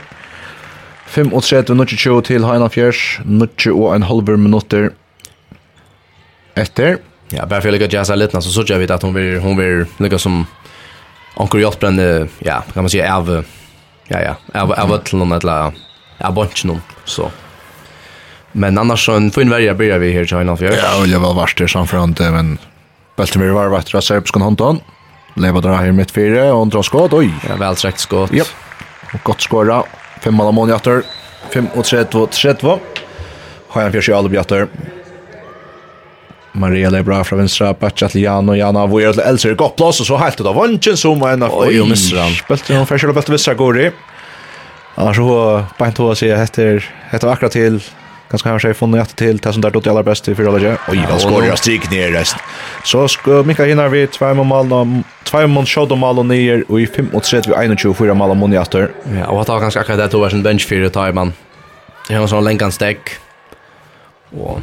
[1.07, 4.91] 5 och 35 minutter 20 till Heina Fjärs, minutter och en halv minuter
[6.55, 6.97] efter.
[7.29, 9.57] Ja, bara för att lägga jazza lite så så jag vet att hon vill hon
[9.57, 10.45] vill lägga som
[11.35, 13.45] Onkel hjelpende, ja, kan man säga, av
[14.11, 14.35] Ja, ja.
[14.53, 15.71] Jag jag var till någon eller
[16.17, 17.31] jag bunch någon så.
[18.51, 20.65] Men annars så en fin värja börjar vi här China för.
[20.65, 22.57] Ja, och jag var värst det som men men
[23.15, 24.79] Baltimore var vart där så på Hanton.
[25.33, 27.13] Leva dra här mitt fyra och dra skott.
[27.13, 28.29] Oj, ja, väl träckt skott.
[28.33, 28.43] Ja.
[29.13, 29.83] Och gott skora.
[30.21, 31.03] Fem mål mål åter.
[31.53, 32.79] 5 och 3 2 3 2.
[33.67, 34.67] Har han för sig alla bjatter.
[36.51, 40.17] Maria Lebra fra vänstra, Baccia till Jano, Jana var ju äldre i gottplås och så
[40.17, 42.31] helt ut av vanchen som en av Oj, och missar han.
[42.47, 43.91] Bälte hon färsar och bälte vissa går i.
[44.95, 47.79] Annars så bänt hon sig heter, heter akkurat till
[48.29, 50.77] ganska här sig funnit att till det som där dotter allra bäst i fyra läge.
[50.87, 52.35] Oj, vad skår jag strik ner rest.
[52.83, 54.87] Så ska Mikael hinna vi två mål då,
[55.23, 58.13] två mål skott och mål och ner och i 5 mot 3 vi 21 fyra
[58.13, 58.91] mål och mål efter.
[59.19, 61.33] Ja, och att ha ganska akkurat det då var en bench för time man.
[62.07, 62.99] Det har så länkan stäck.
[64.39, 64.59] Och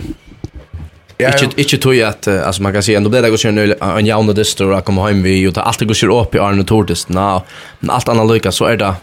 [1.19, 3.53] Ja, ikke ikke inte at uh, altså man kan si ändå det där går ju
[3.53, 6.39] nu en jauna distor og kommer hem vi og ta allt går ju opp i
[6.39, 7.09] Arne Tordist.
[7.09, 7.43] Na,
[7.81, 8.95] men alt annat lika så er det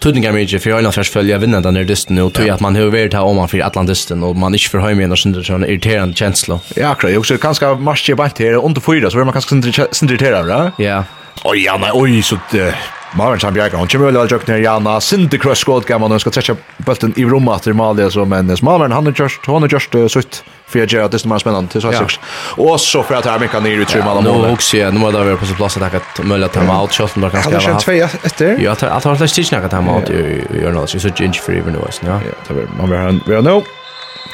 [0.00, 2.76] Tudningar mig inte för jag har först följa den här dysten og tror at man
[2.76, 5.44] har vært her om man for Atlantisten og man ikke inte förhöjer igjen og sånn
[5.44, 6.60] sånn irriterende känsla.
[6.76, 7.12] Ja, akkurat.
[7.12, 10.72] Jag också ganska marsch bant bara här under fyra så är man ganska irriterad, va?
[10.78, 11.04] Ja.
[11.44, 12.74] Oj, ja, nej, oj, så det
[13.14, 16.56] Marvin Sam bjärgar, hon kommer väl att ner Jana, Sinti Kröskåd gammal, hon ska träcka
[16.76, 20.44] bulten i rummet till Malia, så men Marvin, han har just, hon har just sutt
[20.68, 22.20] för jag gör att det är mer spännande till så här sex.
[22.56, 24.44] Och så för att här mycket ner i trumma alla mål.
[24.44, 27.30] Och se, nu måste vara på så plats att kan möjligt ta out shot när
[27.30, 27.80] kan ska vara.
[27.80, 28.58] Kan jag efter?
[28.60, 30.08] Ja, att har det stitch något time out
[30.62, 32.20] gör något så ginger för even was, ja.
[32.48, 33.62] Ja, man vill ha vi har nu.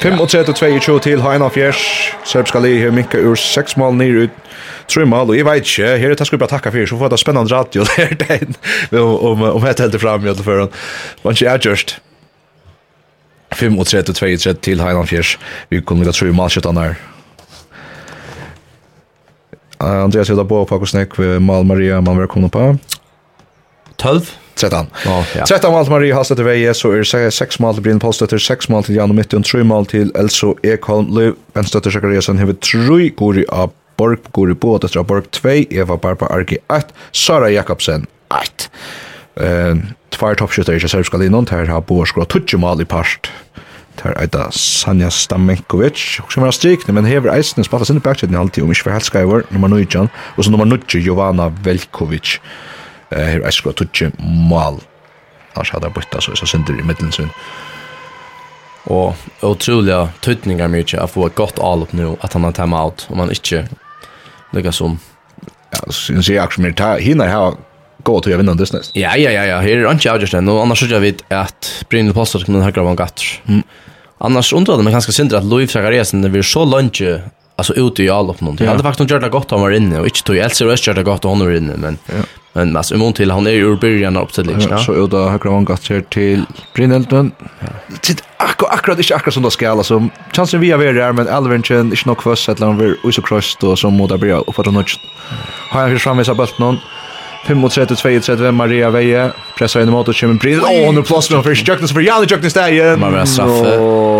[0.01, 2.13] 5 och 3 2 22 till Heina Fjärs.
[2.23, 4.31] Serbska ska lige mycket ur 6 mål ner ut.
[4.93, 5.83] Tror mål och jag vet inte.
[5.83, 8.47] Här är det ska bara tacka för så får det spännande radio där.
[8.91, 10.67] Om om om heter det fram i alla fall.
[11.21, 11.97] Man kör just.
[13.55, 15.37] 5 35-32 til Heiland Fjers.
[15.69, 16.95] Vi kunne lukka tro i malskjøttan her.
[19.83, 22.77] Andreas Hilda på på Pakosnek ved Mal Maria man Malmberg kom på.
[23.97, 24.21] 12?
[24.55, 24.87] 13.
[25.07, 25.45] Oh, ja.
[25.45, 28.37] 13 mål til Marie Hallstedt i veie, så er det 6 mål til Brynn Polstøtter,
[28.37, 32.53] 6 mål til Jan og Mittun, 3 mål til Elso Ekholm, Løv, Benstøtter Sekariasen, hever
[32.61, 37.49] 3 gori av Borg, gori på, etter av Borg 2, Eva Barba Arki 1, Sara
[37.53, 38.69] Jakobsen 1.
[39.41, 39.81] Uh,
[40.13, 43.31] tvær toppskytter i serbiska linjen, der har Boa skrått tutsi mal i part.
[44.01, 48.71] Der eita Sanja Stamenkovic, som er strikne, men hever eisen spallet sinne backsetting alltid, om
[48.73, 49.85] ikke for helskaiver, nummer 9,
[50.37, 52.39] og så nummer 9, Jovana Velkovic,
[53.11, 54.09] hever eisen skrått tutsi
[54.49, 54.81] mal.
[55.53, 57.29] Annars hadde jeg bytta, så jeg synder i middelen sin.
[58.91, 63.05] Og utroliga tøytningar mykje at få et godt alup nu, at han har time out,
[63.11, 63.67] om man ikke
[64.53, 64.97] lykkes om.
[65.73, 67.55] Ja, så synes jeg akkurat mer, hinner her
[68.03, 68.91] gå til å vinne business.
[68.97, 71.85] Ja ja ja ja, Her er ikke avgjørst enn, og annars så jag vet att
[71.89, 73.41] Brynil Pastor kan ha grabban gatter.
[73.47, 73.63] Mm.
[74.17, 77.21] Annars undrar det meg ganske synd att Louis Zachariasen det blir så lunge
[77.55, 78.57] alltså ute i all någon.
[78.59, 81.03] Jag hade faktiskt gjort det gott om var inne och inte tog Elsie gjort det
[81.03, 82.23] gott om hon var inne men ja.
[82.53, 84.59] men alltså imorgon till han är ju ur början av uppställningen.
[84.59, 84.77] liksom.
[84.77, 87.31] Ja, så ut och har grabban gatter till Brynilton.
[88.01, 89.83] Sitt akkurat akkurat inte akkurat som det ska alla
[90.31, 93.69] chansen vi har varit där men Alvinchen är nog eller att vi var så crossed
[93.69, 94.99] och så mot där uppe på något.
[95.69, 96.77] Har han framvisat bollen
[97.47, 100.59] 35-32 Maria Veje pressar inn mot och kommer Bryd.
[100.63, 101.67] Åh, oh, nu plåstrar han først.
[101.67, 102.99] Jøknes for Janne Jöknes där igen.
[102.99, 103.75] Man vill straffa.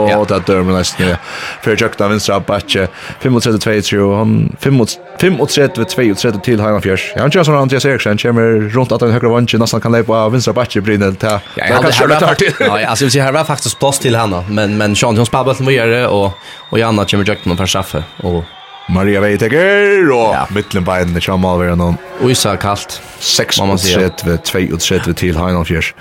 [0.09, 1.07] Ja, det er dör nesten.
[1.07, 1.17] nästan.
[1.61, 2.88] För Jöknes vänstra Batje.
[3.21, 7.13] 35-32 han 35-32 til Heina Hanna Fjärs.
[7.17, 10.53] Han kör som Andreas Eriksson kommer rundt at han høyre vänster Nesten kan lägga vänstra
[10.53, 11.39] Batje Bryd där.
[11.55, 12.41] Ja, han kan köra klart.
[12.59, 14.43] Ja, alltså vi här var faktiskt plats till henne.
[14.49, 16.32] men men Sean Jones på bollen vidare och
[16.69, 18.03] och Janne kommer Jöknes för straffe.
[18.17, 18.43] och
[18.91, 20.43] Maria Veiteker og ja.
[20.51, 21.95] mittelbeinen i Kjamal vera noen.
[22.19, 22.99] Og Isa kaldt.
[23.23, 25.93] 6 mot 30, 32 til Heinolfjers.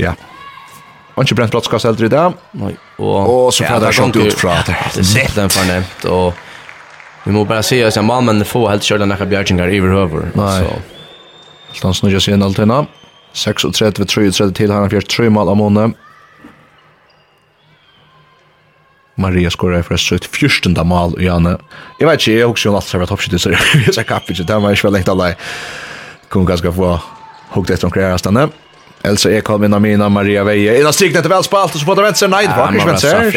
[0.00, 0.16] Ja.
[1.12, 2.38] Og ikke brent brottskast eldre i dag.
[2.58, 2.72] Nei.
[2.98, 4.78] Og, og så får ja, det skjønt ut fra det.
[4.96, 6.32] Det er den fornemt, og
[7.22, 10.32] vi må bare si at malmennene få helt kjøle nekka bjergjengar i overhøver.
[10.38, 10.56] Nei.
[10.64, 10.80] Så.
[11.72, 12.82] Alt han snurger seg inn alt henne.
[13.38, 16.00] 36, 33 til Heinolfjers, 3 mål av måned.
[19.22, 21.58] Maria skorar för sitt 14 mål i Janne.
[21.98, 24.60] Jag vet inte, jag också har alltid varit toppskytt så jag ska kappa det var
[24.60, 25.34] men jag lägger alla.
[26.28, 27.00] Kom ganska få
[27.50, 28.48] hukt efter omkring här stanna.
[29.02, 30.80] Elsa Ekholm innan mina Maria Veje.
[30.80, 32.28] Innan stikt inte väl spalt och så får det vänster.
[32.28, 33.30] Nej, det var inte vänster.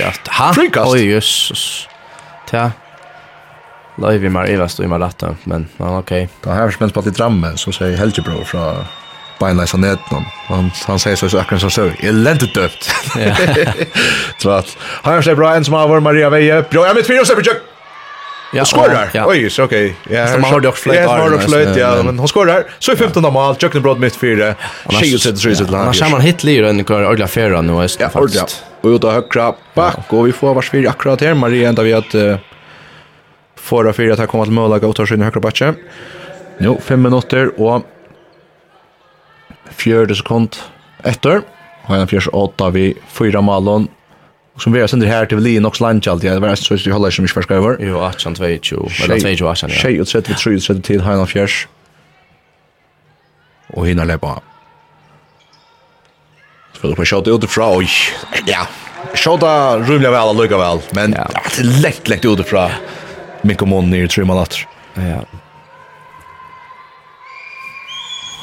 [0.53, 0.93] Frikast.
[0.93, 1.87] Oj, jösses.
[2.51, 2.71] Tja.
[3.97, 5.97] Live i Maria stod i Maratta, men okej.
[5.97, 6.27] Okay.
[6.43, 8.75] Det här är spänt på att det dramme, så säger Helgebro från
[9.39, 10.25] beina i saneten.
[10.47, 12.89] Han, han sier så akkurat som støv, elendig døpt.
[14.37, 17.09] så at, har han seg bra en som har vært Maria Veie, bra, ja, mitt
[17.09, 17.63] fire og støv,
[18.55, 19.09] Ja, och skorar.
[19.13, 19.25] Ja.
[19.27, 19.95] Oj, så okej.
[20.09, 20.99] Ja, så man hörde också flöjt.
[20.99, 22.63] Ja, man har också flöjt, ja, men hon skorar.
[22.79, 24.55] Så i 15 mål, Jökne bröt mitt fyra.
[24.89, 25.85] Tjej och sätter sig sitt lag.
[25.85, 28.47] Man ser man hitlir en kör ordla färra nu är Ja, ordla.
[28.81, 31.93] Och ut och högra back och vi får vars fyra akkurat här Maria ända vi
[31.93, 32.35] att uh,
[33.55, 35.75] förra fyra att komma till mål och ta sig in högra backen.
[36.57, 37.85] Jo, fem minuter och
[39.71, 40.55] fjörde sekund
[41.03, 41.41] efter.
[41.85, 43.87] Och en fjørs åtta vi fyra malon.
[44.53, 46.31] Och som vi har sendt här till Lien Nox Lunch alltid.
[46.31, 47.77] det var eisen så vi holder ikke mye fersk över.
[47.79, 49.75] Jo, 18, 22, eller 22, 18, ja.
[49.75, 51.67] Tjej og 33, 33 til Heinan Fjørs.
[53.73, 54.39] Og hinna lepa.
[56.73, 57.89] Så får du på shot utifra, oj,
[58.47, 58.67] ja.
[59.13, 60.79] Shota väl och lukka väl.
[60.91, 61.27] men ja.
[61.55, 62.71] det är lätt, lätt utifra.
[63.41, 64.67] Mikko Mon nere i tre manatter.
[64.93, 65.25] Ja,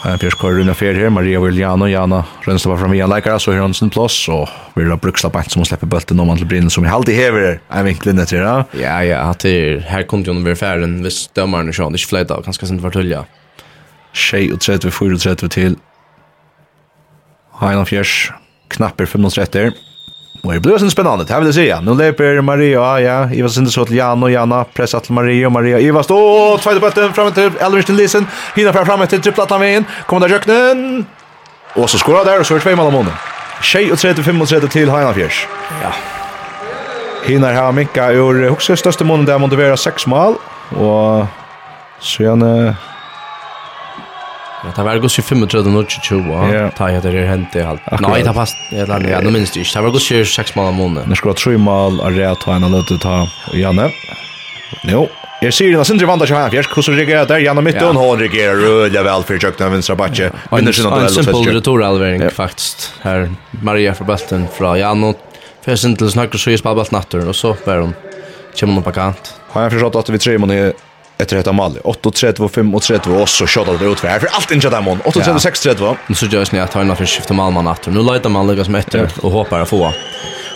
[0.03, 3.39] En fjørs kører rundt ferie her, Maria Viljano, Jana Rønnsla var framme i en Leikara,
[3.39, 6.33] så har han sin plass, og vi har bruksla bant som hun slipper bølten om
[6.33, 8.57] han til Brynne, som vi alltid hever her, er vinklen etter, ja?
[8.75, 12.41] Ja, ja, at det her kom jo under færen, hvis dømmeren er sånn, ikke fløyda,
[12.43, 13.23] ganske sent var tullja.
[14.11, 15.79] Tjej og tredje, fyra og tredje til,
[17.63, 18.33] Heinan fjørs,
[18.75, 19.92] knapper 35 og
[20.45, 21.77] Och det blir så spennende, det vil jeg si, ja.
[21.81, 25.53] Nå leper Maria, ja, Iva sinne så til Jan og Jana pressar til Maria og
[25.55, 25.79] Maria.
[25.79, 28.27] Iva står, tvärde bötten fram till Elvin Lisen.
[28.57, 29.87] hina fra fram til tripplat veien.
[30.07, 31.07] Kommer der Jöknen.
[31.77, 33.13] og så skorar der, og så er det två mål om honom.
[33.63, 35.47] Tjej och 35 och 30 till Heinafjärs.
[35.83, 35.93] Ja.
[37.25, 40.35] Hinner har Mika ur högsta största månen där man 6 mål.
[40.71, 41.27] og
[41.99, 42.92] så är
[44.65, 46.71] Ja, det var gått 35 och 20 Ja.
[46.71, 47.81] Ta jag det är hänt det allt.
[48.01, 49.79] Nej, det fast jag lärde jag minns det inte.
[49.79, 51.09] Det var gått 26 mål månaden.
[51.09, 53.91] När ska tre mål och det ta han lade ta Janne.
[54.85, 55.09] Jo.
[55.41, 56.55] Jag ser den Sindre vandrar här.
[56.55, 59.97] Jag skulle reagera där Janne mitt och hon reagerar röda väl för jag kan vänstra
[59.97, 60.31] backe.
[60.51, 62.93] Men det är en väl så simpel returalvering faktiskt.
[63.03, 65.15] Här Maria för bulten från Janne.
[65.65, 67.95] För Sindre snackar så i spelbult natten och så var hon
[68.61, 69.35] kommer på kant.
[69.51, 70.73] Har jag förstått att vi tre månader
[71.23, 71.79] efter detta mål.
[71.85, 75.01] 8-3 5 och 3 och så shotade det ut för för allt inte där mån.
[75.05, 75.75] 8-3 6 3
[76.07, 78.65] Nu så görs ni att han har för skifta Malman att nu lägger man lägga
[78.65, 79.93] som efter och hoppar att få.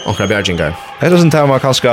[0.06, 1.88] Och grabbar Det Eller sånt här man kanske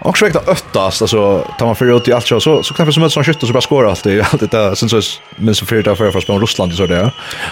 [0.00, 2.94] Och så vekta öttast alltså tar man för ut i allt så så så knappt
[2.94, 5.00] som ett sånt skytte så bara skorar allt det allt det sen så
[5.36, 7.10] men så för det för fast på Ryssland så där.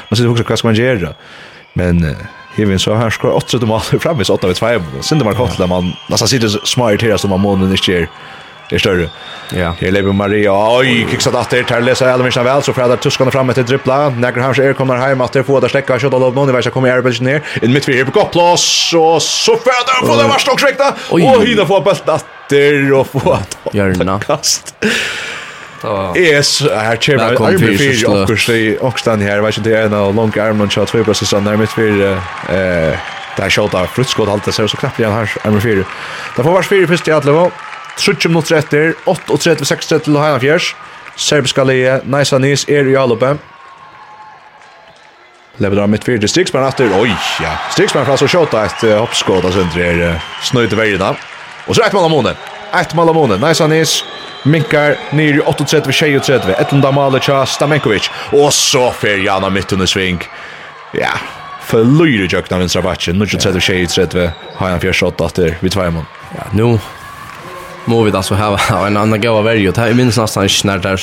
[0.08, 1.14] Men så också vad ska man göra?
[1.72, 2.16] Men
[2.56, 4.66] Hevin så här skor 8 mål framme så 8 vid 2.
[5.00, 8.08] Sen det var där man nästan sitter smart här som man månen inte ger.
[8.68, 9.08] Det är större.
[9.54, 9.74] Ja.
[9.80, 10.78] Här lever Maria.
[10.78, 14.08] Oj, kicksat att det Tar läsa alla väl så för att tuskarna fram ett dribbla.
[14.08, 16.70] Näger han är kommer hem att det får där släcka skott av någon i värsta
[16.70, 17.42] kommer Erbels ner.
[17.62, 20.94] In mitt vid på plats och så föder på det värsta och skräckta.
[21.10, 22.20] Och hinna få bollen
[22.50, 24.20] åter och få att Gärna.
[24.20, 24.74] Kast.
[26.16, 30.16] Yes, här kör man armen för Ockersley och stan här vet inte det är en
[30.16, 32.98] lång arm och shot två process där mitt för eh
[33.36, 35.84] där skjuter frutskott allt det så knappt igen här armen för.
[36.36, 37.50] Där får vars fyra först i alla fall.
[37.96, 40.74] Trutjum mot etter, 8-30-6-30 til Heina Fjers.
[41.16, 43.36] Serbiska leie, Naisa Nis er i alloppe.
[45.56, 47.08] Lever av mitt fyrir til Striksmann etter, oi,
[47.40, 47.54] ja.
[47.72, 51.22] Striksmann fra så kjøta et uh, hoppskåd, altså under er uh, snøyt i verden.
[51.66, 52.44] Og så ett mål av månen.
[52.76, 53.40] Ett mål av månen.
[53.40, 54.02] Naisa Nis
[54.44, 56.52] minkar nir i 38-36.
[56.60, 58.10] Etlunda Male tja Stamenkovic.
[58.36, 60.20] Og så fer Jana mitt under sving.
[60.94, 61.16] Ja,
[61.66, 63.18] för lyre jökna vinstra batchen.
[63.18, 66.06] Nu tja har han Hajan fjärs efter vid två tvajmon.
[66.34, 66.78] Ja, nu
[67.86, 69.72] må vi alltså ha en annan gåva värjo.
[69.72, 71.00] Det här är minst nästan inte när där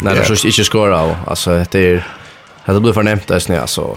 [0.00, 2.06] när det så inte skora och alltså det är
[2.74, 3.96] det blir förnämt där snä alltså.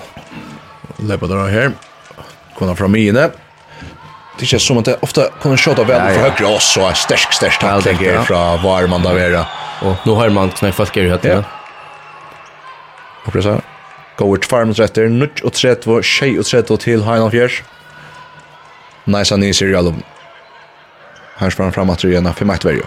[0.98, 1.72] Lepa där här.
[2.58, 3.30] Kunna från mine.
[4.40, 7.34] Det känns som att det ofta kunde skjuta väl för högre oss så är stark
[7.34, 9.45] stark tackling här från Varman där vera.
[9.82, 11.45] Och nu har man knäckt folk i det
[13.26, 13.62] Och pressa.
[14.18, 15.10] Går till farmens rätter.
[15.10, 17.64] Nutch och trätt var tjej och trätt till Heinolf
[19.03, 20.03] Nice and easy, Jalom.
[21.42, 22.84] Her spør fram att igjen för 5-1 verjo.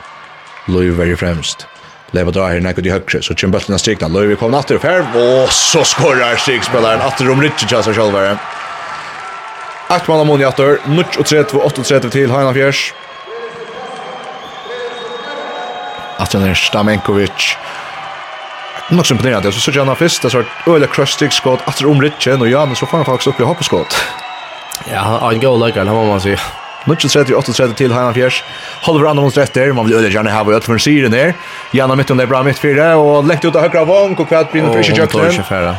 [0.66, 1.66] Løyv verjo fremst.
[2.14, 4.08] Leva drar her nekket i høyre, så kjem bøttene strikna.
[4.08, 7.02] vi kommer natter og ferv, og så skorrar strikspilleren.
[7.02, 8.38] Atter om Ritchie kjasser sjølvere.
[9.90, 12.92] Akt mann amoni atter, 38-38 til Heina Fjers.
[16.22, 17.56] Atter er Stamenkovic.
[18.90, 22.38] Nok som imponerende, så sier han først, det er svart øyla krøstikskott, atter om Ritchie,
[22.38, 24.02] og Janus, så får han faktiskt opp i hoppeskott.
[24.86, 26.63] Ja, han er en god løyker, det må man säger.
[26.86, 28.42] 38 til Heinan Fjers.
[28.84, 31.34] Halver andre mot retter, man vil øde gjerne her, og for en syre ned.
[31.72, 34.28] Gjennom midt om det er bra midt fire, og lekt ut av høyre vong, og
[34.28, 35.76] kvart blir for ikke kjøkken.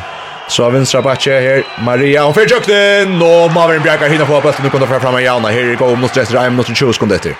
[0.48, 4.74] Så vinstra bakke her, Maria, og fyrir kjøkken, og Maveren Bjerkar hinner på bøtten, og
[4.74, 7.38] få fram fremme Jana, her går mot retter, 1 minutter 20 sekunder etter.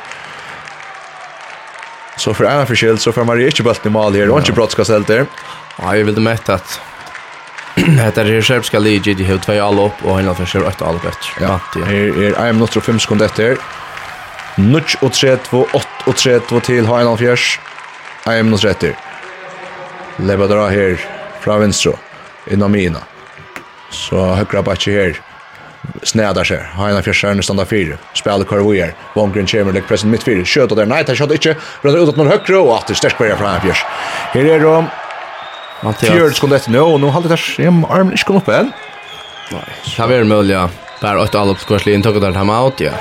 [2.16, 5.06] Så för en förskild så får Maria inte bulten i mål här och inte brottskastelt
[5.06, 5.26] där.
[5.82, 6.80] Ja, jag vill det mätta att
[8.14, 10.96] Det är serbiska ligi, de har två all upp och og hendan fer ett all
[10.96, 11.24] upp.
[11.40, 11.60] Ja.
[11.74, 13.56] Her er I am not 5 sekund etter.
[14.56, 17.60] Nutch og 32 8 og 32 til Heinald Fjørs.
[18.26, 18.96] I am not etter.
[20.18, 20.96] Lebadra her
[21.40, 21.92] fra venstre
[22.50, 23.00] innan mina.
[23.90, 25.20] Så høgra bakki her
[26.02, 26.62] snädar sig.
[26.76, 27.96] Heinald Fjørs er standa fyra.
[28.14, 28.94] Spelar kvar vi er.
[29.14, 30.44] Vongren kommer lek pressen mitt fyra.
[30.44, 30.86] Skjuter der.
[30.86, 31.56] Nei, det skjuter ikkje.
[31.84, 33.84] Rønner ut mot høgra og atter sterkt börjar fra Fjørs.
[34.32, 35.05] Her er det
[35.82, 38.72] Fjörd skulle etter nå, og nå halde det skjem armen ikke kom opp enn.
[39.52, 39.66] Nei.
[39.84, 40.66] Det var mulig, ja.
[41.02, 42.96] Bare åtte alle oppskårslig inntok der tar meg ja.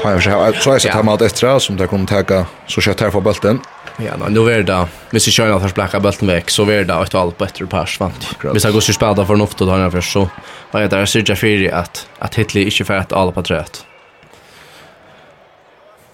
[0.00, 3.00] Har jag så jeg skal ta meg ut etter, som det kommer ta så kjøtt
[3.00, 3.60] här för bulten.
[3.98, 6.84] Ja, nei, nu är det, hvis jeg kör at jeg blekker bølten vekk, så är
[6.88, 8.30] det åtte alle på etter pers, vant.
[8.40, 9.66] Hvis jeg går til spela då en ofte,
[10.00, 10.30] så
[10.72, 13.42] var jeg der, jeg sier ikke att at, at Hitler ikke fyrir at alle på
[13.42, 13.84] trött.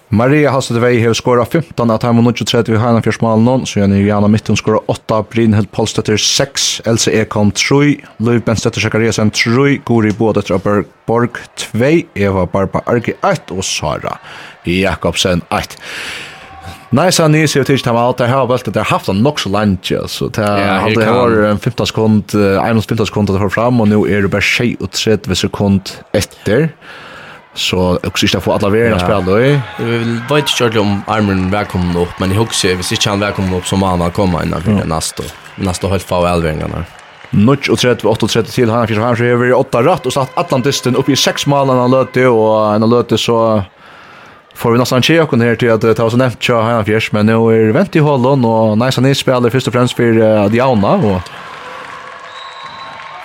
[0.08, 4.54] Maria Hasselvei har skåra 15 av Taimon 23 i Heina Fjersmalen, så Jenny Jana Mitten
[4.56, 10.84] skåra 8, Brynhild Polstetter 6, Else Ekholm 3, Løy Benstetter Sakariasen 3, Guri Bådetter av
[11.10, 14.14] Borg 2, Eva Barba Argi 1 og Sara
[14.62, 15.74] Jakobsen 1.
[16.94, 18.22] Nei, så ni ser til dem alt.
[18.22, 21.58] Jeg har valgt at jeg har haft en nok så langt, så det har en
[21.58, 24.94] 15 sekund, en 15 sekund at få fram, og nå er det bare 6 og
[24.94, 26.70] 30 sekund etter.
[27.56, 28.98] Så också ska få alla värna ja.
[28.98, 29.60] spela i.
[30.28, 33.66] Jag vet inte om Armen välkommen upp, men jag också visst inte han välkommen upp
[33.66, 34.88] som han har komma innan för mm.
[34.88, 35.22] nästa
[35.56, 36.84] nästa halv av elvängarna.
[37.30, 40.96] Notch och 38 och 30 till han fick han över 8 rätt och satt Atlantisten
[40.96, 43.62] upp i 6 mål han lötte och han lötte så
[44.54, 47.26] får vi nästan tjeja kunde här till att ta oss nämnt tja han fjärs men
[47.26, 50.92] nu är vänt i hållon och nice han spelar först och främst för uh, Diana
[50.92, 51.20] och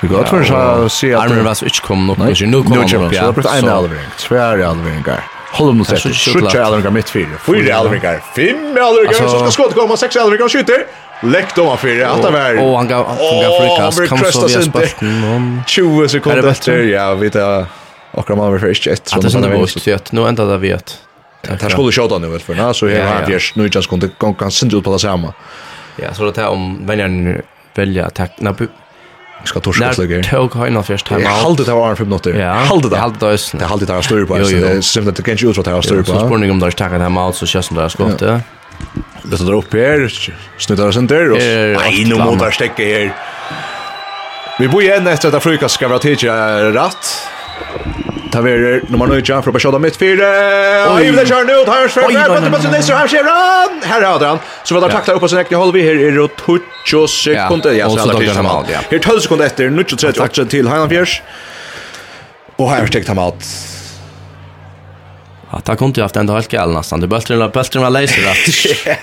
[0.01, 2.75] Vi går för så se att Armin var så inte kommen nog kanske nu kommer
[2.75, 2.89] han.
[2.89, 5.27] Så det är en alvering, två alveringar.
[5.51, 6.13] Håll Håller mot sig.
[6.13, 7.27] Skjuter alveringar mitt fyra.
[7.45, 10.85] Fyra alveringar, fem alveringar så ska skott komma, sex alveringar och skjuter.
[11.23, 12.63] Läck dem av fyra, att det var.
[12.63, 15.61] Och han gav han gav frikast, kom så vi spurten.
[15.67, 16.83] 20 sekunder efter.
[16.83, 17.65] Ja, vi tar
[18.11, 19.13] akkurat man var för ett.
[19.13, 20.97] Att det är så att nu ändå där vet.
[21.41, 24.09] Det här skulle skjuta nu väl för när så här har vi nu just kunde
[24.17, 25.33] gå kan synda ut på det samma.
[25.95, 27.41] Ja, så det här om vänjaren
[27.75, 28.53] välja att tackna
[29.43, 30.17] ska torska slugger.
[30.17, 31.27] När tog han av först time out.
[31.27, 32.33] hållde det var för minuter.
[32.33, 32.95] Jag hållde det.
[32.95, 33.37] Jag hållde det.
[33.57, 34.37] Det hållde det var större på.
[34.37, 36.11] Det är simpelt att det kanske utrot här större på.
[36.11, 38.41] Så spurning om där stackar timeout så känns det där skottet.
[39.23, 40.13] Det står upp här.
[40.57, 41.13] Snuttar oss inte.
[41.13, 43.15] Nej, nu mot där stäcker här.
[44.59, 47.27] Vi bor igen efter att frukost ska vara tidigt rätt.
[48.31, 50.25] Taverer nummer 9 från Bashada mitt fyra.
[50.95, 53.81] Oj, det kör nu tar hans förra på på sin nästa här ser han.
[53.83, 54.39] Här har han.
[54.63, 56.27] Så vad han tacklar upp på sin egen håll vi här är det
[56.85, 57.71] 20 sekunder.
[57.71, 58.65] Ja, så där kan man.
[58.89, 61.21] Här 12 sekunder efter 9:38 till Heinan Fjärs.
[62.55, 63.45] Och här stäckt han allt.
[65.51, 66.99] Ja, ta kunde ju haft ändå helt galen nästan.
[66.99, 68.97] Det bultrar bultrar var laser att.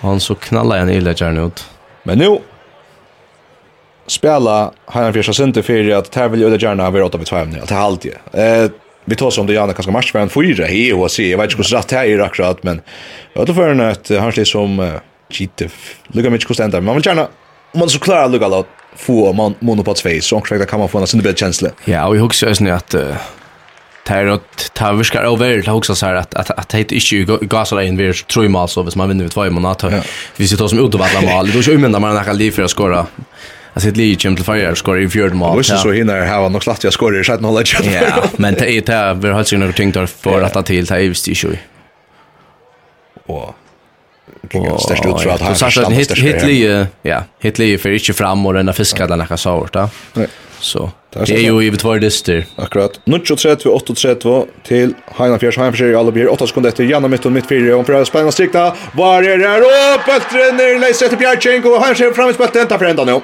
[0.00, 1.66] Han så knallar en illa lägger ut.
[2.02, 2.38] Men nu
[4.06, 7.68] spela Hajan Fjersa Sinti fyrir at det vil jo gjerne være åtta vi tvevne, at
[7.68, 8.12] det är alltid.
[8.32, 8.70] Eh,
[9.04, 11.56] vi tar som det gärna ganska match för en fyra i HC, Jag vet inte
[11.56, 12.80] hur rätt det här är akkurat, men
[13.32, 14.92] jag jeg för en att han är som uh,
[15.30, 15.68] Gitte,
[16.12, 17.28] lukka mykje hvordan det man vill gärna,
[17.72, 18.64] om man så klarar lukka la
[18.96, 21.70] få man monopod face, så omkring kan man få en sinne bedre kjensle.
[21.84, 22.94] Ja, og jeg att...
[22.94, 23.16] Uh,
[24.06, 27.38] Det är att ta viskar över det också så här att att att det inte
[27.46, 30.02] gasar in vi tror ju mal så vis man vinner vi två månader.
[30.36, 31.46] Vi sitter som ut och vadla mal.
[31.46, 33.06] Det är ju men man har liv för att skora
[33.74, 35.58] Alltså ett lige kommer till färger skor i fjärde mål.
[35.58, 37.68] Visst så hinner ha nog slatt jag skorar i sjätte hållet.
[37.84, 40.44] Ja, men det är det här vi har hållit sig några ting där för att
[40.44, 41.48] rätta till det är visst i sjö.
[43.26, 43.54] Och
[44.54, 48.12] Och störst ut för att han satt hit hit lige ja hit lige för inte
[48.12, 49.74] fram och den där fiskar den här sårt
[50.12, 50.26] Nej.
[50.58, 52.46] Så det är ju i två dyster.
[52.56, 53.00] Akkurat.
[53.04, 57.26] Nu 38 38 till Heina Fjärs Heina Fjärs alla blir 8 sekunder efter Janna mitt
[57.26, 58.74] och mitt fyra och för spännande strikta.
[58.92, 59.60] Var är det här?
[59.60, 60.02] då?
[60.12, 63.20] Bättre ner Leicester Bjerchenko och han ser fram i spettet Ta för ända nu.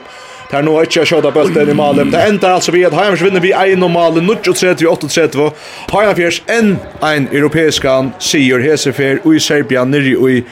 [0.50, 2.08] Det er nå ikke å kjøte bølten i malen.
[2.10, 5.46] Det enda altså vi at Heimanns vinner vi 1 og malen, 38-38.
[5.92, 6.72] Heimanns enn
[7.06, 10.42] en europeiskan sier Hesefer i Serbia, nirri i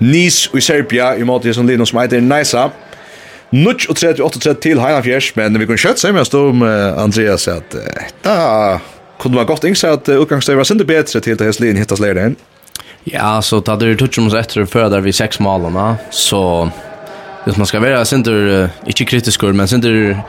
[0.00, 2.70] Nis i Serbia, i måte som Lino som heter Neisa.
[3.52, 7.76] 38-38 til Heimanns, men vi kunne kjøtt seg med oss om Andreas at
[8.24, 8.36] da
[9.20, 12.34] kunne man godt innse at utgangsstøy var sinde bedre til det Heslin hittas leir.
[13.04, 16.70] Ja, så tar det ju touch om så efter för där vi sex målarna så
[17.46, 20.22] Hvis man ska vara center uh, inte kritisk men center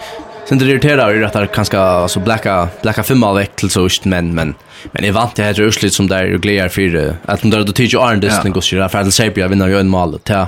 [0.50, 4.36] Sen irriterar ju att det kanske alltså blacka blacka femma veck till så just men
[4.36, 4.56] men
[4.92, 7.72] men är vant det här urslit som där och glädje för att de där då
[7.72, 10.20] tycker Arne Distin går sig för att Serbia vinner ju en mål.
[10.20, 10.46] Till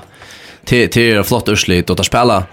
[0.66, 2.44] till till flott urslit och att spela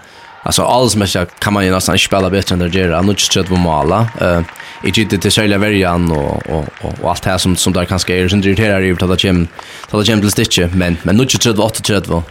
[0.43, 3.11] alltså alls mest så kan man ju nästan inte spela bättre än det gör nu
[3.11, 4.41] just det var måla eh
[4.83, 6.65] i gitt det själva varian och och
[7.01, 9.47] och allt här som som där kanske är sen irriterar ju att det gem
[9.89, 12.23] att det gem till stitche men men nu just det var 8 det var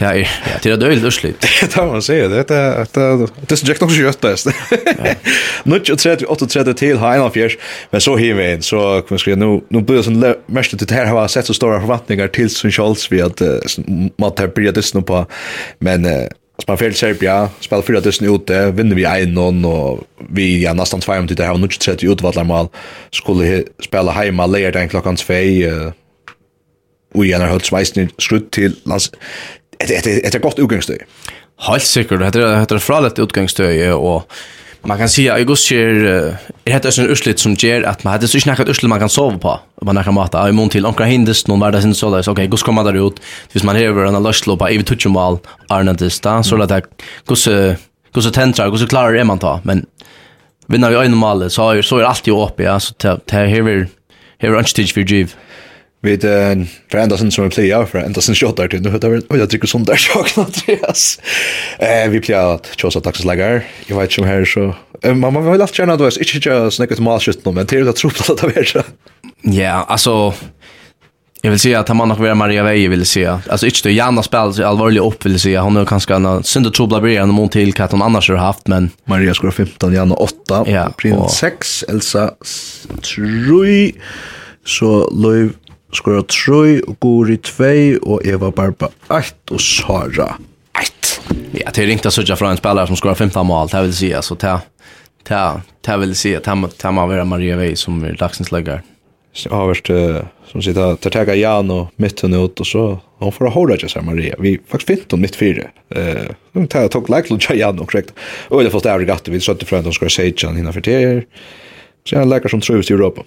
[0.00, 0.26] Det är ja,
[0.62, 1.40] det är dåligt urslit.
[1.60, 4.46] Det tar man säga det är att det är så jäkla sjukt bäst.
[5.64, 7.50] Nu tror jag og åt tredje till har en
[7.90, 11.28] men så här med så kan vi nu nu blir sån mest det här har
[11.28, 13.42] sett så stora förväntningar til Sun Scholz vi at
[14.18, 15.26] man tar blir det snö på
[15.80, 16.28] men uh,
[16.62, 21.18] Spela fel Serbia, spela fyra tusen ute, vinner vi 1-0 og vi ja, nesten tvei
[21.18, 22.68] om tid, det her var 30 utvalglarmal,
[23.12, 25.34] skulle spela heima, leir den klokkan 2,
[27.14, 29.10] og igjen har hørt sveisen skrutt til lands
[29.88, 30.98] det det ett ett gott utgångsstöd.
[31.58, 32.18] Helt sikkert.
[32.18, 34.22] Det heter det fra lett utgångsstøy og
[34.82, 35.94] man kan se att går ser
[36.64, 39.38] det heter en urslit som ger att man hade så snackat urslit man kan sova
[39.38, 42.46] på man kan mata i mån till onka hindest någon värda sin sådär så okej
[42.46, 43.20] går kommer där ut
[43.52, 45.38] hvis man hever en löslo på evigt touch mal
[45.68, 46.82] arnandes så där
[47.26, 47.74] går så
[48.12, 49.86] går så tentra går så klarar det man ta men
[50.66, 53.88] vinner vi en mal så så är allt ju uppe ja så det här hever
[54.38, 55.34] här anstich för giv
[56.02, 58.98] Vi det för ända sen som vi plejer för ända sen shot där till nu
[58.98, 61.20] det och jag tycker sånt där sak Andreas.
[61.78, 63.64] Eh vi plejer att chosa taxläggar.
[63.86, 64.74] Jag vet ju här så
[65.14, 67.92] mamma vill alltid gärna då är inte just snacka till matchet men det är det
[67.92, 68.82] tror att det är så.
[69.42, 70.34] Ja, alltså
[71.42, 73.42] Jag vill säga att han man vara Maria Veje vill säga.
[73.48, 75.60] Alltså inte det Janna spelar så allvarligt upp vill säga.
[75.62, 78.68] Hon är kanske en synd trubbla blir en mån till att hon annars har haft
[78.68, 82.30] men Maria skulle 15, Janna 8, ja, Prins 6, Elsa
[83.16, 83.92] 3
[84.64, 85.52] så Löv
[85.92, 90.34] skora 3, og Guri 2, og Eva Barba 1, og Sara
[90.80, 91.20] 1.
[91.60, 94.22] Ja, det er ringt å från en spelare som skora 15 mål, det vill säga
[94.22, 94.60] så ta
[95.24, 98.82] ta ta vill säga att ta må vara Maria Vej som är dagsens läggare.
[99.44, 99.86] Jag har varit
[100.46, 104.02] som sitter att ta Jan och mitten ut och så hon får hålla sig så
[104.02, 104.34] Maria.
[104.38, 105.62] Vi faktiskt fint hon mitt fyra.
[105.94, 108.14] Eh, hon tar tog like Lucia Jan och korrekt.
[108.48, 110.72] Och det första är gatt vi så att för att de ska säga Jan innan
[110.72, 111.24] för det.
[112.04, 113.22] Så han lägger som tror i Europa.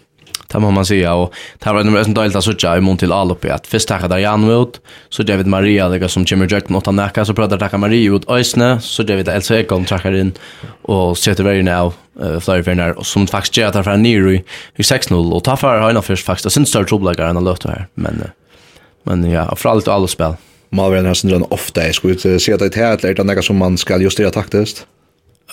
[0.47, 3.11] Det må man säga och det var nummer en del att söka i mån till
[3.11, 6.85] Alupi att först tacka där Jan ut så David Maria lägger som Jimmy Jack något
[6.85, 10.31] han näka så pratar tacka Maria ut Ösne så David Elsa Ekholm trackar in
[10.81, 11.93] och sätter varje now
[12.23, 14.43] uh, flyr för när som faktiskt gör att han ner i
[14.81, 17.87] 6-0 och tar för han först faktiskt syns större trubbläggare än han löter här.
[17.93, 18.23] Men
[19.03, 20.33] men ja för allt och alla spel.
[20.69, 23.97] Malvern har syndrom ofta jag skulle säga att det här är det som man ska
[23.97, 24.87] justera taktiskt?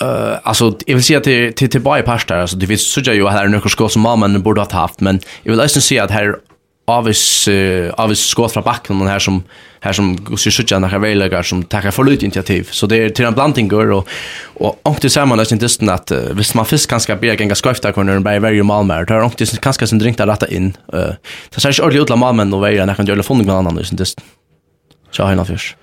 [0.03, 3.29] Uh, alltså jag vill säga till till till bara pastar alltså det finns så ju
[3.29, 6.37] här några skott som man borde ha haft men jag vill nästan säga att här
[6.87, 9.43] avis uh, avis skott från backen den här som
[9.81, 12.69] här som ser så jag några vägar som tar för lite initiativ.
[12.71, 14.09] Så det är till en blandning går och
[14.45, 17.93] och och det samma nästan just att uh, visst man fisk ganska blir ganska sköfta
[17.93, 20.77] kunde den very väldigt malmär där också det ganska sin drinkta rätta in.
[20.93, 21.11] Eh
[21.51, 24.21] så särskilt ordligt la ordentligt utla malmen och vägar när kan göra någon annan just
[25.11, 25.77] så har jag fisk